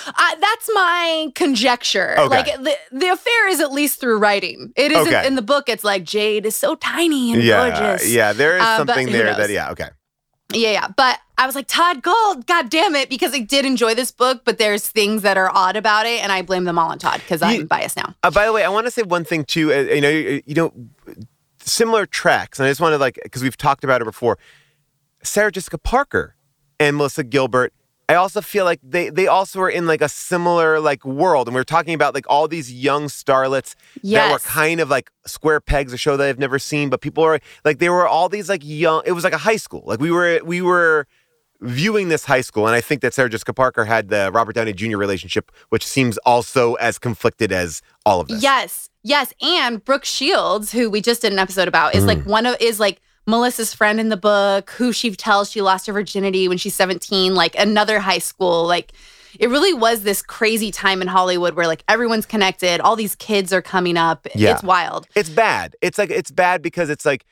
I, 0.06 0.34
that's 0.40 0.68
my 0.74 1.28
conjecture. 1.36 2.16
Okay. 2.18 2.28
Like 2.28 2.46
the 2.60 2.76
the 2.90 3.08
affair 3.08 3.48
is 3.48 3.60
at 3.60 3.70
least 3.70 4.00
through 4.00 4.18
writing. 4.18 4.72
It 4.76 4.90
isn't 4.90 5.14
Okay. 5.14 5.26
in 5.26 5.36
the 5.36 5.42
book. 5.42 5.68
It's 5.68 5.84
like 5.84 6.02
Jade 6.02 6.44
is 6.44 6.56
so 6.56 6.74
tiny 6.74 7.32
and 7.32 7.40
yeah. 7.42 7.70
gorgeous. 7.70 8.10
Yeah. 8.10 8.32
There 8.32 8.56
is 8.56 8.62
Uh, 8.64 8.78
something 8.78 9.12
there 9.12 9.32
that, 9.32 9.48
yeah. 9.48 9.70
Okay. 9.70 9.88
Yeah, 10.52 10.70
yeah. 10.70 10.88
But 10.96 11.18
I 11.38 11.46
was 11.46 11.54
like 11.54 11.66
Todd 11.66 12.02
Gold, 12.02 12.46
god 12.46 12.70
damn 12.70 12.94
it, 12.94 13.08
because 13.08 13.34
I 13.34 13.40
did 13.40 13.64
enjoy 13.64 13.94
this 13.94 14.10
book, 14.10 14.42
but 14.44 14.58
there's 14.58 14.88
things 14.88 15.22
that 15.22 15.36
are 15.36 15.50
odd 15.52 15.76
about 15.76 16.06
it, 16.06 16.22
and 16.22 16.32
I 16.32 16.42
blame 16.42 16.64
them 16.64 16.78
all 16.78 16.90
on 16.90 16.98
Todd 16.98 17.20
because 17.20 17.42
I'm 17.42 17.66
biased 17.66 17.96
now. 17.96 18.14
Uh, 18.22 18.30
by 18.30 18.46
the 18.46 18.52
way, 18.52 18.64
I 18.64 18.68
want 18.68 18.86
to 18.86 18.90
say 18.90 19.02
one 19.02 19.24
thing 19.24 19.44
too. 19.44 19.72
Uh, 19.72 19.80
you 19.80 20.00
know, 20.00 20.08
you, 20.08 20.42
you 20.46 20.54
know, 20.54 20.72
similar 21.60 22.06
tracks, 22.06 22.58
and 22.58 22.66
I 22.66 22.70
just 22.70 22.80
want 22.80 22.92
to 22.92 22.98
like 22.98 23.18
because 23.22 23.42
we've 23.42 23.56
talked 23.56 23.84
about 23.84 24.00
it 24.00 24.04
before. 24.04 24.38
Sarah 25.22 25.50
Jessica 25.50 25.78
Parker 25.78 26.36
and 26.78 26.96
Melissa 26.96 27.24
Gilbert. 27.24 27.72
I 28.08 28.14
also 28.14 28.40
feel 28.40 28.64
like 28.64 28.78
they 28.82 29.10
they 29.10 29.26
also 29.26 29.58
were 29.58 29.68
in 29.68 29.86
like 29.86 30.00
a 30.00 30.08
similar 30.08 30.78
like 30.78 31.04
world, 31.04 31.48
and 31.48 31.54
we 31.54 31.60
are 31.60 31.64
talking 31.64 31.94
about 31.94 32.14
like 32.14 32.26
all 32.28 32.46
these 32.46 32.72
young 32.72 33.06
starlets 33.06 33.74
that 34.04 34.30
were 34.30 34.38
kind 34.38 34.80
of 34.80 34.88
like 34.88 35.10
Square 35.26 35.62
Pegs, 35.62 35.92
a 35.92 35.98
show 35.98 36.16
that 36.16 36.28
I've 36.28 36.38
never 36.38 36.58
seen, 36.60 36.88
but 36.88 37.00
people 37.00 37.24
are 37.24 37.40
like 37.64 37.78
they 37.78 37.88
were 37.88 38.06
all 38.06 38.28
these 38.28 38.48
like 38.48 38.62
young. 38.64 39.02
It 39.06 39.12
was 39.12 39.24
like 39.24 39.32
a 39.32 39.38
high 39.38 39.56
school. 39.56 39.82
Like 39.86 39.98
we 39.98 40.12
were 40.12 40.40
we 40.44 40.62
were 40.62 41.08
viewing 41.60 42.08
this 42.08 42.24
high 42.24 42.42
school, 42.42 42.66
and 42.68 42.76
I 42.76 42.80
think 42.80 43.00
that 43.00 43.12
Sarah 43.12 43.28
Jessica 43.28 43.52
Parker 43.52 43.84
had 43.84 44.08
the 44.08 44.30
Robert 44.32 44.54
Downey 44.54 44.72
Jr. 44.72 44.98
relationship, 44.98 45.50
which 45.70 45.84
seems 45.84 46.16
also 46.18 46.74
as 46.74 47.00
conflicted 47.00 47.50
as 47.50 47.82
all 48.04 48.20
of 48.20 48.28
this. 48.28 48.40
Yes, 48.40 48.88
yes, 49.02 49.32
and 49.42 49.84
Brooke 49.84 50.04
Shields, 50.04 50.70
who 50.70 50.88
we 50.90 51.00
just 51.00 51.22
did 51.22 51.32
an 51.32 51.40
episode 51.40 51.66
about, 51.66 51.96
is 51.96 52.06
like 52.06 52.18
mm. 52.18 52.26
one 52.26 52.46
of 52.46 52.56
is 52.60 52.78
like 52.78 53.00
Melissa's 53.26 53.74
friend 53.74 53.98
in 53.98 54.08
the 54.08 54.16
book, 54.16 54.70
who 54.70 54.92
she 54.92 55.10
tells 55.14 55.50
she 55.50 55.60
lost 55.60 55.86
her 55.86 55.92
virginity 55.92 56.48
when 56.48 56.58
she's 56.58 56.74
17, 56.74 57.34
like 57.34 57.56
another 57.58 57.98
high 57.98 58.18
school, 58.18 58.66
like 58.66 58.92
it 59.38 59.50
really 59.50 59.74
was 59.74 60.02
this 60.02 60.22
crazy 60.22 60.70
time 60.70 61.02
in 61.02 61.08
Hollywood 61.08 61.54
where 61.54 61.66
like 61.66 61.82
everyone's 61.88 62.26
connected, 62.26 62.80
all 62.80 62.96
these 62.96 63.14
kids 63.16 63.52
are 63.52 63.62
coming 63.62 63.96
up. 63.96 64.26
Yeah. 64.34 64.52
It's 64.52 64.62
wild. 64.62 65.06
It's 65.14 65.28
bad. 65.28 65.76
It's 65.82 65.98
like 65.98 66.10
it's 66.10 66.30
bad 66.30 66.62
because 66.62 66.88
it's 66.88 67.04
like 67.04 67.24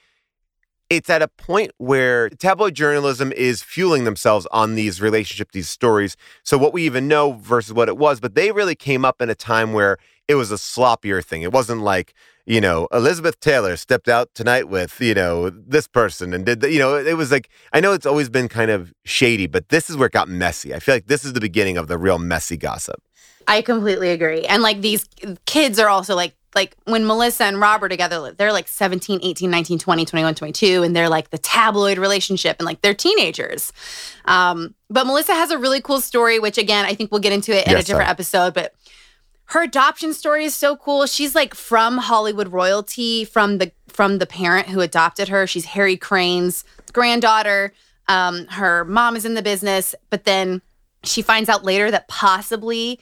it's 0.90 1.08
at 1.08 1.22
a 1.22 1.28
point 1.28 1.72
where 1.78 2.28
tabloid 2.28 2.74
journalism 2.74 3.32
is 3.32 3.62
fueling 3.62 4.04
themselves 4.04 4.46
on 4.50 4.74
these 4.74 5.00
relationships, 5.00 5.50
these 5.52 5.68
stories. 5.68 6.16
So 6.42 6.58
what 6.58 6.72
we 6.72 6.84
even 6.84 7.08
know 7.08 7.32
versus 7.32 7.72
what 7.72 7.88
it 7.88 7.96
was, 7.96 8.20
but 8.20 8.34
they 8.34 8.52
really 8.52 8.74
came 8.74 9.04
up 9.04 9.22
in 9.22 9.30
a 9.30 9.34
time 9.34 9.72
where 9.72 9.96
it 10.28 10.34
was 10.34 10.52
a 10.52 10.56
sloppier 10.56 11.24
thing. 11.24 11.42
It 11.42 11.52
wasn't 11.52 11.80
like, 11.80 12.14
you 12.46 12.60
know, 12.60 12.88
Elizabeth 12.92 13.40
Taylor 13.40 13.76
stepped 13.76 14.08
out 14.08 14.34
tonight 14.34 14.68
with, 14.68 15.00
you 15.00 15.14
know, 15.14 15.50
this 15.50 15.86
person 15.86 16.34
and 16.34 16.44
did 16.44 16.60
the, 16.60 16.70
you 16.70 16.78
know, 16.78 16.96
it 16.96 17.16
was 17.16 17.30
like, 17.30 17.48
I 17.72 17.80
know 17.80 17.92
it's 17.92 18.06
always 18.06 18.28
been 18.28 18.48
kind 18.48 18.70
of 18.70 18.92
shady, 19.04 19.46
but 19.46 19.70
this 19.70 19.88
is 19.88 19.96
where 19.96 20.06
it 20.06 20.12
got 20.12 20.28
messy. 20.28 20.74
I 20.74 20.78
feel 20.78 20.94
like 20.94 21.06
this 21.06 21.24
is 21.24 21.32
the 21.32 21.40
beginning 21.40 21.78
of 21.78 21.88
the 21.88 21.96
real 21.96 22.18
messy 22.18 22.56
gossip. 22.56 23.02
I 23.48 23.62
completely 23.62 24.10
agree. 24.10 24.44
And 24.44 24.62
like 24.62 24.80
these 24.80 25.06
kids 25.46 25.78
are 25.78 25.88
also 25.88 26.14
like 26.14 26.34
like 26.54 26.76
when 26.84 27.04
Melissa 27.04 27.44
and 27.44 27.60
Rob 27.60 27.82
are 27.82 27.88
together, 27.88 28.32
they're 28.32 28.52
like 28.52 28.68
17, 28.68 29.20
18, 29.22 29.50
19, 29.50 29.78
20, 29.78 30.04
21, 30.04 30.34
22, 30.36 30.82
and 30.84 30.94
they're 30.94 31.08
like 31.08 31.30
the 31.30 31.38
tabloid 31.38 31.98
relationship 31.98 32.56
and 32.60 32.66
like 32.66 32.80
they're 32.80 32.94
teenagers. 32.94 33.72
Um, 34.26 34.74
but 34.88 35.04
Melissa 35.04 35.34
has 35.34 35.50
a 35.50 35.58
really 35.58 35.80
cool 35.80 36.00
story, 36.00 36.38
which 36.38 36.56
again, 36.56 36.84
I 36.84 36.94
think 36.94 37.10
we'll 37.10 37.20
get 37.20 37.32
into 37.32 37.52
it 37.52 37.66
in 37.66 37.72
Yes, 37.72 37.82
a 37.82 37.86
different 37.86 38.08
episode. 38.08 38.54
But 38.54 38.72
her 39.46 39.62
adoption 39.62 40.12
story 40.12 40.44
is 40.44 40.54
so 40.54 40.76
cool. 40.76 41.06
She's 41.06 41.34
like 41.34 41.54
from 41.54 41.98
Hollywood 41.98 42.48
royalty, 42.48 43.24
from 43.24 43.58
the 43.58 43.72
from 43.88 44.18
the 44.18 44.26
parent 44.26 44.68
who 44.68 44.80
adopted 44.80 45.28
her. 45.28 45.46
She's 45.46 45.66
Harry 45.66 45.96
Crane's 45.96 46.64
granddaughter. 46.92 47.72
Um, 48.08 48.46
her 48.48 48.84
mom 48.84 49.16
is 49.16 49.24
in 49.24 49.34
the 49.34 49.42
business, 49.42 49.94
but 50.10 50.24
then 50.24 50.62
she 51.04 51.22
finds 51.22 51.48
out 51.48 51.64
later 51.64 51.90
that 51.90 52.08
possibly 52.08 53.00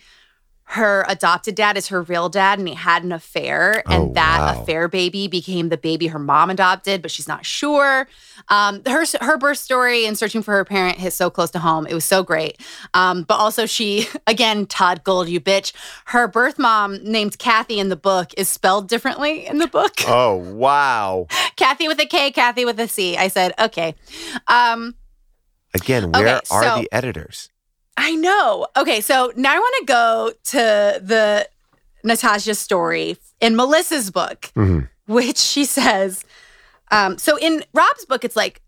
her 0.72 1.04
adopted 1.08 1.54
dad 1.54 1.76
is 1.76 1.88
her 1.88 2.02
real 2.02 2.28
dad 2.28 2.58
and 2.58 2.66
he 2.66 2.74
had 2.74 3.04
an 3.04 3.12
affair 3.12 3.82
and 3.90 4.02
Oh, 4.10 4.12
that 4.14 4.38
wow. 4.56 4.62
affair 4.62 4.88
baby 4.88 5.28
became 5.28 5.68
the 5.68 5.76
baby 5.76 6.06
her 6.06 6.18
mom 6.18 6.48
adopted 6.50 7.02
but 7.02 7.10
she's 7.10 7.28
not 7.28 7.44
sure. 7.46 8.08
Um, 8.48 8.82
her 8.86 9.04
her 9.20 9.36
birth 9.38 9.58
story 9.58 10.06
and 10.06 10.16
searching 10.18 10.42
for 10.42 10.52
her 10.54 10.64
parent 10.64 10.98
hit 10.98 11.12
so 11.12 11.30
close 11.30 11.50
to 11.52 11.58
home. 11.58 11.86
It 11.86 11.94
was 11.94 12.04
so 12.04 12.22
great. 12.22 12.58
Um, 12.94 13.22
but 13.24 13.34
also 13.34 13.66
she 13.66 14.08
again 14.26 14.66
todd 14.66 15.04
gold 15.04 15.28
you 15.28 15.40
bitch. 15.40 15.72
Her 16.06 16.26
birth 16.26 16.58
mom 16.58 17.04
named 17.04 17.38
kathy 17.38 17.78
in 17.78 17.88
the 17.90 17.96
book 17.96 18.32
is 18.36 18.48
spelled 18.48 18.88
differently 18.88 19.46
in 19.46 19.58
the 19.58 19.68
book. 19.68 19.92
Oh, 20.08 20.36
wow. 20.36 21.26
kathy 21.56 21.86
with 21.86 22.00
a 22.00 22.06
k 22.06 22.30
kathy 22.30 22.64
with 22.64 22.80
a 22.80 22.88
c. 22.88 23.16
I 23.16 23.28
said 23.28 23.52
okay. 23.58 23.94
Um, 24.48 24.94
Again, 25.74 26.12
where 26.12 26.36
Okay, 26.36 26.40
are 26.50 26.62
so- 26.64 26.80
the 26.80 26.88
editors? 26.92 27.50
I 27.96 28.14
know. 28.14 28.66
Okay, 28.76 29.00
so 29.00 29.32
now 29.36 29.54
I 29.54 29.58
want 29.58 29.74
to 29.80 29.84
go 29.86 30.32
to 30.44 31.00
the 31.04 31.48
Natasha 32.04 32.54
story 32.54 33.16
in 33.40 33.54
Melissa's 33.56 34.10
book, 34.10 34.50
Mhm. 34.56 34.88
which 35.06 35.38
she 35.38 35.64
says. 35.64 36.24
Um, 36.90 37.18
so 37.18 37.36
in 37.38 37.64
Rob's 37.74 38.04
book, 38.04 38.24
it's 38.24 38.36
like 38.36 38.60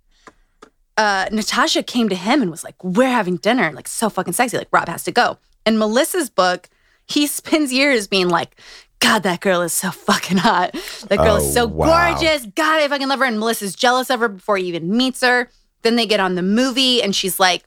uh, 0.97 1.27
Natasha 1.33 1.83
came 1.83 2.09
to 2.09 2.15
him 2.15 2.41
and 2.41 2.51
was 2.51 2.63
like, 2.63 2.77
"We're 2.85 3.09
having 3.09 3.37
dinner," 3.39 3.73
like 3.73 3.89
so 3.89 4.09
fucking 4.09 4.33
sexy. 4.35 4.57
Like 4.59 4.69
Rob 4.71 4.89
has 4.89 5.03
to 5.05 5.13
go. 5.13 5.39
In 5.67 5.77
Melissa's 5.79 6.31
book, 6.31 6.69
he 7.07 7.27
spends 7.27 7.73
years 7.73 8.07
being 8.07 8.29
like. 8.29 8.57
God, 9.01 9.25
that 9.25 9.41
girl 9.41 9.61
is 9.61 9.75
so 9.75 9.91
fucking 9.91 10.39
hot. 10.39 10.71
That 11.09 11.19
girl 11.19 11.35
Oh, 11.35 11.37
is 11.37 11.53
so 11.53 11.67
wow. 11.67 12.15
gorgeous. 12.15 12.47
God, 12.55 12.81
I 12.81 12.89
fucking 12.89 13.07
love 13.09 13.19
her. 13.19 13.27
And 13.27 13.39
Melissa's 13.39 13.75
jealous 13.75 14.09
of 14.09 14.21
her 14.21 14.29
before 14.29 14.57
he 14.57 14.65
even 14.65 14.97
meets 14.97 15.21
her. 15.21 15.51
Then 15.83 15.97
they 15.97 16.07
get 16.07 16.21
on 16.21 16.37
the 16.37 16.43
movie, 16.43 17.03
and 17.03 17.15
she's 17.15 17.39
like, 17.39 17.65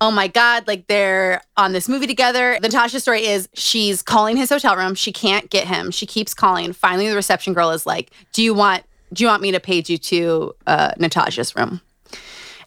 oh 0.00 0.10
my 0.10 0.28
god 0.28 0.66
like 0.66 0.86
they're 0.86 1.42
on 1.56 1.72
this 1.72 1.88
movie 1.88 2.06
together. 2.06 2.58
Natasha's 2.62 3.02
story 3.02 3.26
is 3.26 3.48
she's 3.54 4.02
calling 4.02 4.36
his 4.36 4.48
hotel 4.48 4.76
room. 4.76 4.94
She 4.94 5.12
can't 5.12 5.50
get 5.50 5.66
him. 5.66 5.90
She 5.90 6.06
keeps 6.06 6.34
calling. 6.34 6.72
Finally 6.72 7.08
the 7.08 7.16
reception 7.16 7.54
girl 7.54 7.70
is 7.70 7.86
like 7.86 8.10
do 8.32 8.42
you 8.42 8.54
want 8.54 8.84
do 9.12 9.24
you 9.24 9.28
want 9.28 9.42
me 9.42 9.50
to 9.52 9.60
page 9.60 9.90
you 9.90 9.98
to 9.98 10.54
uh, 10.66 10.92
natasha's 10.98 11.56
room 11.56 11.80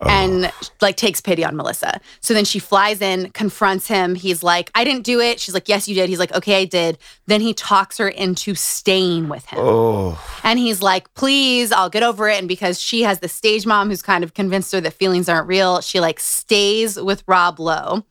and 0.10 0.52
like 0.82 0.96
takes 0.98 1.22
pity 1.22 1.44
on 1.46 1.56
melissa 1.56 2.00
so 2.22 2.34
then 2.34 2.46
she 2.46 2.60
flies 2.60 3.02
in 3.02 3.30
confronts 3.32 3.88
him 3.88 4.16
he's 4.16 4.44
like 4.44 4.72
i 4.76 4.84
didn't 4.84 5.04
do 5.04 5.20
it 5.20 5.40
she's 5.40 5.54
like 5.54 5.68
yes 5.70 5.88
you 5.88 5.96
did 5.96 6.10
he's 6.10 6.20
like 6.20 6.32
okay 6.34 6.62
i 6.62 6.66
did 6.66 6.98
then 7.28 7.42
he 7.42 7.54
talks 7.54 7.98
her 7.98 8.08
into 8.08 8.56
staying 8.56 9.30
with 9.30 9.46
him 9.46 9.60
Oh, 9.62 10.20
and 10.44 10.60
he's 10.60 10.82
like, 10.82 11.14
please, 11.14 11.72
I'll 11.72 11.90
get 11.90 12.04
over 12.04 12.28
it. 12.28 12.38
And 12.38 12.48
because 12.50 12.82
she 12.82 13.04
has 13.04 13.20
the 13.20 13.30
stage 13.30 13.66
mom 13.66 13.88
who's 13.90 14.02
kind 14.02 14.24
of 14.24 14.34
convinced 14.34 14.74
her 14.74 14.82
that 14.82 14.94
feelings 14.94 15.30
aren't 15.30 15.48
real, 15.48 15.80
she 15.80 16.00
like 16.02 16.20
stays 16.20 17.00
with 17.00 17.24
Rob 17.28 17.60
Lowe. 17.60 18.04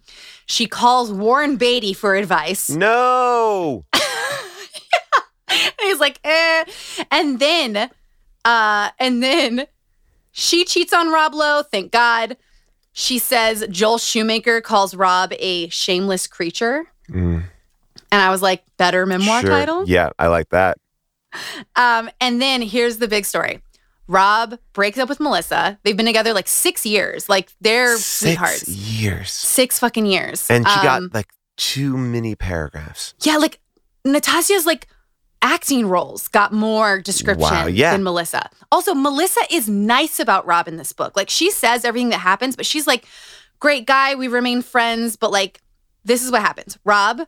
She 0.46 0.66
calls 0.66 1.12
Warren 1.12 1.56
Beatty 1.56 1.92
for 1.92 2.14
advice. 2.14 2.70
no. 2.70 3.84
And 5.48 5.72
he's 5.80 6.00
like, 6.00 6.18
eh. 6.24 6.64
And 7.10 7.38
then, 7.38 7.90
uh, 8.44 8.90
and 8.98 9.22
then 9.22 9.66
she 10.32 10.64
cheats 10.64 10.92
on 10.92 11.12
Rob 11.12 11.34
Lowe, 11.34 11.62
thank 11.62 11.92
God. 11.92 12.36
She 12.92 13.18
says 13.18 13.64
Joel 13.70 13.98
Schumacher 13.98 14.60
calls 14.60 14.94
Rob 14.94 15.32
a 15.38 15.68
shameless 15.68 16.26
creature. 16.26 16.84
Mm, 17.08 17.44
And 18.10 18.20
I 18.22 18.28
was 18.30 18.42
like, 18.42 18.62
better 18.76 19.06
memoir 19.06 19.40
sure. 19.40 19.50
title? 19.50 19.84
Yeah, 19.88 20.10
I 20.18 20.26
like 20.26 20.48
that. 20.50 20.76
Um, 21.76 22.10
and 22.20 22.40
then 22.42 22.60
here's 22.62 22.98
the 22.98 23.08
big 23.08 23.24
story. 23.24 23.62
Rob 24.08 24.58
breaks 24.74 24.98
up 24.98 25.08
with 25.08 25.20
Melissa. 25.20 25.78
They've 25.84 25.96
been 25.96 26.04
together 26.06 26.34
like 26.34 26.48
six 26.48 26.84
years. 26.84 27.28
Like 27.28 27.50
they're 27.62 27.96
Six 27.96 28.04
sweethearts. 28.20 28.68
years. 28.68 29.30
Six 29.32 29.78
fucking 29.78 30.04
years. 30.06 30.46
And 30.50 30.66
she 30.68 30.74
Um, 30.80 30.82
got 30.82 31.14
like 31.14 31.28
two 31.56 31.96
mini 31.96 32.34
paragraphs. 32.34 33.14
yeah, 33.22 33.36
like 33.38 33.58
Natasha's 34.04 34.66
like 34.66 34.88
acting 35.42 35.86
roles 35.86 36.28
got 36.28 36.52
more 36.52 37.00
description 37.00 37.50
Wow, 37.50 37.66
yeah. 37.66 37.92
than 37.92 38.02
Melissa. 38.02 38.48
Also, 38.70 38.94
Melissa 38.94 39.40
is 39.50 39.68
nice 39.68 40.18
about 40.20 40.46
Rob 40.46 40.68
in 40.68 40.76
this 40.76 40.92
book. 40.92 41.16
Like 41.16 41.28
she 41.28 41.50
says 41.50 41.84
everything 41.84 42.10
that 42.10 42.20
happens, 42.20 42.56
but 42.56 42.64
she's 42.64 42.86
like, 42.86 43.04
great 43.58 43.86
guy, 43.86 44.14
we 44.14 44.28
remain 44.28 44.62
friends, 44.62 45.16
but 45.16 45.30
like 45.32 45.60
this 46.04 46.24
is 46.24 46.30
what 46.32 46.40
happens. 46.42 46.78
Rob 46.84 47.22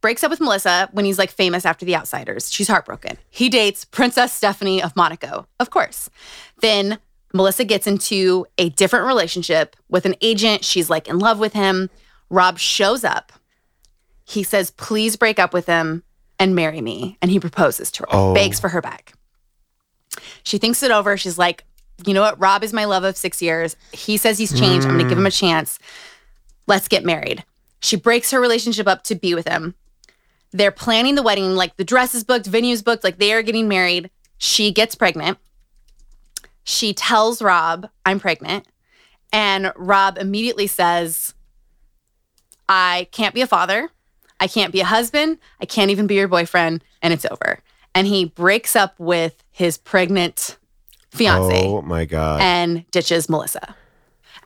breaks 0.00 0.22
up 0.22 0.30
with 0.30 0.40
Melissa 0.40 0.88
when 0.92 1.04
he's 1.06 1.18
like 1.18 1.30
famous 1.30 1.64
after 1.64 1.86
The 1.86 1.96
Outsiders. 1.96 2.52
She's 2.52 2.68
heartbroken. 2.68 3.16
He 3.30 3.48
dates 3.48 3.84
Princess 3.84 4.32
Stephanie 4.32 4.82
of 4.82 4.94
Monaco, 4.96 5.46
of 5.60 5.70
course. 5.70 6.10
Then 6.60 6.98
Melissa 7.32 7.64
gets 7.64 7.86
into 7.86 8.46
a 8.58 8.68
different 8.70 9.06
relationship 9.06 9.74
with 9.88 10.04
an 10.06 10.14
agent. 10.20 10.64
She's 10.64 10.88
like 10.90 11.08
in 11.08 11.18
love 11.18 11.38
with 11.38 11.52
him. 11.54 11.90
Rob 12.30 12.58
shows 12.58 13.02
up. 13.02 13.32
He 14.24 14.42
says, 14.42 14.70
please 14.70 15.16
break 15.16 15.38
up 15.38 15.52
with 15.52 15.66
him 15.66 16.03
and 16.38 16.54
marry 16.54 16.80
me. 16.80 17.18
And 17.22 17.30
he 17.30 17.40
proposes 17.40 17.90
to 17.92 18.02
her, 18.02 18.08
Oh. 18.10 18.34
begs 18.34 18.60
for 18.60 18.68
her 18.68 18.80
back. 18.80 19.14
She 20.42 20.58
thinks 20.58 20.82
it 20.82 20.90
over. 20.90 21.16
She's 21.16 21.38
like, 21.38 21.64
you 22.04 22.14
know 22.14 22.22
what? 22.22 22.40
Rob 22.40 22.64
is 22.64 22.72
my 22.72 22.84
love 22.84 23.04
of 23.04 23.16
six 23.16 23.40
years. 23.40 23.76
He 23.92 24.16
says 24.16 24.38
he's 24.38 24.58
changed. 24.58 24.86
I'm 24.86 24.94
going 24.94 25.04
to 25.04 25.08
give 25.08 25.18
him 25.18 25.26
a 25.26 25.30
mm. 25.30 25.38
chance. 25.38 25.78
Let's 26.66 26.88
get 26.88 27.04
married. 27.04 27.44
She 27.80 27.96
breaks 27.96 28.30
her 28.30 28.40
relationship 28.40 28.86
up 28.88 29.04
to 29.04 29.14
be 29.14 29.34
with 29.34 29.46
him. 29.46 29.74
They're 30.52 30.70
planning 30.70 31.14
the 31.14 31.22
wedding. 31.22 31.54
Like 31.54 31.76
the 31.76 31.84
dress 31.84 32.14
is 32.14 32.24
booked, 32.24 32.46
venue's 32.46 32.82
booked. 32.82 33.04
Like 33.04 33.18
they 33.18 33.32
are 33.32 33.42
getting 33.42 33.68
married. 33.68 34.10
She 34.38 34.72
gets 34.72 34.94
pregnant. 34.94 35.38
She 36.64 36.94
tells 36.94 37.42
Rob, 37.42 37.88
I'm 38.06 38.18
pregnant. 38.18 38.66
And 39.32 39.72
Rob 39.76 40.16
immediately 40.16 40.66
says, 40.66 41.34
I 42.68 43.08
can't 43.10 43.34
be 43.34 43.42
a 43.42 43.46
father. 43.46 43.90
I 44.40 44.46
can't 44.48 44.72
be 44.72 44.80
a 44.80 44.84
husband. 44.84 45.38
I 45.60 45.66
can't 45.66 45.90
even 45.90 46.06
be 46.06 46.14
your 46.16 46.28
boyfriend. 46.28 46.84
And 47.02 47.12
it's 47.14 47.26
over. 47.30 47.60
And 47.94 48.06
he 48.06 48.24
breaks 48.24 48.74
up 48.76 48.98
with 48.98 49.42
his 49.52 49.78
pregnant 49.78 50.58
fiance 51.10 51.62
Oh 51.64 51.80
my 51.82 52.04
God. 52.04 52.40
and 52.40 52.88
ditches 52.90 53.28
Melissa. 53.28 53.76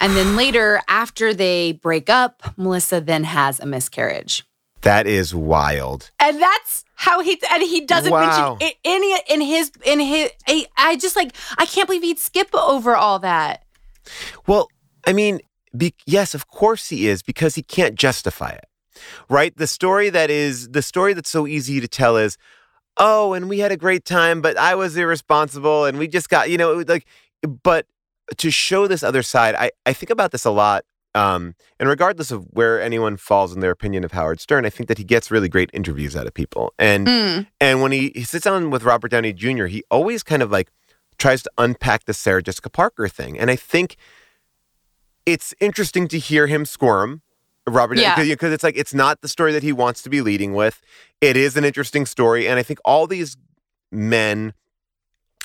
And 0.00 0.14
then 0.16 0.36
later, 0.36 0.80
after 0.86 1.32
they 1.34 1.72
break 1.72 2.08
up, 2.10 2.42
Melissa 2.56 3.00
then 3.00 3.24
has 3.24 3.58
a 3.58 3.66
miscarriage. 3.66 4.44
that 4.82 5.06
is 5.08 5.34
wild. 5.34 6.10
And 6.20 6.40
that's 6.40 6.84
how 6.94 7.20
he 7.20 7.40
and 7.50 7.62
he 7.62 7.80
doesn't 7.80 8.12
Wow. 8.12 8.56
mention 8.60 8.76
any 8.84 9.18
in 9.28 9.40
his 9.40 9.72
in 9.84 9.98
his 9.98 10.30
I, 10.46 10.66
I 10.76 10.96
just 10.96 11.16
like 11.16 11.32
I 11.56 11.66
can't 11.66 11.88
believe 11.88 12.02
he'd 12.02 12.18
skip 12.20 12.48
over 12.54 12.94
all 12.94 13.18
that. 13.20 13.64
Well, 14.46 14.68
I 15.06 15.12
mean, 15.12 15.40
be, 15.76 15.94
yes, 16.06 16.32
of 16.34 16.46
course 16.48 16.88
he 16.90 17.08
is 17.08 17.22
because 17.22 17.54
he 17.56 17.62
can't 17.62 17.94
justify 17.96 18.50
it. 18.50 18.67
Right? 19.28 19.56
The 19.56 19.66
story 19.66 20.10
that 20.10 20.30
is 20.30 20.68
the 20.70 20.82
story 20.82 21.12
that's 21.14 21.30
so 21.30 21.46
easy 21.46 21.80
to 21.80 21.88
tell 21.88 22.16
is, 22.16 22.36
"Oh, 22.96 23.32
and 23.32 23.48
we 23.48 23.58
had 23.60 23.72
a 23.72 23.76
great 23.76 24.04
time, 24.04 24.40
but 24.40 24.56
I 24.56 24.74
was 24.74 24.96
irresponsible 24.96 25.84
and 25.84 25.98
we 25.98 26.08
just 26.08 26.28
got, 26.28 26.50
you 26.50 26.58
know, 26.58 26.72
it 26.72 26.76
was 26.76 26.88
like 26.88 27.06
but 27.62 27.86
to 28.36 28.50
show 28.50 28.86
this 28.86 29.02
other 29.02 29.22
side, 29.22 29.54
I, 29.54 29.70
I 29.86 29.92
think 29.92 30.10
about 30.10 30.32
this 30.32 30.44
a 30.44 30.50
lot. 30.50 30.84
Um, 31.14 31.54
and 31.80 31.88
regardless 31.88 32.30
of 32.30 32.44
where 32.50 32.80
anyone 32.80 33.16
falls 33.16 33.54
in 33.54 33.60
their 33.60 33.70
opinion 33.70 34.04
of 34.04 34.12
Howard 34.12 34.40
Stern, 34.40 34.66
I 34.66 34.70
think 34.70 34.88
that 34.88 34.98
he 34.98 35.04
gets 35.04 35.30
really 35.30 35.48
great 35.48 35.70
interviews 35.72 36.14
out 36.14 36.26
of 36.26 36.34
people. 36.34 36.74
And 36.78 37.06
Mm. 37.06 37.46
and 37.60 37.80
when 37.82 37.92
he, 37.92 38.12
he 38.14 38.24
sits 38.24 38.44
down 38.44 38.70
with 38.70 38.82
Robert 38.84 39.10
Downey 39.10 39.32
Jr., 39.32 39.66
he 39.66 39.82
always 39.90 40.22
kind 40.22 40.42
of 40.42 40.50
like 40.50 40.68
tries 41.18 41.42
to 41.42 41.50
unpack 41.56 42.04
the 42.04 42.12
Sarah 42.14 42.42
Jessica 42.42 42.68
Parker 42.70 43.08
thing. 43.08 43.38
And 43.38 43.50
I 43.50 43.56
think 43.56 43.96
it's 45.26 45.54
interesting 45.60 46.08
to 46.08 46.18
hear 46.18 46.46
him 46.46 46.64
squirm, 46.64 47.22
Robert, 47.74 47.98
Yeah. 47.98 48.22
because 48.22 48.52
it's 48.52 48.64
like 48.64 48.76
it's 48.76 48.94
not 48.94 49.20
the 49.20 49.28
story 49.28 49.52
that 49.52 49.62
he 49.62 49.72
wants 49.72 50.02
to 50.02 50.10
be 50.10 50.20
leading 50.20 50.54
with. 50.54 50.80
It 51.20 51.36
is 51.36 51.56
an 51.56 51.64
interesting 51.64 52.06
story, 52.06 52.46
and 52.48 52.58
I 52.58 52.62
think 52.62 52.78
all 52.84 53.06
these 53.06 53.36
men 53.90 54.52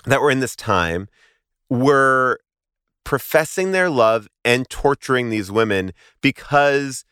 that 0.06 0.22
were 0.22 0.32
in 0.32 0.40
this 0.40 0.56
time 0.56 1.08
were 1.70 2.40
professing 3.04 3.72
their 3.72 3.90
love 3.90 4.28
and 4.46 4.70
torturing 4.70 5.30
these 5.30 5.52
women 5.52 5.92
because 6.22 7.04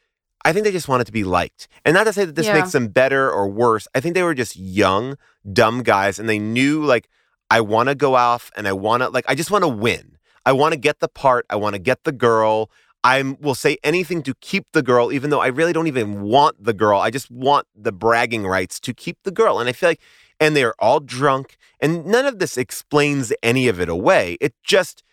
I 0.46 0.54
think 0.54 0.64
they 0.64 0.72
just 0.72 0.88
wanted 0.88 1.06
to 1.08 1.12
be 1.12 1.24
liked. 1.24 1.68
And 1.86 1.94
not 1.94 2.06
to 2.06 2.14
say 2.14 2.26
that 2.26 2.36
this 2.36 2.48
Yeah. 2.48 2.54
makes 2.56 2.72
them 2.72 2.88
better 2.88 3.30
or 3.32 3.48
worse. 3.50 3.88
I 3.94 4.00
think 4.00 4.16
they 4.16 4.24
were 4.24 4.34
just 4.34 4.56
young, 4.56 5.18
dumb 5.52 5.84
guys 5.84 6.18
and 6.20 6.28
they 6.30 6.40
knew 6.40 6.84
like 6.84 7.08
I 7.50 7.62
want 7.62 7.90
to 7.90 7.96
go 7.96 8.16
off 8.16 8.52
and 8.56 8.68
I 8.68 8.74
want 8.74 9.04
to 9.04 9.10
like 9.10 9.26
I 9.28 9.36
just 9.36 9.52
want 9.52 9.64
to 9.64 9.68
win. 9.68 10.18
I 10.46 10.54
want 10.54 10.74
to 10.74 10.80
get 10.80 11.00
the 11.00 11.08
part, 11.10 11.46
I 11.50 11.56
want 11.58 11.74
to 11.76 11.80
get 11.80 12.04
the 12.04 12.12
girl. 12.12 12.72
I 13.04 13.22
will 13.40 13.56
say 13.56 13.78
anything 13.84 14.22
to 14.24 14.34
keep 14.42 14.66
the 14.74 14.84
girl 14.84 15.12
even 15.12 15.30
though 15.30 15.42
I 15.42 15.48
really 15.48 15.74
don't 15.74 15.88
even 15.88 16.22
want 16.22 16.64
the 16.64 16.74
girl. 16.74 17.00
I 17.00 17.10
just 17.10 17.32
want 17.32 17.68
the 17.76 17.92
bragging 17.92 18.46
rights 18.46 18.80
to 18.82 18.94
keep 18.94 19.18
the 19.24 19.32
girl. 19.32 19.60
And 19.60 19.68
I 19.68 19.72
feel 19.72 19.90
like 19.90 20.02
and 20.40 20.56
they're 20.56 20.76
all 20.80 21.00
drunk 21.00 21.58
and 21.80 22.06
none 22.06 22.26
of 22.26 22.40
this 22.40 22.58
explains 22.58 23.34
any 23.42 23.68
of 23.68 23.80
it 23.80 23.90
away. 23.90 24.38
It 24.40 24.54
just 24.64 25.04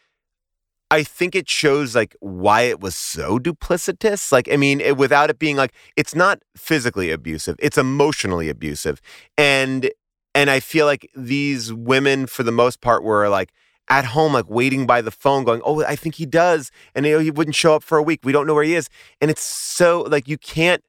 I 0.90 1.02
think 1.02 1.34
it 1.34 1.48
shows 1.48 1.94
like 1.94 2.16
why 2.20 2.62
it 2.62 2.80
was 2.80 2.96
so 2.96 3.38
duplicitous. 3.38 4.32
Like, 4.32 4.50
I 4.50 4.56
mean, 4.56 4.80
it, 4.80 4.96
without 4.96 5.28
it 5.28 5.38
being 5.38 5.56
like, 5.56 5.74
it's 5.96 6.14
not 6.14 6.42
physically 6.56 7.10
abusive; 7.10 7.56
it's 7.58 7.76
emotionally 7.76 8.48
abusive, 8.48 9.00
and 9.36 9.90
and 10.34 10.50
I 10.50 10.60
feel 10.60 10.86
like 10.86 11.10
these 11.14 11.72
women, 11.72 12.26
for 12.26 12.42
the 12.42 12.52
most 12.52 12.80
part, 12.80 13.02
were 13.02 13.28
like 13.28 13.52
at 13.88 14.04
home, 14.04 14.32
like 14.32 14.48
waiting 14.48 14.86
by 14.86 15.00
the 15.00 15.10
phone, 15.10 15.44
going, 15.44 15.60
"Oh, 15.64 15.84
I 15.84 15.96
think 15.96 16.16
he 16.16 16.26
does," 16.26 16.70
and 16.94 17.06
you 17.06 17.12
know, 17.12 17.18
he 17.18 17.30
wouldn't 17.30 17.56
show 17.56 17.74
up 17.74 17.82
for 17.82 17.98
a 17.98 18.02
week. 18.02 18.20
We 18.24 18.32
don't 18.32 18.46
know 18.46 18.54
where 18.54 18.64
he 18.64 18.74
is, 18.74 18.88
and 19.20 19.30
it's 19.30 19.42
so 19.42 20.02
like 20.02 20.28
you 20.28 20.38
can't 20.38 20.84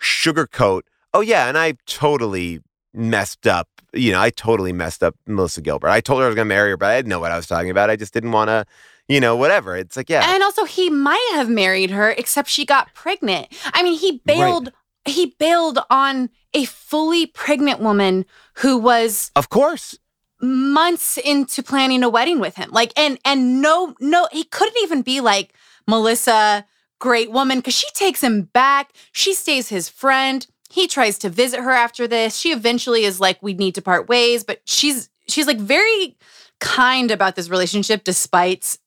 sugarcoat. 0.00 0.82
Oh 1.12 1.20
yeah, 1.20 1.48
and 1.48 1.58
I 1.58 1.74
totally 1.86 2.60
messed 2.92 3.46
up. 3.46 3.68
You 3.92 4.12
know, 4.12 4.20
I 4.20 4.30
totally 4.30 4.72
messed 4.72 5.02
up 5.02 5.14
Melissa 5.26 5.60
Gilbert. 5.60 5.88
I 5.88 6.00
told 6.00 6.20
her 6.20 6.26
I 6.26 6.28
was 6.28 6.34
going 6.34 6.46
to 6.46 6.54
marry 6.54 6.70
her, 6.70 6.76
but 6.76 6.90
I 6.90 6.96
didn't 6.96 7.10
know 7.10 7.20
what 7.20 7.30
I 7.30 7.36
was 7.36 7.46
talking 7.46 7.70
about. 7.70 7.90
I 7.90 7.96
just 7.96 8.12
didn't 8.12 8.32
want 8.32 8.48
to 8.48 8.66
you 9.08 9.20
know, 9.20 9.36
whatever. 9.36 9.76
It's 9.76 9.96
like, 9.96 10.08
yeah. 10.08 10.34
And 10.34 10.42
also, 10.42 10.64
he 10.64 10.90
might 10.90 11.30
have 11.34 11.48
married 11.48 11.90
her, 11.90 12.10
except 12.12 12.48
she 12.48 12.64
got 12.64 12.94
pregnant. 12.94 13.48
I 13.72 13.82
mean, 13.82 13.98
he 13.98 14.22
bailed. 14.24 14.72
He 15.06 15.34
bailed 15.38 15.80
on 15.90 16.30
a 16.54 16.64
fully 16.64 17.26
pregnant 17.26 17.80
woman 17.80 18.24
who 18.54 18.78
was 18.78 19.30
of 19.36 19.50
course. 19.50 19.98
Months 20.44 21.16
into 21.18 21.62
planning 21.62 22.02
a 22.02 22.08
wedding 22.08 22.40
with 22.40 22.56
him. 22.56 22.70
Like, 22.70 22.92
and 22.96 23.18
and 23.24 23.60
no, 23.60 23.94
no, 24.00 24.28
he 24.32 24.44
couldn't 24.44 24.82
even 24.82 25.02
be 25.02 25.20
like 25.20 25.54
Melissa, 25.88 26.66
great 26.98 27.30
woman, 27.30 27.58
because 27.58 27.74
she 27.74 27.88
takes 27.94 28.22
him 28.22 28.42
back. 28.42 28.92
She 29.12 29.34
stays 29.34 29.68
his 29.68 29.88
friend. 29.88 30.46
He 30.70 30.86
tries 30.86 31.18
to 31.18 31.28
visit 31.28 31.60
her 31.60 31.70
after 31.70 32.08
this. 32.08 32.36
She 32.36 32.50
eventually 32.50 33.04
is 33.04 33.20
like, 33.20 33.42
we 33.42 33.54
need 33.54 33.74
to 33.76 33.82
part 33.82 34.08
ways, 34.08 34.44
but 34.44 34.60
she's 34.64 35.08
she's 35.28 35.46
like 35.46 35.58
very 35.58 36.16
kind 36.60 37.10
about 37.10 37.36
this 37.36 37.48
relationship 37.48 38.04
despite 38.04 38.78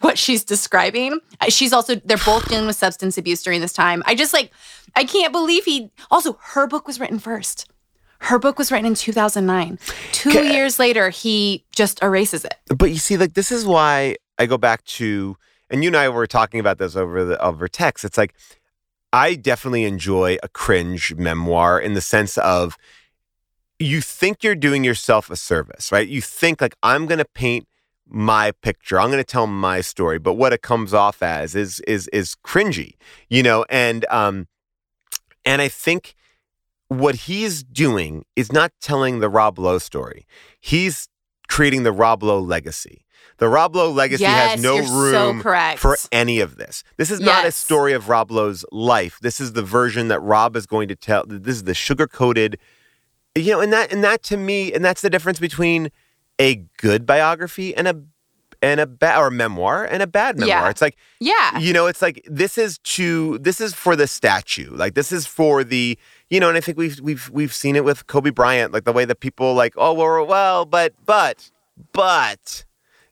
what 0.00 0.18
she's 0.18 0.44
describing. 0.44 1.20
Uh, 1.40 1.50
She's 1.50 1.72
also 1.72 1.96
they're 1.96 2.16
both 2.18 2.48
dealing 2.48 2.66
with 2.66 2.76
substance 2.76 3.18
abuse 3.18 3.42
during 3.42 3.60
this 3.60 3.72
time. 3.72 4.02
I 4.06 4.14
just 4.14 4.32
like 4.32 4.50
I 4.96 5.04
can't 5.04 5.32
believe 5.32 5.64
he 5.64 5.90
also 6.10 6.38
her 6.40 6.66
book 6.66 6.86
was 6.86 7.00
written 7.00 7.18
first. 7.18 7.70
Her 8.24 8.38
book 8.38 8.58
was 8.58 8.72
written 8.72 8.86
in 8.86 8.94
2009. 8.94 9.78
2 10.12 10.30
Okay. 10.30 10.52
years 10.54 10.78
later 10.78 11.10
he 11.10 11.64
just 11.72 12.02
erases 12.02 12.44
it. 12.44 12.54
But 12.68 12.90
you 12.90 12.96
see, 12.96 13.16
like, 13.16 13.34
this 13.34 13.52
is 13.52 13.66
why 13.66 14.16
I 14.38 14.46
go 14.46 14.56
back 14.58 14.82
to, 14.98 15.36
and 15.70 15.82
you 15.84 15.88
and 15.88 15.96
I 15.96 16.08
were 16.08 16.26
talking 16.26 16.58
about 16.58 16.78
this 16.78 16.96
over 16.96 17.24
the 17.24 17.40
over 17.42 17.68
text. 17.68 18.04
It's 18.04 18.16
like 18.18 18.34
I 19.12 19.34
definitely 19.34 19.84
enjoy 19.84 20.38
a 20.42 20.48
cringe 20.48 21.14
memoir 21.14 21.78
in 21.78 21.94
the 21.94 22.00
sense 22.00 22.36
of 22.38 22.76
you 23.78 24.00
think 24.00 24.42
you're 24.42 24.54
doing 24.54 24.84
yourself 24.84 25.30
a 25.30 25.36
service, 25.36 25.92
right? 25.92 26.08
You 26.08 26.22
think 26.22 26.60
like 26.60 26.74
I'm 26.82 27.06
going 27.06 27.18
to 27.18 27.24
paint 27.24 27.66
my 28.08 28.52
picture. 28.62 28.98
I'm 29.00 29.08
going 29.10 29.22
to 29.22 29.24
tell 29.24 29.46
my 29.46 29.80
story, 29.82 30.18
but 30.18 30.34
what 30.34 30.52
it 30.52 30.62
comes 30.62 30.94
off 30.94 31.22
as 31.22 31.54
is 31.54 31.80
is 31.80 32.08
is 32.08 32.36
cringy, 32.44 32.94
you 33.28 33.42
know, 33.42 33.64
and 33.68 34.04
um 34.10 34.48
and 35.44 35.60
I 35.60 35.68
think 35.68 36.14
what 37.00 37.14
he's 37.14 37.62
doing 37.62 38.24
is 38.36 38.52
not 38.52 38.72
telling 38.80 39.20
the 39.20 39.28
Rob 39.28 39.58
Lowe 39.58 39.78
story. 39.78 40.26
He's 40.60 41.08
creating 41.48 41.82
the 41.82 41.92
Rob 41.92 42.22
Lowe 42.22 42.40
legacy. 42.40 43.04
The 43.38 43.48
Rob 43.48 43.74
Lowe 43.74 43.90
legacy 43.90 44.22
yes, 44.22 44.52
has 44.52 44.62
no 44.62 44.76
you're 44.76 44.84
so 44.84 45.30
room 45.30 45.42
for 45.76 45.96
any 46.12 46.40
of 46.40 46.56
this. 46.56 46.84
This 46.96 47.10
is 47.10 47.20
not 47.20 47.44
a 47.44 47.50
story 47.50 47.92
of 47.92 48.08
Rob 48.08 48.30
Lowe's 48.30 48.64
life. 48.70 49.18
This 49.22 49.40
is 49.40 49.54
the 49.54 49.62
version 49.62 50.08
that 50.08 50.20
Rob 50.20 50.56
is 50.56 50.66
going 50.66 50.88
to 50.88 50.94
tell. 50.94 51.24
This 51.26 51.56
is 51.56 51.64
the 51.64 51.74
sugar 51.74 52.06
coated, 52.06 52.58
you 53.34 53.50
know, 53.52 53.60
and 53.60 53.72
that 53.72 53.92
and 53.92 54.04
that 54.04 54.22
to 54.24 54.36
me, 54.36 54.72
and 54.72 54.84
that's 54.84 55.00
the 55.00 55.10
difference 55.10 55.40
between 55.40 55.90
a 56.38 56.64
good 56.78 57.06
biography 57.06 57.74
and 57.74 57.88
a 57.88 58.02
and 58.62 58.80
a 58.80 58.86
bad 58.86 59.18
or 59.18 59.26
a 59.26 59.30
memoir 59.30 59.84
and 59.84 60.02
a 60.02 60.06
bad 60.06 60.38
memoir. 60.38 60.62
Yeah. 60.62 60.70
It's 60.70 60.80
like 60.80 60.96
yeah. 61.18 61.58
you 61.58 61.72
know, 61.72 61.86
it's 61.86 62.00
like 62.00 62.26
this 62.30 62.56
is 62.56 62.78
to 62.78 63.38
this 63.38 63.60
is 63.60 63.74
for 63.74 63.96
the 63.96 64.06
statue. 64.06 64.70
Like 64.70 64.94
this 64.94 65.12
is 65.12 65.26
for 65.26 65.64
the 65.64 65.98
you 66.30 66.40
know, 66.40 66.48
and 66.48 66.56
I 66.56 66.60
think 66.60 66.78
we've 66.78 66.98
we've 67.00 67.30
we've 67.30 67.52
seen 67.54 67.76
it 67.76 67.84
with 67.84 68.06
Kobe 68.06 68.30
Bryant, 68.30 68.72
like 68.72 68.84
the 68.84 68.92
way 68.92 69.04
that 69.04 69.20
people 69.20 69.54
like, 69.54 69.74
oh 69.76 69.92
well, 69.92 70.26
well, 70.26 70.64
but 70.64 70.94
but 71.04 71.50
but 71.92 72.64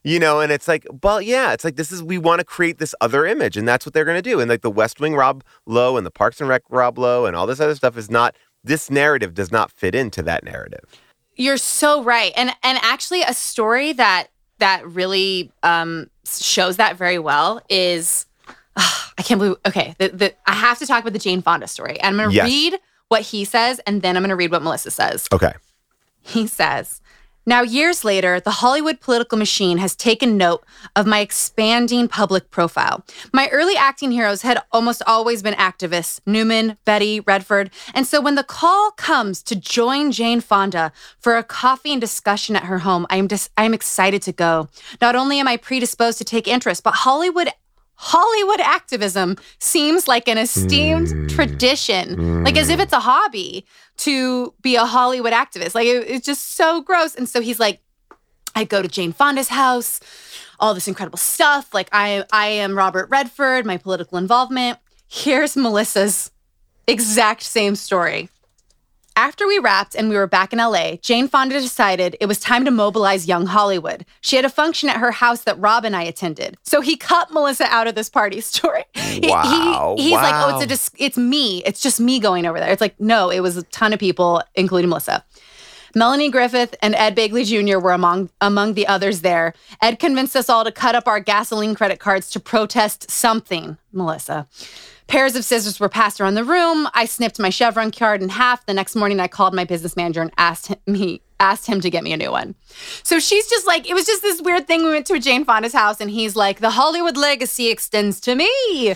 you 0.03 0.19
know, 0.19 0.41
and 0.41 0.51
it's 0.51 0.67
like, 0.67 0.85
well, 1.01 1.21
yeah, 1.21 1.53
it's 1.53 1.63
like 1.63 1.75
this 1.77 1.91
is 1.91 2.03
we 2.03 2.17
want 2.17 2.39
to 2.39 2.45
create 2.45 2.77
this 2.77 2.93
other 2.99 3.25
image, 3.25 3.55
and 3.55 3.67
that's 3.67 3.85
what 3.85 3.93
they're 3.93 4.05
going 4.05 4.21
to 4.21 4.29
do. 4.29 4.39
And 4.39 4.49
like 4.49 4.61
the 4.61 4.71
West 4.71 4.99
Wing 4.99 5.15
Rob 5.15 5.43
Lowe 5.65 5.95
and 5.95 6.05
the 6.05 6.11
Parks 6.11 6.41
and 6.41 6.49
Rec 6.49 6.63
Rob 6.69 6.97
Lowe 6.97 7.25
and 7.25 7.35
all 7.35 7.47
this 7.47 7.59
other 7.59 7.75
stuff 7.75 7.97
is 7.97 8.09
not. 8.09 8.35
This 8.65 8.89
narrative 8.89 9.33
does 9.33 9.51
not 9.51 9.71
fit 9.71 9.93
into 9.93 10.21
that 10.23 10.43
narrative. 10.45 10.85
You're 11.35 11.57
so 11.57 12.03
right. 12.03 12.31
And 12.35 12.49
and 12.63 12.77
actually 12.81 13.21
a 13.23 13.33
story 13.33 13.93
that 13.93 14.27
that 14.59 14.87
really 14.87 15.51
um 15.63 16.09
shows 16.25 16.77
that 16.77 16.95
very 16.95 17.19
well 17.19 17.61
is 17.69 18.25
I 18.77 19.21
can't 19.23 19.39
believe 19.39 19.57
okay, 19.65 19.95
the, 19.97 20.09
the 20.09 20.33
I 20.45 20.53
have 20.53 20.79
to 20.79 20.85
talk 20.87 21.01
about 21.01 21.13
the 21.13 21.19
Jane 21.19 21.41
Fonda 21.41 21.67
story. 21.67 21.99
And 21.99 22.15
I'm 22.15 22.17
going 22.17 22.29
to 22.29 22.35
Yes. 22.35 22.45
read 22.45 22.79
what 23.13 23.21
he 23.21 23.45
says 23.45 23.79
and 23.85 24.01
then 24.01 24.17
I'm 24.17 24.23
going 24.23 24.29
to 24.29 24.35
read 24.35 24.49
what 24.49 24.63
Melissa 24.63 24.89
says. 24.89 25.27
Okay. 25.31 25.53
He 26.23 26.47
says, 26.47 26.99
Now, 27.45 27.61
years 27.61 28.03
later, 28.03 28.39
the 28.39 28.57
Hollywood 28.63 29.01
political 29.01 29.37
machine 29.37 29.77
has 29.77 29.95
taken 29.95 30.35
note 30.35 30.65
of 30.95 31.05
my 31.05 31.19
expanding 31.19 32.07
public 32.07 32.49
profile. 32.49 33.05
My 33.31 33.49
early 33.49 33.75
acting 33.75 34.11
heroes 34.11 34.41
had 34.41 34.63
almost 34.71 35.03
always 35.05 35.43
been 35.43 35.53
activists 35.53 36.21
Newman, 36.25 36.77
Beatty, 36.85 37.19
Redford. 37.19 37.69
And 37.93 38.07
so 38.07 38.19
when 38.19 38.33
the 38.33 38.43
call 38.43 38.89
comes 38.91 39.43
to 39.43 39.55
join 39.55 40.11
Jane 40.11 40.41
Fonda 40.41 40.91
for 41.19 41.37
a 41.37 41.43
coffee 41.43 41.91
and 41.91 42.01
discussion 42.01 42.55
at 42.55 42.63
her 42.63 42.79
home, 42.79 43.05
I 43.11 43.17
am, 43.17 43.27
dis- 43.27 43.51
I 43.55 43.65
am 43.65 43.75
excited 43.75 44.23
to 44.23 44.31
go. 44.31 44.69
Not 45.01 45.15
only 45.15 45.39
am 45.39 45.47
I 45.47 45.57
predisposed 45.57 46.17
to 46.17 46.23
take 46.23 46.47
interest, 46.47 46.83
but 46.83 46.95
Hollywood. 47.05 47.49
Hollywood 48.05 48.59
activism 48.59 49.37
seems 49.59 50.09
like 50.09 50.27
an 50.27 50.37
esteemed 50.37 51.09
hmm. 51.09 51.27
tradition, 51.27 52.43
like 52.43 52.57
as 52.57 52.67
if 52.67 52.75
hmm. 52.75 52.81
it's 52.81 52.91
a 52.91 52.99
hobby 52.99 53.65
to 53.97 54.53
be 54.61 54.75
a 54.75 54.83
Hollywood 54.83 55.31
activist. 55.31 55.73
Like 55.73 55.87
it- 55.87 56.09
it's 56.09 56.25
just 56.25 56.55
so 56.55 56.81
gross. 56.81 57.15
And 57.15 57.29
so 57.29 57.39
he's 57.39 57.61
like, 57.61 57.79
I 58.55 58.65
go 58.65 58.81
to 58.81 58.89
Jane 58.89 59.13
Fonda's 59.13 59.47
house, 59.47 60.01
all 60.59 60.73
this 60.73 60.87
incredible 60.89 61.17
stuff. 61.17 61.73
Like 61.73 61.87
I 61.93 62.25
I 62.33 62.47
am 62.47 62.77
Robert 62.77 63.09
Redford, 63.09 63.65
my 63.65 63.77
political 63.77 64.17
involvement. 64.17 64.79
Here's 65.07 65.55
Melissa's 65.55 66.29
exact 66.87 67.43
same 67.43 67.75
story. 67.75 68.29
After 69.15 69.47
we 69.47 69.59
wrapped 69.59 69.95
and 69.95 70.09
we 70.09 70.15
were 70.15 70.25
back 70.25 70.53
in 70.53 70.59
LA, 70.59 70.95
Jane 70.95 71.27
Fonda 71.27 71.59
decided 71.59 72.17
it 72.19 72.25
was 72.25 72.39
time 72.39 72.65
to 72.65 72.71
mobilize 72.71 73.27
young 73.27 73.45
Hollywood. 73.45 74.05
She 74.21 74.35
had 74.37 74.43
a 74.45 74.49
function 74.49 74.89
at 74.89 74.97
her 74.97 75.11
house 75.11 75.41
that 75.43 75.59
Rob 75.59 75.85
and 75.85 75.95
I 75.95 76.01
attended. 76.03 76.57
So 76.63 76.81
he 76.81 76.97
cut 76.97 77.31
Melissa 77.31 77.65
out 77.65 77.85
of 77.87 77.93
this 77.93 78.09
party 78.09 78.41
story. 78.41 78.85
He- 78.95 79.19
he- 79.21 79.29
Wow, 79.29 79.95
he's 79.97 80.13
like, 80.13 80.33
oh, 80.33 80.55
it's 80.55 80.63
a 80.63 80.67
dis- 80.67 80.91
it's 80.97 81.17
me. 81.17 81.63
It's 81.63 81.79
just 81.79 81.99
me 81.99 82.19
going 82.19 82.47
over 82.47 82.59
there. 82.59 82.71
It's 82.71 82.81
like, 82.81 82.99
no, 82.99 83.29
it 83.29 83.41
was 83.41 83.55
a 83.55 83.63
ton 83.63 83.93
of 83.93 83.99
people, 83.99 84.41
including 84.55 84.89
Melissa. 84.89 85.23
Melanie 85.95 86.31
Griffith 86.31 86.73
and 86.81 86.95
Ed 86.95 87.15
Begley 87.15 87.45
Jr. 87.45 87.77
were 87.77 87.91
among 87.91 88.31
among 88.41 88.73
the 88.73 88.87
others 88.87 89.21
there. 89.21 89.53
Ed 89.79 89.99
convinced 89.99 90.35
us 90.35 90.49
all 90.49 90.63
to 90.63 90.71
cut 90.71 90.95
up 90.95 91.07
our 91.07 91.19
gasoline 91.19 91.75
credit 91.75 91.99
cards 91.99 92.31
to 92.31 92.39
protest 92.39 93.11
something, 93.11 93.77
Melissa. 93.91 94.47
Pairs 95.13 95.35
of 95.35 95.45
scissors 95.45 95.79
were 95.79 95.89
passed 95.89 96.19
around 96.19 96.33
the 96.33 96.43
room. 96.43 96.89
I 96.95 97.05
snipped 97.05 97.37
my 97.37 97.51
Chevron 97.51 97.91
card 97.91 98.23
in 98.23 98.29
half. 98.29 98.65
The 98.65 98.73
next 98.73 98.95
morning, 98.95 99.19
I 99.19 99.27
called 99.27 99.53
my 99.53 99.63
business 99.63 99.95
manager 99.95 100.23
and 100.23 100.31
asked 100.37 100.69
him, 100.69 100.79
me 100.87 101.21
asked 101.39 101.67
him 101.67 101.81
to 101.81 101.91
get 101.91 102.03
me 102.03 102.13
a 102.13 102.17
new 102.17 102.31
one. 102.31 102.55
So 103.03 103.19
she's 103.19 103.47
just 103.47 103.67
like, 103.67 103.87
it 103.87 103.93
was 103.93 104.07
just 104.07 104.23
this 104.23 104.41
weird 104.41 104.65
thing. 104.65 104.83
We 104.83 104.89
went 104.89 105.05
to 105.05 105.13
a 105.13 105.19
Jane 105.19 105.45
Fonda's 105.45 105.71
house 105.71 106.01
and 106.01 106.09
he's 106.09 106.35
like, 106.35 106.61
the 106.61 106.71
Hollywood 106.71 107.15
legacy 107.15 107.69
extends 107.69 108.19
to 108.21 108.33
me. 108.33 108.95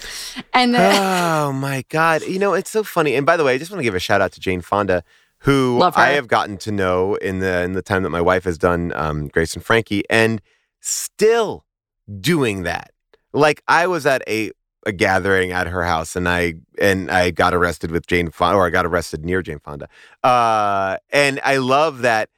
And 0.55 0.73
then, 0.73 0.99
oh 0.99 1.51
my 1.53 1.85
God. 1.89 2.23
You 2.23 2.39
know, 2.39 2.55
it's 2.55 2.71
so 2.71 2.83
funny. 2.83 3.13
And 3.13 3.23
by 3.23 3.37
the 3.37 3.43
way, 3.43 3.53
I 3.53 3.59
just 3.59 3.69
want 3.69 3.81
to 3.81 3.83
give 3.83 3.93
a 3.93 3.99
shout 3.99 4.19
out 4.19 4.31
to 4.31 4.39
Jane 4.39 4.61
Fonda, 4.61 5.03
who 5.41 5.79
I 5.83 6.13
have 6.13 6.27
gotten 6.27 6.57
to 6.57 6.71
know 6.71 7.13
in 7.13 7.41
the 7.41 7.61
in 7.61 7.73
the 7.73 7.83
time 7.83 8.01
that 8.01 8.09
my 8.09 8.21
wife 8.21 8.45
has 8.45 8.57
done 8.57 8.91
um, 8.95 9.27
Grace 9.27 9.53
and 9.53 9.63
Frankie, 9.63 10.01
and 10.09 10.41
still 10.81 11.63
doing 12.19 12.63
that. 12.63 12.91
Like 13.33 13.61
I 13.67 13.85
was 13.85 14.07
at 14.07 14.23
a 14.27 14.51
a 14.87 14.91
gathering 14.91 15.51
at 15.51 15.67
her 15.67 15.83
house 15.83 16.15
and 16.15 16.27
I 16.29 16.53
and 16.79 17.11
I 17.11 17.29
got 17.31 17.53
arrested 17.53 17.91
with 17.91 18.07
Jane 18.07 18.31
Fonda 18.31 18.57
or 18.57 18.65
I 18.65 18.69
got 18.69 18.85
arrested 18.85 19.25
near 19.25 19.41
Jane 19.41 19.59
Fonda. 19.59 19.87
Uh 20.23 20.97
and 21.11 21.39
I 21.43 21.57
love 21.57 21.99
that 21.99 22.29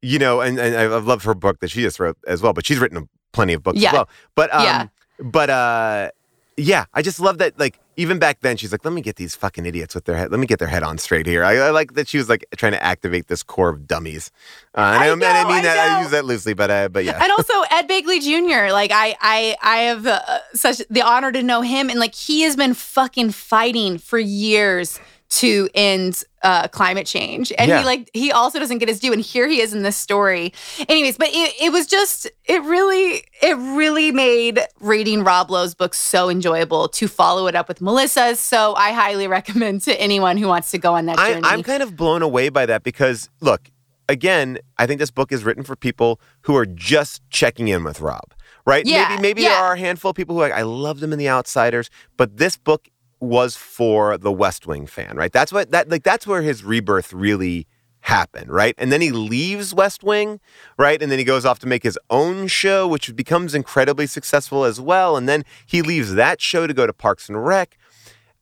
you 0.00 0.18
know 0.18 0.40
and, 0.40 0.58
and 0.58 0.74
I've 0.74 1.06
loved 1.06 1.24
her 1.24 1.34
book 1.34 1.60
that 1.60 1.70
she 1.70 1.82
just 1.82 2.00
wrote 2.00 2.16
as 2.26 2.40
well, 2.42 2.52
but 2.54 2.64
she's 2.66 2.78
written 2.78 3.08
plenty 3.32 3.52
of 3.52 3.62
books 3.62 3.78
Yeah. 3.78 3.90
as 3.90 3.92
well. 3.92 4.08
But 4.34 4.52
um 4.54 4.62
Yeah. 4.64 4.86
but 5.22 5.50
uh 5.50 6.10
yeah, 6.56 6.84
I 6.92 7.02
just 7.02 7.18
love 7.20 7.38
that 7.38 7.58
like 7.58 7.78
even 7.96 8.18
back 8.18 8.40
then 8.40 8.56
she's 8.56 8.72
like 8.72 8.84
let 8.84 8.92
me 8.92 9.00
get 9.00 9.16
these 9.16 9.34
fucking 9.34 9.66
idiots 9.66 9.94
with 9.94 10.04
their 10.04 10.16
head 10.16 10.30
let 10.30 10.40
me 10.40 10.46
get 10.46 10.58
their 10.58 10.68
head 10.68 10.82
on 10.82 10.98
straight 10.98 11.26
here. 11.26 11.44
I, 11.44 11.56
I 11.56 11.70
like 11.70 11.94
that 11.94 12.08
she 12.08 12.18
was 12.18 12.28
like 12.28 12.44
trying 12.56 12.72
to 12.72 12.82
activate 12.82 13.28
this 13.28 13.42
core 13.42 13.70
of 13.70 13.86
dummies. 13.86 14.30
Uh, 14.76 14.80
and 14.80 15.02
I 15.02 15.06
and 15.08 15.24
I 15.24 15.42
know, 15.42 15.48
mean 15.48 15.58
I 15.58 15.62
that 15.62 15.78
I 15.78 16.02
use 16.02 16.10
that 16.10 16.24
loosely 16.24 16.54
but 16.54 16.70
uh, 16.70 16.88
but 16.88 17.04
yeah. 17.04 17.22
and 17.22 17.32
also 17.32 17.54
Ed 17.70 17.88
Begley 17.88 18.20
Jr. 18.20 18.72
Like 18.72 18.90
I, 18.92 19.16
I, 19.20 19.56
I 19.62 19.76
have 19.84 20.06
uh, 20.06 20.20
such 20.52 20.82
the 20.90 21.02
honor 21.02 21.32
to 21.32 21.42
know 21.42 21.62
him, 21.62 21.88
and 21.88 21.98
like 21.98 22.14
he 22.14 22.42
has 22.42 22.56
been 22.56 22.74
fucking 22.74 23.30
fighting 23.30 23.98
for 23.98 24.18
years 24.18 25.00
to 25.32 25.66
end 25.74 26.24
uh, 26.42 26.68
climate 26.68 27.06
change, 27.06 27.52
and 27.56 27.68
Yeah. 27.68 27.80
he 27.80 27.84
like 27.86 28.10
he 28.12 28.32
also 28.32 28.58
doesn't 28.58 28.78
get 28.78 28.88
his 28.88 29.00
due, 29.00 29.12
and 29.12 29.22
here 29.22 29.48
he 29.48 29.60
is 29.60 29.72
in 29.72 29.82
this 29.82 29.96
story. 29.96 30.52
Anyways, 30.88 31.16
but 31.16 31.28
it, 31.28 31.54
it 31.60 31.72
was 31.72 31.86
just 31.86 32.26
it 32.44 32.62
really 32.64 33.24
it 33.40 33.56
really 33.56 34.12
made 34.12 34.60
reading 34.80 35.24
Rob 35.24 35.50
Lowe's 35.50 35.74
book 35.74 35.94
so 35.94 36.28
enjoyable 36.28 36.88
to 36.88 37.08
follow 37.08 37.46
it 37.46 37.54
up 37.54 37.66
with 37.66 37.80
Melissa's. 37.80 38.40
So 38.40 38.74
I 38.74 38.92
highly 38.92 39.26
recommend 39.38 39.80
to 39.82 39.98
anyone 39.98 40.36
who 40.36 40.48
wants 40.48 40.70
to 40.72 40.78
go 40.78 40.94
on 40.94 41.06
that 41.06 41.18
I, 41.18 41.32
journey. 41.32 41.42
I'm 41.44 41.62
kind 41.62 41.82
of 41.82 41.96
blown 41.96 42.20
away 42.20 42.50
by 42.50 42.66
that 42.66 42.82
because, 42.82 43.30
look, 43.40 43.70
again, 44.10 44.58
I 44.76 44.86
think 44.86 45.00
this 45.00 45.10
book 45.10 45.32
is 45.32 45.44
written 45.44 45.62
for 45.62 45.76
people 45.76 46.20
who 46.42 46.56
are 46.56 46.66
just 46.66 47.22
checking 47.30 47.68
in 47.68 47.84
with 47.84 48.00
Rob, 48.02 48.34
right? 48.66 48.84
Yeah, 48.84 49.08
maybe 49.10 49.22
maybe 49.22 49.42
yeah. 49.42 49.48
there 49.50 49.58
are 49.64 49.72
a 49.72 49.78
handful 49.78 50.10
of 50.10 50.16
people 50.16 50.34
who 50.34 50.42
are 50.42 50.50
like, 50.50 50.58
I 50.58 50.62
love 50.62 51.00
them 51.00 51.12
in 51.12 51.18
The 51.18 51.30
Outsiders, 51.30 51.88
but 52.18 52.36
this 52.36 52.58
book 52.58 52.88
was 53.22 53.56
for 53.56 54.18
the 54.18 54.32
West 54.32 54.66
Wing 54.66 54.86
fan, 54.86 55.16
right? 55.16 55.32
That's 55.32 55.52
what 55.52 55.70
that 55.70 55.88
like 55.88 56.02
that's 56.02 56.26
where 56.26 56.42
his 56.42 56.64
rebirth 56.64 57.12
really 57.12 57.66
happened, 58.00 58.50
right? 58.50 58.74
And 58.78 58.90
then 58.90 59.00
he 59.00 59.12
leaves 59.12 59.72
West 59.72 60.02
Wing, 60.02 60.40
right? 60.76 61.00
And 61.00 61.10
then 61.10 61.20
he 61.20 61.24
goes 61.24 61.44
off 61.46 61.60
to 61.60 61.68
make 61.68 61.84
his 61.84 61.96
own 62.10 62.48
show, 62.48 62.88
which 62.88 63.14
becomes 63.14 63.54
incredibly 63.54 64.08
successful 64.08 64.64
as 64.64 64.80
well. 64.80 65.16
And 65.16 65.28
then 65.28 65.44
he 65.66 65.82
leaves 65.82 66.14
that 66.14 66.40
show 66.40 66.66
to 66.66 66.74
go 66.74 66.84
to 66.86 66.92
Parks 66.92 67.28
and 67.28 67.46
Rec. 67.46 67.78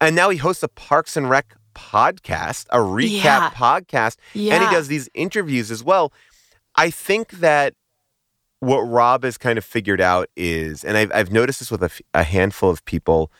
And 0.01 0.17
now 0.17 0.31
he 0.31 0.39
hosts 0.39 0.63
a 0.63 0.69
Parks 0.69 1.15
and 1.15 1.29
Rec 1.29 1.55
podcast, 1.75 2.65
a 2.71 2.79
recap 2.79 3.23
Yeah. 3.23 3.51
podcast, 3.51 4.17
and 4.35 4.65
he 4.65 4.71
does 4.71 4.89
these 4.89 5.11
interviews 5.13 5.71
as 5.71 5.85
well. 5.85 6.11
I 6.75 6.91
think 6.91 7.31
that 7.33 7.75
what 8.61 8.81
Rob 8.81 9.25
has 9.25 9.37
kind 9.37 9.59
of 9.59 9.65
figured 9.65 10.01
out 10.01 10.29
is, 10.37 10.85
and 10.85 10.97
I've, 10.97 11.13
I've 11.15 11.31
noticed 11.33 11.59
this 11.59 11.71
with 11.71 11.83
a, 11.83 11.87
f- 11.87 12.01
a 12.15 12.23
handful 12.23 12.71
of 12.71 12.83
people, 12.87 13.31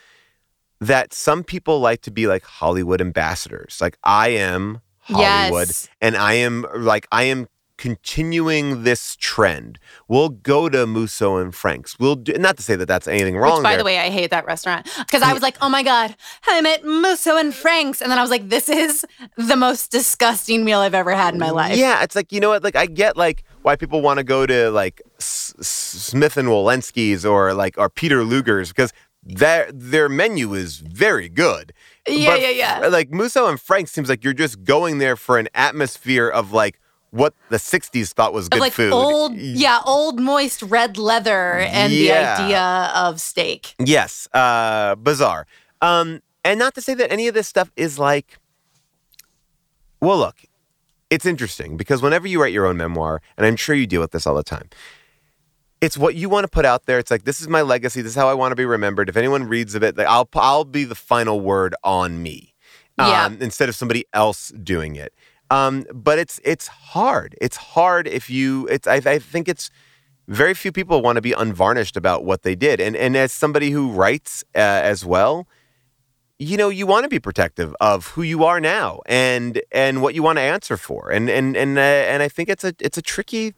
that 0.81 1.13
some 1.13 1.45
people 1.45 1.81
like 1.81 2.01
to 2.03 2.11
be 2.11 2.27
like 2.27 2.43
Hollywood 2.43 3.01
ambassadors. 3.01 3.79
Like 3.81 3.99
I 4.05 4.29
am 4.31 4.81
Hollywood, 5.01 5.69
Yes. 5.69 5.89
and 6.01 6.17
I 6.17 6.35
am 6.35 6.65
like 6.75 7.07
I 7.13 7.25
am 7.25 7.49
continuing 7.77 8.85
this 8.85 9.17
trend. 9.17 9.79
We'll 10.07 10.29
go 10.29 10.69
to 10.69 10.87
Musso 10.87 11.37
and 11.37 11.55
Frank's. 11.55 11.99
We'll 11.99 12.17
do, 12.17 12.35
not 12.35 12.59
to 12.59 12.63
say 12.63 12.77
that 12.77 12.87
that's 12.87 13.09
anything 13.09 13.37
wrong. 13.39 13.57
Which, 13.59 13.63
by 13.63 13.71
there. 13.71 13.79
the 13.79 13.85
way, 13.85 13.99
I 13.99 14.11
hate 14.11 14.31
that 14.31 14.45
restaurant 14.47 14.87
because 14.99 15.23
I 15.23 15.33
was 15.33 15.43
like, 15.43 15.57
oh 15.63 15.71
my 15.71 15.83
God, 15.83 16.15
I'm 16.47 16.67
at 16.67 16.85
Musso 16.85 17.37
and 17.39 17.55
Frank's. 17.55 18.03
And 18.03 18.11
then 18.11 18.19
I 18.19 18.23
was 18.23 18.31
like, 18.31 18.51
this 18.51 18.69
is 18.69 19.05
the 19.37 19.57
most 19.57 19.91
disgusting 19.91 20.63
meal 20.65 20.81
I've 20.81 20.95
ever 20.95 21.13
had 21.15 21.33
in 21.35 21.41
my 21.41 21.51
life. 21.51 21.77
Yeah, 21.77 22.03
it's 22.03 22.15
like 22.15 22.33
you 22.33 22.41
know 22.41 22.51
what? 22.51 22.63
Like 22.63 22.77
I 22.77 22.87
get 22.87 23.17
like 23.17 23.45
why 23.63 23.77
people 23.77 24.03
want 24.03 24.19
to 24.19 24.25
go 24.25 24.45
to 24.47 24.71
like 24.71 25.01
S- 25.19 25.55
Smith 25.61 26.37
and 26.37 26.49
Wollensky's 26.49 27.25
or 27.25 27.55
like 27.55 27.77
or 27.79 27.89
Peter 27.89 28.25
Luger's 28.25 28.69
because 28.69 28.93
their 29.23 29.71
their 29.73 30.09
menu 30.09 30.55
is 30.55 30.79
very 30.79 31.29
good. 31.29 31.73
Yeah, 32.09 32.31
But 32.31 32.41
yeah, 32.41 32.49
yeah. 32.81 32.87
Like 32.89 33.11
Musso 33.11 33.47
and 33.47 33.61
Frank 33.61 33.89
seems 33.89 34.09
like 34.09 34.25
you're 34.25 34.33
just 34.33 34.65
going 34.65 34.99
there 34.99 35.17
for 35.17 35.39
an 35.39 35.49
atmosphere 35.55 36.29
of 36.29 36.53
like 36.53 36.81
what 37.11 37.35
the 37.49 37.57
'60s 37.59 38.13
thought 38.13 38.33
was 38.33 38.49
good 38.49 38.61
like 38.61 38.73
food. 38.73 38.93
old, 38.93 39.35
yeah, 39.37 39.81
old 39.85 40.21
moist 40.21 40.63
red 40.63 40.97
leather 40.97 41.59
and 41.59 41.93
Yeah. 41.93 42.37
the 42.37 42.43
idea 42.45 42.93
of 42.95 43.21
steak. 43.21 43.75
Yes, 43.79 44.29
uh, 44.33 44.95
bizarre. 44.95 45.47
Um, 45.83 46.23
and 46.45 46.59
not 46.59 46.75
to 46.77 46.81
say 46.81 46.95
that 46.95 47.13
any 47.13 47.29
of 47.29 47.35
this 47.35 47.49
stuff 47.49 47.71
is 47.77 47.99
like, 47.99 48.39
well, 50.01 50.17
look, 50.19 50.37
it's 51.11 51.27
interesting 51.27 51.77
because 51.77 52.01
whenever 52.01 52.27
you 52.27 52.41
write 52.41 52.53
your 52.53 52.67
own 52.67 52.77
memoir, 52.77 53.21
and 53.37 53.47
I'm 53.47 53.57
sure 53.57 53.75
you 53.75 53.87
deal 53.87 54.01
with 54.01 54.13
this 54.13 54.27
all 54.27 54.35
the 54.35 54.43
time, 54.43 54.71
it's 55.81 55.97
what 55.97 56.15
you 56.15 56.29
want 56.29 56.45
to 56.45 56.49
put 56.49 56.65
out 56.65 56.87
there. 56.87 56.99
It's 56.99 57.11
like 57.11 57.25
this 57.25 57.41
is 57.41 57.49
my 57.49 57.63
legacy. 57.63 58.03
This 58.03 58.11
is 58.13 58.17
how 58.17 58.29
I 58.29 58.35
want 58.35 58.53
to 58.53 58.57
be 58.57 58.65
remembered. 58.67 59.09
If 59.09 59.17
anyone 59.17 59.45
reads 59.45 59.75
of 59.75 59.83
it, 59.83 59.97
like, 59.97 60.07
I'll 60.07 60.29
I'll 60.35 60.65
be 60.65 60.85
the 60.85 60.95
final 60.95 61.41
word 61.41 61.75
on 61.85 62.23
me, 62.23 62.55
Yeah. 62.99 63.25
um, 63.27 63.39
instead 63.41 63.69
of 63.69 63.75
somebody 63.75 64.05
else 64.13 64.51
doing 64.63 64.97
it. 64.97 65.13
Um, 65.51 65.85
but 65.93 66.19
it's 66.19 66.41
it's 66.45 66.69
hard. 66.69 67.35
It's 67.41 67.57
hard 67.57 68.07
if 68.07 68.31
you. 68.31 68.67
It's 68.69 68.87
I, 68.87 68.97
I 68.97 69.19
think 69.19 69.49
it's 69.49 69.71
very 70.29 70.55
few 70.55 70.71
people 70.71 71.03
want 71.03 71.17
to 71.17 71.23
be 71.23 71.33
unvarnished 71.33 71.97
about 71.97 72.25
what 72.25 72.43
they 72.43 72.55
did. 72.55 72.81
And 72.81 72.95
and 72.95 73.17
as 73.17 73.33
somebody 73.33 73.71
who 73.71 73.91
writes 73.91 74.45
uh, 74.55 74.59
as 74.59 75.05
well, 75.05 75.49
you 76.39 76.57
know, 76.57 76.69
you 76.69 76.87
want 76.87 77.03
to 77.05 77.09
be 77.09 77.19
protective 77.19 77.75
of 77.81 78.09
who 78.09 78.23
you 78.23 78.45
are 78.45 78.61
now 78.61 79.01
and 79.07 79.61
and 79.73 80.03
what 80.03 80.15
you 80.15 80.23
want 80.23 80.37
to 80.37 80.43
answer 80.43 80.77
for. 80.77 81.11
And 81.11 81.29
and 81.29 81.57
and 81.57 81.79
uh, 81.79 81.81
and 81.81 82.23
I 82.23 82.29
think 82.29 82.49
it's 82.49 82.65
a 82.65 82.75
it's 82.81 82.99
a 82.99 83.03
tricky 83.03 83.55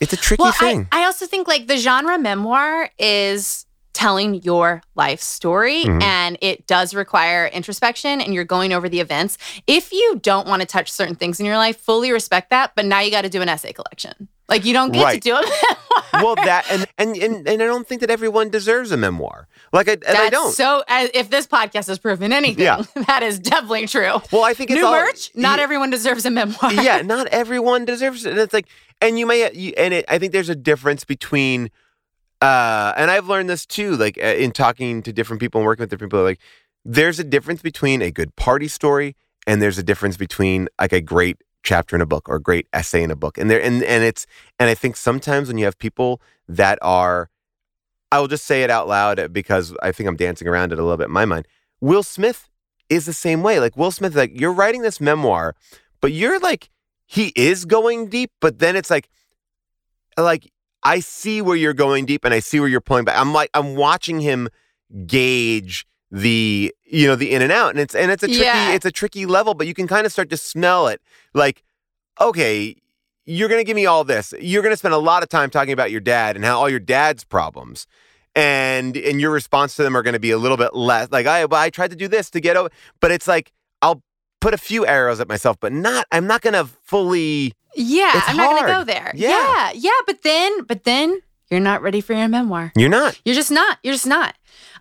it's 0.00 0.12
a 0.12 0.16
tricky 0.16 0.42
Well, 0.42 0.52
thing. 0.52 0.88
I, 0.92 1.02
I 1.02 1.04
also 1.06 1.26
think 1.26 1.48
like 1.48 1.66
the 1.66 1.76
genre 1.76 2.18
memoir 2.18 2.90
is 2.98 3.64
telling 3.94 4.34
your 4.42 4.80
life 4.94 5.20
story 5.20 5.82
Mhm. 5.84 6.00
and 6.02 6.38
it 6.40 6.68
does 6.68 6.94
require 6.94 7.46
introspection 7.48 8.20
and 8.20 8.32
you're 8.32 8.44
going 8.44 8.72
over 8.72 8.88
the 8.88 9.00
events. 9.00 9.38
If 9.66 9.92
you 9.92 10.20
don't 10.22 10.46
want 10.46 10.60
to 10.62 10.66
touch 10.66 10.92
certain 10.92 11.16
things 11.16 11.40
in 11.40 11.46
your 11.46 11.56
life, 11.56 11.78
fully 11.80 12.12
respect 12.12 12.50
that, 12.50 12.72
but 12.76 12.84
now 12.84 13.00
you 13.00 13.10
got 13.10 13.22
to 13.22 13.28
do 13.28 13.42
an 13.42 13.48
essay 13.48 13.72
collection. 13.72 14.28
Like 14.48 14.64
you 14.64 14.72
don't 14.72 14.92
get 14.92 15.02
Right. 15.02 15.20
to 15.20 15.28
do 15.28 15.34
a 15.34 15.40
memoir. 16.12 16.24
well, 16.24 16.34
that 16.36 16.64
and, 16.70 16.86
and 16.96 17.16
and 17.16 17.48
and 17.48 17.62
I 17.62 17.66
don't 17.66 17.86
think 17.88 18.00
that 18.02 18.08
everyone 18.10 18.48
deserves 18.50 18.92
a 18.92 18.96
memoir. 18.96 19.46
Like 19.72 19.88
I 19.88 19.92
and 19.92 20.16
I 20.16 20.30
don't. 20.30 20.52
So, 20.54 20.82
as, 20.88 21.10
if 21.12 21.28
this 21.28 21.46
podcast 21.46 21.88
has 21.88 21.98
proven 21.98 22.32
anything, 22.32 22.64
Yeah. 22.64 22.82
that 23.08 23.22
is 23.22 23.38
definitely 23.38 23.86
true. 23.88 24.22
well, 24.32 24.44
I 24.44 24.54
think 24.54 24.70
it's 24.70 24.78
New 24.80 24.86
all, 24.86 24.92
merch. 24.92 25.30
Not 25.34 25.58
yeah, 25.58 25.64
everyone 25.64 25.90
deserves 25.90 26.24
a 26.24 26.30
memoir. 26.30 26.72
yeah, 26.72 27.02
not 27.02 27.26
everyone 27.26 27.84
deserves 27.84 28.24
it. 28.24 28.30
And 28.30 28.38
it's 28.40 28.54
like, 28.54 28.68
and 29.00 29.18
you 29.18 29.26
may, 29.26 29.44
and 29.76 29.94
it, 29.94 30.04
I 30.08 30.18
think 30.18 30.32
there's 30.32 30.48
a 30.48 30.56
difference 30.56 31.04
between, 31.04 31.70
uh, 32.40 32.92
and 32.96 33.10
I've 33.10 33.28
learned 33.28 33.48
this 33.48 33.66
too, 33.66 33.96
like 33.96 34.18
uh, 34.18 34.26
in 34.26 34.52
talking 34.52 35.02
to 35.02 35.12
different 35.12 35.40
people 35.40 35.60
and 35.60 35.66
working 35.66 35.82
with 35.82 35.90
different 35.90 36.12
people, 36.12 36.24
like 36.24 36.40
there's 36.84 37.18
a 37.18 37.24
difference 37.24 37.62
between 37.62 38.02
a 38.02 38.10
good 38.10 38.34
party 38.36 38.68
story 38.68 39.16
and 39.46 39.60
there's 39.62 39.78
a 39.78 39.82
difference 39.82 40.16
between 40.16 40.68
like 40.80 40.92
a 40.92 41.00
great 41.00 41.38
chapter 41.62 41.96
in 41.96 42.02
a 42.02 42.06
book 42.06 42.28
or 42.28 42.36
a 42.36 42.42
great 42.42 42.66
essay 42.72 43.02
in 43.02 43.10
a 43.10 43.16
book. 43.16 43.38
And 43.38 43.50
there, 43.50 43.60
and, 43.60 43.82
and 43.82 44.04
it's, 44.04 44.26
and 44.58 44.70
I 44.70 44.74
think 44.74 44.96
sometimes 44.96 45.48
when 45.48 45.58
you 45.58 45.64
have 45.64 45.78
people 45.78 46.20
that 46.48 46.78
are, 46.82 47.30
I 48.10 48.20
will 48.20 48.28
just 48.28 48.46
say 48.46 48.62
it 48.62 48.70
out 48.70 48.88
loud 48.88 49.32
because 49.32 49.74
I 49.82 49.92
think 49.92 50.08
I'm 50.08 50.16
dancing 50.16 50.48
around 50.48 50.72
it 50.72 50.78
a 50.78 50.82
little 50.82 50.96
bit 50.96 51.08
in 51.08 51.12
my 51.12 51.24
mind. 51.24 51.46
Will 51.80 52.02
Smith 52.02 52.48
is 52.88 53.06
the 53.06 53.12
same 53.12 53.42
way. 53.42 53.60
Like 53.60 53.76
Will 53.76 53.90
Smith, 53.90 54.14
like 54.14 54.38
you're 54.38 54.52
writing 54.52 54.82
this 54.82 55.00
memoir, 55.00 55.54
but 56.00 56.12
you're 56.12 56.40
like, 56.40 56.70
he 57.10 57.32
is 57.34 57.64
going 57.64 58.08
deep, 58.08 58.30
but 58.38 58.58
then 58.58 58.76
it's 58.76 58.90
like, 58.90 59.08
like 60.18 60.52
I 60.82 61.00
see 61.00 61.40
where 61.40 61.56
you're 61.56 61.72
going 61.72 62.04
deep 62.04 62.24
and 62.24 62.34
I 62.34 62.40
see 62.40 62.60
where 62.60 62.68
you're 62.68 62.82
pulling 62.82 63.04
back. 63.06 63.18
I'm 63.18 63.32
like, 63.32 63.48
I'm 63.54 63.76
watching 63.76 64.20
him 64.20 64.50
gauge 65.06 65.86
the, 66.10 66.72
you 66.84 67.06
know, 67.06 67.16
the 67.16 67.32
in 67.32 67.40
and 67.40 67.50
out. 67.50 67.70
And 67.70 67.80
it's, 67.80 67.94
and 67.94 68.10
it's 68.10 68.22
a 68.22 68.26
tricky, 68.26 68.42
Yeah. 68.42 68.72
it's 68.72 68.84
a 68.84 68.90
tricky 68.92 69.24
level, 69.24 69.54
but 69.54 69.66
you 69.66 69.72
can 69.72 69.88
kind 69.88 70.04
of 70.04 70.12
start 70.12 70.28
to 70.30 70.36
smell 70.36 70.86
it. 70.88 71.00
Like, 71.32 71.62
okay, 72.20 72.76
you're 73.24 73.48
going 73.48 73.60
to 73.60 73.64
give 73.64 73.74
me 73.76 73.86
all 73.86 74.04
this. 74.04 74.34
You're 74.38 74.62
going 74.62 74.72
to 74.74 74.76
spend 74.76 74.92
a 74.92 74.98
lot 74.98 75.22
of 75.22 75.30
time 75.30 75.48
talking 75.48 75.72
about 75.72 75.90
your 75.90 76.00
dad 76.00 76.36
and 76.36 76.44
how 76.44 76.58
all 76.60 76.68
your 76.68 76.78
dad's 76.78 77.24
problems 77.24 77.86
and 78.36 78.96
and 78.98 79.18
your 79.18 79.30
response 79.30 79.76
to 79.76 79.82
them 79.82 79.96
are 79.96 80.02
going 80.02 80.12
to 80.12 80.20
be 80.20 80.30
a 80.30 80.38
little 80.38 80.58
bit 80.58 80.74
less 80.74 81.10
like 81.10 81.26
I 81.26 81.46
I 81.50 81.70
tried 81.70 81.88
to 81.90 81.96
do 81.96 82.08
this 82.08 82.28
to 82.30 82.40
get 82.40 82.58
over 82.58 82.68
but 83.00 83.10
it's 83.10 83.26
like 83.26 83.52
put 84.40 84.54
a 84.54 84.58
few 84.58 84.86
arrows 84.86 85.20
at 85.20 85.28
myself 85.28 85.56
but 85.60 85.72
not 85.72 86.06
I'm 86.12 86.26
not 86.26 86.40
going 86.42 86.54
to 86.54 86.64
fully 86.84 87.52
Yeah, 87.74 88.12
It's 88.16 88.28
I'm 88.28 88.36
not 88.36 88.50
going 88.50 88.62
to 88.64 88.72
go 88.72 88.84
there. 88.84 89.12
Yeah. 89.14 89.28
yeah, 89.30 89.72
yeah, 89.74 89.90
but 90.06 90.22
then, 90.22 90.64
but 90.64 90.84
then 90.84 91.20
you're 91.50 91.60
not 91.60 91.82
ready 91.82 92.00
for 92.00 92.12
your 92.14 92.28
memoir. 92.28 92.72
you're 92.76 92.88
not 92.90 93.20
You're 93.24 93.34
just 93.34 93.50
not. 93.50 93.78
You're 93.82 93.94
just 93.94 94.06
not. 94.06 94.34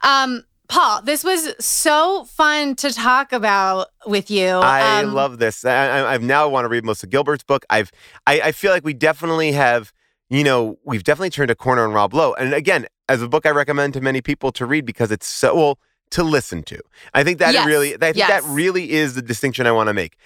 Um, 0.04 0.44
Paul, 0.70 1.02
this 1.02 1.24
was 1.24 1.54
so 1.66 2.26
fun 2.26 2.76
to 2.76 2.92
talk 2.94 3.32
about 3.32 3.88
with 4.06 4.30
you. 4.30 4.48
I 4.48 5.02
Um, 5.04 5.14
love 5.14 5.38
this. 5.40 5.64
I, 5.64 5.72
I, 6.02 6.14
I 6.16 6.18
now 6.18 6.50
want 6.50 6.66
to 6.66 6.70
read 6.70 6.84
Melissa 6.84 7.08
Gilbert's 7.08 7.44
book. 7.44 7.66
I've, 7.70 7.90
I, 8.28 8.42
I 8.42 8.52
feel 8.52 8.72
like 8.74 8.84
we 8.84 8.94
definitely 8.94 9.54
have, 9.54 9.94
you 10.30 10.44
know, 10.44 10.78
we've 10.84 11.06
definitely 11.06 11.30
turned 11.30 11.52
a 11.52 11.56
corner 11.56 11.86
on 11.88 11.94
Rob 11.94 12.14
Lowe. 12.14 12.34
And 12.34 12.54
again, 12.54 12.86
as 13.08 13.22
a 13.22 13.30
book 13.30 13.46
I 13.46 13.52
recommend 13.52 13.94
to 13.94 14.02
many 14.02 14.20
people 14.22 14.52
to 14.52 14.66
read 14.66 14.86
because 14.86 15.10
it's 15.10 15.26
so 15.28 15.56
well 15.56 15.80
to 16.12 16.24
listen 16.24 16.64
to. 16.64 16.80
I 17.14 17.24
think 17.24 17.40
that 17.40 17.54
Yes, 17.54 17.66
really, 17.66 17.94
I 17.96 17.98
think 17.98 18.18
yes. 18.18 18.30
that 18.30 18.44
really 18.50 18.92
is 18.92 19.16
the 19.16 19.22
distinction 19.22 19.68
I 19.68 19.72
want 19.72 19.88
to 19.88 19.94
make. 19.94 20.18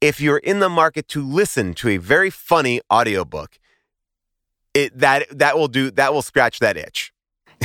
If 0.00 0.20
you're 0.20 0.38
in 0.38 0.60
the 0.60 0.68
market 0.68 1.08
to 1.08 1.22
listen 1.22 1.74
to 1.74 1.88
a 1.88 1.96
very 1.96 2.30
funny 2.30 2.80
audiobook, 2.92 3.58
it 4.74 4.96
that 4.98 5.26
that 5.36 5.56
will 5.58 5.68
do 5.68 5.90
that 5.92 6.12
will 6.12 6.22
scratch 6.22 6.60
that 6.60 6.76
itch. 6.76 7.12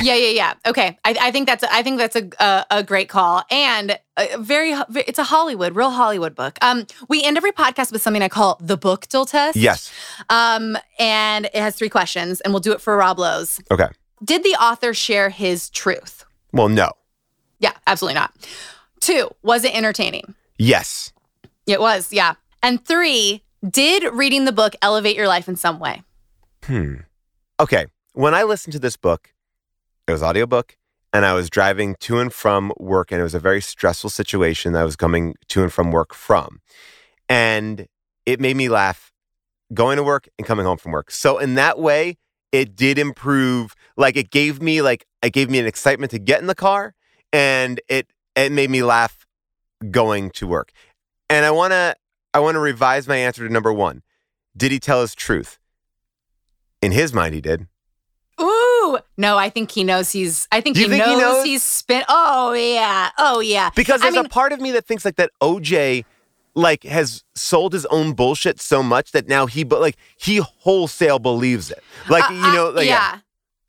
yeah, 0.02 0.16
yeah, 0.16 0.30
yeah. 0.30 0.54
Okay, 0.66 0.98
I, 1.06 1.16
I 1.22 1.32
think 1.32 1.46
that's 1.46 1.64
I 1.64 1.84
think 1.84 2.00
that's 2.00 2.16
a 2.16 2.28
a, 2.40 2.66
a 2.72 2.84
great 2.84 3.10
call 3.10 3.44
and 3.52 4.00
a 4.18 4.38
very 4.40 4.74
it's 4.96 5.20
a 5.20 5.24
Hollywood, 5.26 5.76
real 5.76 5.92
Hollywood 5.92 6.34
book. 6.34 6.58
Um, 6.64 6.88
we 7.08 7.24
end 7.24 7.38
every 7.38 7.52
podcast 7.52 7.92
with 7.92 8.02
something 8.02 8.24
I 8.24 8.30
call 8.30 8.58
the 8.60 8.78
book 8.78 9.08
dual 9.10 9.26
test. 9.26 9.56
Yes. 9.56 9.92
Um, 10.30 10.78
and 10.98 11.46
it 11.46 11.56
has 11.56 11.76
three 11.76 11.90
questions, 11.90 12.42
and 12.42 12.52
we'll 12.54 12.62
do 12.62 12.72
it 12.72 12.82
for 12.82 12.98
Rob 12.98 13.20
Lowe's. 13.20 13.60
Okay. 13.70 13.90
Did 14.24 14.44
the 14.44 14.56
author 14.56 14.96
share 14.96 15.30
his 15.30 15.70
truth? 15.70 16.26
Well, 16.52 16.70
no. 16.70 16.94
Yeah, 17.64 17.72
absolutely 17.88 18.16
not. 18.16 18.34
Two, 19.00 19.30
was 19.42 19.64
it 19.64 19.74
entertaining? 19.74 20.36
Yes. 20.60 21.14
It 21.66 21.80
was, 21.80 22.12
yeah. 22.12 22.34
And 22.62 22.86
three, 22.86 23.42
did 23.68 24.04
reading 24.14 24.44
the 24.44 24.52
book 24.52 24.76
elevate 24.82 25.16
your 25.16 25.30
life 25.30 25.48
in 25.48 25.56
some 25.56 25.80
way? 25.80 26.04
Hmm. 26.66 26.96
Okay. 27.62 27.86
When 28.12 28.34
I 28.34 28.44
listened 28.44 28.74
to 28.74 28.80
this 28.80 28.98
book, 28.98 29.34
it 30.10 30.12
was 30.12 30.22
audiobook, 30.22 30.78
and 31.14 31.26
I 31.26 31.34
was 31.34 31.50
driving 31.50 31.96
to 32.02 32.20
and 32.20 32.34
from 32.34 32.74
work, 32.78 33.14
and 33.14 33.22
it 33.22 33.24
was 33.24 33.34
a 33.34 33.40
very 33.40 33.62
stressful 33.62 34.10
situation 34.10 34.74
that 34.74 34.82
I 34.82 34.84
was 34.84 34.98
coming 34.98 35.34
to 35.48 35.64
and 35.64 35.72
from 35.72 35.92
work 35.92 36.14
from. 36.14 36.60
And 37.30 37.88
it 38.26 38.42
made 38.42 38.58
me 38.58 38.68
laugh 38.68 39.14
going 39.74 39.96
to 39.96 40.04
work 40.04 40.28
and 40.38 40.46
coming 40.46 40.66
home 40.66 40.78
from 40.78 40.92
work. 40.92 41.12
So 41.12 41.38
in 41.38 41.56
that 41.56 41.80
way, 41.80 42.18
it 42.52 42.76
did 42.76 43.00
improve. 43.00 43.74
Like 43.96 44.18
it 44.18 44.32
gave 44.32 44.62
me 44.62 44.82
like 44.82 45.06
it 45.22 45.32
gave 45.32 45.50
me 45.50 45.60
an 45.60 45.66
excitement 45.66 46.12
to 46.12 46.20
get 46.20 46.42
in 46.42 46.48
the 46.48 46.56
car 46.56 46.94
and 47.34 47.82
it 47.90 48.08
it 48.36 48.52
made 48.52 48.70
me 48.70 48.82
laugh 48.84 49.26
going 49.92 50.30
to 50.32 50.48
work. 50.48 50.72
And 51.30 51.46
I 51.46 51.52
wanna 51.52 51.96
I 52.34 52.40
wanna 52.40 52.60
revise 52.60 53.08
my 53.08 53.18
answer 53.18 53.46
to 53.46 53.52
number 53.52 53.74
one. 53.74 54.04
Did 54.56 54.72
he 54.72 54.80
tell 54.80 55.02
his 55.02 55.14
truth? 55.16 55.60
In 56.82 56.92
his 56.92 57.14
mind, 57.14 57.34
he 57.34 57.42
did. 57.42 57.68
Ooh, 58.42 58.98
no, 59.18 59.38
I 59.38 59.50
think 59.50 59.72
he 59.72 59.84
knows 59.84 60.12
he's. 60.12 60.48
I 60.52 60.60
think, 60.60 60.76
he, 60.76 60.88
think 60.88 61.04
he 61.04 61.12
knows 61.14 61.22
knows? 61.22 61.46
he's 61.46 61.64
spin. 61.64 62.04
Oh 62.10 62.54
yeah, 62.54 63.10
oh 63.18 63.40
yeah. 63.40 63.70
Because 63.76 64.02
I 64.02 64.06
there's 64.06 64.16
mean- 64.16 64.26
a 64.26 64.30
part 64.30 64.52
of 64.54 64.60
me 64.62 64.72
that 64.72 64.86
thinks 64.86 65.06
like 65.06 65.16
that 65.16 65.32
OJ 65.42 66.06
like 66.56 66.84
has 66.84 67.24
sold 67.34 67.74
his 67.74 67.86
own 67.88 68.14
bullshit 68.14 68.62
so 68.62 68.84
much 68.84 69.12
that 69.12 69.28
now 69.28 69.48
he 69.48 69.64
but 69.64 69.82
like 69.82 69.98
he 70.18 70.38
wholesale 70.38 71.20
believes 71.20 71.72
it. 71.72 71.84
Like 72.10 72.30
Uh, 72.30 72.34
you 72.34 72.42
know, 72.54 72.68
uh, 72.68 72.74
like 72.74 72.88
yeah. 72.88 73.20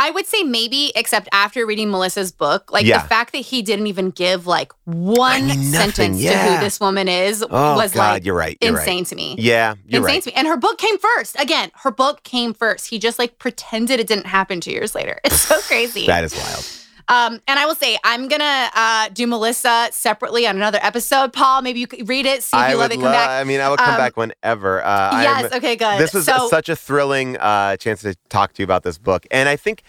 I 0.04 0.10
would 0.10 0.26
say 0.26 0.42
maybe, 0.42 0.92
except 0.94 1.28
after 1.32 1.64
reading 1.64 1.90
Melissa's 1.90 2.30
book, 2.30 2.70
like 2.70 2.84
Yeah. 2.84 3.00
the 3.02 3.08
fact 3.08 3.32
that 3.32 3.38
he 3.38 3.62
didn't 3.62 3.86
even 3.86 4.10
give 4.10 4.46
like 4.46 4.72
one 4.84 5.44
I 5.44 5.56
mean, 5.56 5.70
nothing, 5.70 5.90
sentence 6.18 6.22
to 6.22 6.36
who 6.36 6.60
this 6.60 6.78
woman 6.78 7.08
is 7.08 7.42
Oh 7.42 7.74
was 7.76 7.92
God, 7.92 8.12
like 8.12 8.24
you're 8.26 8.34
right. 8.34 8.58
You're 8.60 8.78
insane 8.78 8.98
right. 8.98 9.06
to 9.06 9.14
me. 9.16 9.36
Yeah, 9.38 9.74
you're 9.86 10.02
insane 10.02 10.14
right. 10.16 10.22
to 10.24 10.28
me. 10.30 10.34
And 10.36 10.46
her 10.46 10.58
book 10.58 10.76
came 10.76 10.98
first. 10.98 11.40
Again, 11.40 11.70
her 11.84 11.90
book 11.90 12.22
came 12.22 12.52
first. 12.52 12.88
He 12.88 12.98
just 12.98 13.18
like 13.18 13.38
pretended 13.38 13.98
it 13.98 14.06
didn't 14.06 14.26
happen 14.26 14.60
two 14.60 14.72
years 14.72 14.94
later. 14.94 15.20
It's 15.24 15.40
so 15.40 15.58
crazy. 15.60 16.06
That 16.06 16.22
is 16.24 16.34
wild. 16.36 16.66
Um, 17.08 17.40
and 17.46 17.58
I 17.58 17.66
will 17.66 17.74
say, 17.74 17.98
I'm 18.04 18.28
gonna 18.28 18.70
uh, 18.74 19.08
do 19.12 19.26
Melissa 19.26 19.88
separately 19.92 20.46
on 20.46 20.56
another 20.56 20.78
episode. 20.82 21.32
Paul, 21.32 21.62
maybe 21.62 21.80
you 21.80 21.86
could 21.86 22.08
read 22.08 22.26
it, 22.26 22.42
see 22.42 22.56
if 22.56 22.62
I 22.62 22.70
you 22.72 22.76
love 22.78 22.90
it, 22.90 22.94
come 22.94 23.04
lo- 23.04 23.10
back. 23.10 23.28
I 23.28 23.44
mean, 23.44 23.60
I 23.60 23.68
will 23.68 23.76
come 23.76 23.90
Um, 23.90 23.96
back 23.96 24.16
whenever. 24.16 24.82
Uh, 24.84 25.22
yes, 25.22 25.44
I'm- 25.44 25.52
okay, 25.54 25.76
good. 25.76 26.00
This 26.00 26.14
was 26.14 26.24
so, 26.26 26.48
such 26.48 26.68
a 26.68 26.76
thrilling 26.76 27.36
uh, 27.36 27.76
chance 27.76 28.00
to 28.02 28.14
talk 28.28 28.52
to 28.54 28.62
you 28.62 28.64
about 28.64 28.82
this 28.84 28.96
book, 28.98 29.26
and 29.30 29.48
I 29.48 29.56
think 29.56 29.82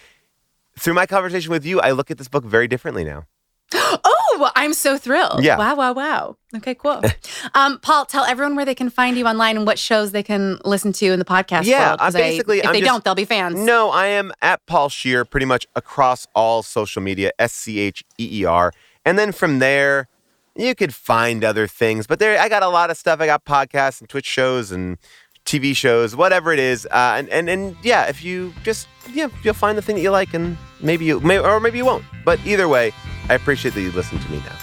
through 0.78 0.94
my 0.94 1.06
conversation 1.06 1.52
with 1.52 1.66
you, 1.66 1.80
I 1.80 1.92
look 1.92 2.12
at 2.12 2.18
this 2.18 2.28
book 2.28 2.44
very 2.44 2.68
differently 2.68 3.04
now. 3.06 3.26
oh, 3.74 4.25
I'm 4.56 4.74
so 4.74 4.98
thrilled. 4.98 5.44
Yeah. 5.44 5.58
Wow, 5.58 5.76
wow, 5.76 5.94
wow. 5.94 6.38
Okay, 6.56 6.76
cool. 6.76 7.02
um, 7.56 7.80
Paul, 7.80 8.06
tell 8.06 8.24
everyone 8.26 8.56
where 8.56 8.66
they 8.66 8.76
can 8.76 8.90
find 8.90 9.18
you 9.18 9.26
online 9.26 9.58
and 9.58 9.66
what 9.68 9.78
shows 9.80 10.12
they 10.12 10.24
can 10.24 10.60
listen 10.66 10.94
to 10.94 11.06
in 11.08 11.20
the 11.20 11.26
podcast 11.26 11.66
Yeah, 11.66 11.96
world. 12.02 12.14
basically- 12.14 12.60
if 12.60 12.68
I'm 12.68 12.74
they 12.74 12.80
just- 12.82 12.90
don't, 12.92 13.04
they'll 13.04 13.16
be 13.16 13.26
fans. 13.26 13.60
No, 13.60 13.90
I 13.92 14.08
am 14.08 14.32
at 14.42 14.66
Paul 14.66 14.90
Scheer 14.90 15.26
pretty 15.26 15.46
much 15.46 15.66
across 15.76 16.28
all 16.36 16.64
social 16.64 17.02
media, 17.02 17.32
S 17.40 17.54
C 17.54 17.80
H 17.80 18.04
E 18.18 18.42
E 18.42 18.46
R. 18.46 18.72
And 19.06 19.20
then 19.20 19.32
from 19.32 19.60
there, 19.60 20.08
you 20.56 20.74
could 20.76 20.94
find 20.96 21.44
other 21.44 21.68
things. 21.68 22.08
But 22.08 22.20
there, 22.20 22.40
I 22.40 22.48
got 22.50 22.64
a 22.64 22.70
lot 22.70 22.90
of 22.90 22.98
stuff. 22.98 23.20
I 23.20 23.26
got 23.26 23.44
podcasts 23.46 24.00
and 24.00 24.10
Twitch 24.10 24.26
shows 24.26 24.72
and 24.72 24.98
TV 25.46 25.76
shows, 25.76 26.16
whatever 26.16 26.52
it 26.54 26.60
is. 26.60 26.86
Uh, 26.90 27.16
and, 27.18 27.30
and 27.30 27.50
and 27.50 27.76
yeah, 27.84 28.06
if 28.06 28.24
you 28.24 28.54
just 28.64 28.88
yeah, 29.14 29.28
you'll 29.44 29.54
find 29.54 29.78
the 29.78 29.82
thing 29.82 29.96
that 29.98 30.02
you 30.02 30.10
like, 30.12 30.34
and 30.34 30.58
maybe 30.82 31.06
you 31.06 31.20
may, 31.20 31.38
or 31.38 31.60
maybe 31.60 31.78
you 31.78 31.86
won't. 31.86 32.04
But 32.24 32.40
either 32.46 32.68
way, 32.68 32.94
I 33.30 33.34
appreciate 33.36 33.74
that 33.74 33.82
you 33.82 33.92
listen 33.92 34.20
to 34.20 34.32
me 34.32 34.40
now. 34.40 34.56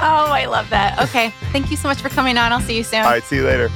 Oh, 0.00 0.30
I 0.30 0.46
love 0.46 0.68
that. 0.70 0.98
Okay, 1.08 1.30
thank 1.52 1.70
you 1.70 1.76
so 1.76 1.88
much 1.88 2.00
for 2.00 2.08
coming 2.08 2.36
on. 2.36 2.52
I'll 2.52 2.60
see 2.60 2.76
you 2.76 2.82
soon. 2.82 3.00
All 3.00 3.06
right, 3.10 3.22
see 3.22 3.36
you 3.36 3.44
later. 3.44 3.68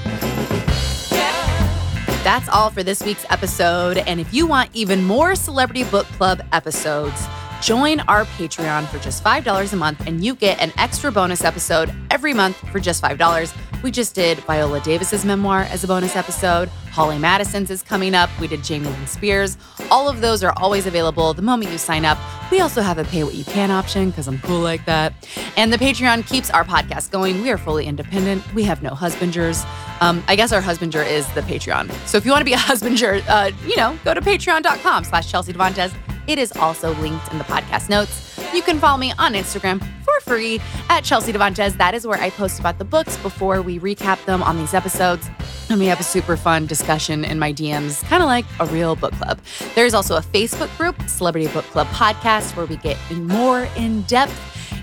That's 2.23 2.49
all 2.51 2.69
for 2.71 2.83
this 2.83 3.03
week's 3.03 3.25
episode. 3.31 3.99
And 3.99 4.21
if 4.21 4.35
you 4.35 4.47
want 4.47 4.69
even 4.75 5.03
more 5.05 5.35
Celebrity 5.35 5.85
Book 5.85 6.07
Club 6.07 6.43
episodes, 6.53 7.27
join 7.63 8.01
our 8.01 8.25
Patreon 8.27 8.87
for 8.89 8.99
just 8.99 9.25
$5 9.25 9.73
a 9.73 9.77
month 9.77 10.07
and 10.07 10.23
you 10.23 10.35
get 10.35 10.61
an 10.61 10.73
extra 10.77 11.11
bonus 11.11 11.45
episode 11.45 11.95
every 12.11 12.35
month 12.35 12.57
for 12.71 12.79
just 12.81 13.03
$5. 13.03 13.55
We 13.83 13.91
just 13.91 14.15
did 14.15 14.39
Viola 14.41 14.81
Davis's 14.81 15.25
memoir 15.25 15.63
as 15.63 15.85
a 15.85 15.87
bonus 15.87 16.15
episode. 16.15 16.69
Holly 16.91 17.19
Madison's 17.19 17.71
is 17.71 17.83
coming 17.83 18.15
up. 18.15 18.29
We 18.39 18.47
did 18.47 18.63
Jamie 18.63 18.89
Lynn 18.89 19.07
Spears. 19.07 19.57
All 19.91 20.09
of 20.09 20.21
those 20.21 20.45
are 20.45 20.53
always 20.59 20.87
available 20.87 21.33
the 21.33 21.43
moment 21.43 21.73
you 21.73 21.79
sign 21.79 22.05
up. 22.05 22.19
We 22.51 22.61
also 22.61 22.83
have 22.83 22.99
a 22.99 23.05
pay 23.05 23.25
what 23.25 23.35
you 23.35 23.45
can 23.45 23.71
option 23.71 24.11
because 24.11 24.27
I'm 24.29 24.39
cool 24.41 24.61
like 24.61 24.85
that. 24.87 25.15
And 25.57 25.73
the 25.73 25.79
Patreon 25.79 26.29
keeps 26.29 26.51
our 26.51 26.65
podcast 26.65 27.11
going. 27.11 27.41
We 27.43 27.51
are 27.51 27.59
fully 27.59 27.87
independent. 27.87 28.43
We 28.55 28.65
have 28.65 28.83
no 28.83 28.91
husbanders. 28.91 29.65
Um, 30.01 30.23
I 30.29 30.37
guess 30.37 30.53
our 30.53 30.61
husbander 30.61 31.07
is 31.07 31.27
the 31.35 31.43
Patreon. 31.43 31.91
So 32.07 32.19
if 32.19 32.25
you 32.27 32.33
want 32.33 32.43
to 32.43 32.45
be 32.45 32.53
a 32.53 32.57
husbander, 32.59 33.23
uh, 33.29 33.51
you 33.67 33.77
know, 33.77 33.99
go 34.05 34.13
to 34.13 34.21
patreon.com 34.21 35.05
slash 35.05 35.31
Chelsea 35.31 35.53
Devantez. 35.53 35.95
It 36.27 36.39
is 36.39 36.53
also 36.53 36.95
linked 36.97 37.31
in 37.33 37.39
the 37.39 37.45
podcast 37.45 37.89
notes. 37.89 38.39
You 38.55 38.63
can 38.63 38.79
follow 38.79 38.99
me 38.99 39.13
on 39.19 39.35
Instagram 39.35 39.83
for 40.11 40.21
free 40.21 40.61
at 40.89 41.05
Chelsea 41.05 41.33
Devantez. 41.33 41.77
That 41.77 41.95
is 41.95 42.07
where 42.07 42.19
I 42.21 42.31
post 42.31 42.61
about 42.61 42.79
the 42.79 42.85
books 42.85 43.17
before 43.19 43.63
we 43.63 43.79
recap 43.79 44.25
them 44.25 44.43
on 44.43 44.57
these 44.57 44.75
episodes. 44.75 45.29
And 45.69 45.79
we 45.79 45.87
have 45.87 46.01
a 46.01 46.05
super 46.05 46.37
fun 46.37 46.67
discussion 46.67 47.25
in 47.25 47.39
my 47.39 47.53
DMs, 47.53 48.03
kind 48.05 48.23
of 48.23 48.27
like 48.27 48.45
a 48.59 48.67
real 48.67 48.97
book 48.97 49.13
club. 49.13 49.41
There's 49.75 49.95
also 49.95 50.17
a 50.17 50.21
Facebook 50.21 50.75
group, 50.77 51.01
Celebrity 51.09 51.47
Book 51.49 51.65
Club 51.67 51.87
Podcast, 51.89 52.57
where 52.57 52.67
we 52.67 52.77
get 52.77 52.99
more 53.13 53.69
in 53.77 54.03
depth. 54.03 54.39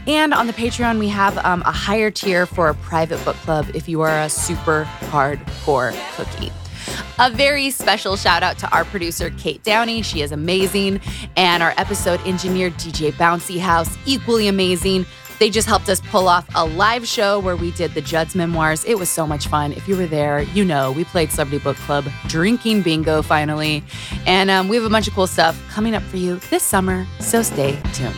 And 0.08 0.34
on 0.34 0.48
the 0.48 0.54
Patreon, 0.54 1.00
we 1.00 1.10
have 1.10 1.38
um, 1.40 1.62
a 1.64 1.72
higher 1.72 2.10
tier 2.10 2.46
for 2.46 2.70
a 2.70 2.74
private 2.74 3.24
book 3.26 3.36
club 3.38 3.68
if 3.74 3.90
you 3.90 4.02
are 4.02 4.22
a 4.22 4.30
super 4.30 4.86
hardcore 5.10 5.94
cookie. 6.16 6.52
A 7.20 7.32
very 7.32 7.72
special 7.72 8.16
shout 8.16 8.44
out 8.44 8.60
to 8.60 8.70
our 8.70 8.86
producer, 8.86 9.32
Kate 9.32 9.64
Downey. 9.64 10.04
She 10.04 10.22
is 10.22 10.32
amazing. 10.32 11.02
And 11.36 11.64
our 11.64 11.74
episode 11.78 12.20
engineer, 12.28 12.70
DJ 12.70 13.12
Bouncy 13.12 13.60
House, 13.60 13.98
equally 14.06 14.48
amazing. 14.48 15.06
They 15.40 15.50
just 15.50 15.68
helped 15.68 15.90
us 15.90 16.00
pull 16.00 16.28
off 16.28 16.48
a 16.56 16.66
live 16.66 17.08
show 17.08 17.40
where 17.40 17.56
we 17.56 17.72
did 17.72 17.94
the 17.94 18.02
Judd's 18.02 18.36
memoirs. 18.36 18.86
It 18.86 19.00
was 19.00 19.10
so 19.10 19.26
much 19.26 19.48
fun. 19.48 19.72
If 19.72 19.88
you 19.88 19.98
were 19.98 20.08
there, 20.08 20.42
you 20.42 20.64
know 20.64 20.92
we 20.92 21.06
played 21.06 21.32
Celebrity 21.32 21.64
Book 21.64 21.78
Club, 21.78 22.06
drinking 22.28 22.84
bingo 22.84 23.22
finally. 23.24 23.84
And 24.26 24.50
um, 24.50 24.68
we 24.68 24.76
have 24.76 24.86
a 24.86 24.90
bunch 24.90 25.08
of 25.08 25.14
cool 25.14 25.28
stuff 25.28 25.60
coming 25.70 25.96
up 25.96 26.04
for 26.04 26.18
you 26.18 26.36
this 26.50 26.64
summer. 26.64 27.06
So 27.20 27.42
stay 27.42 27.80
tuned. 27.94 28.16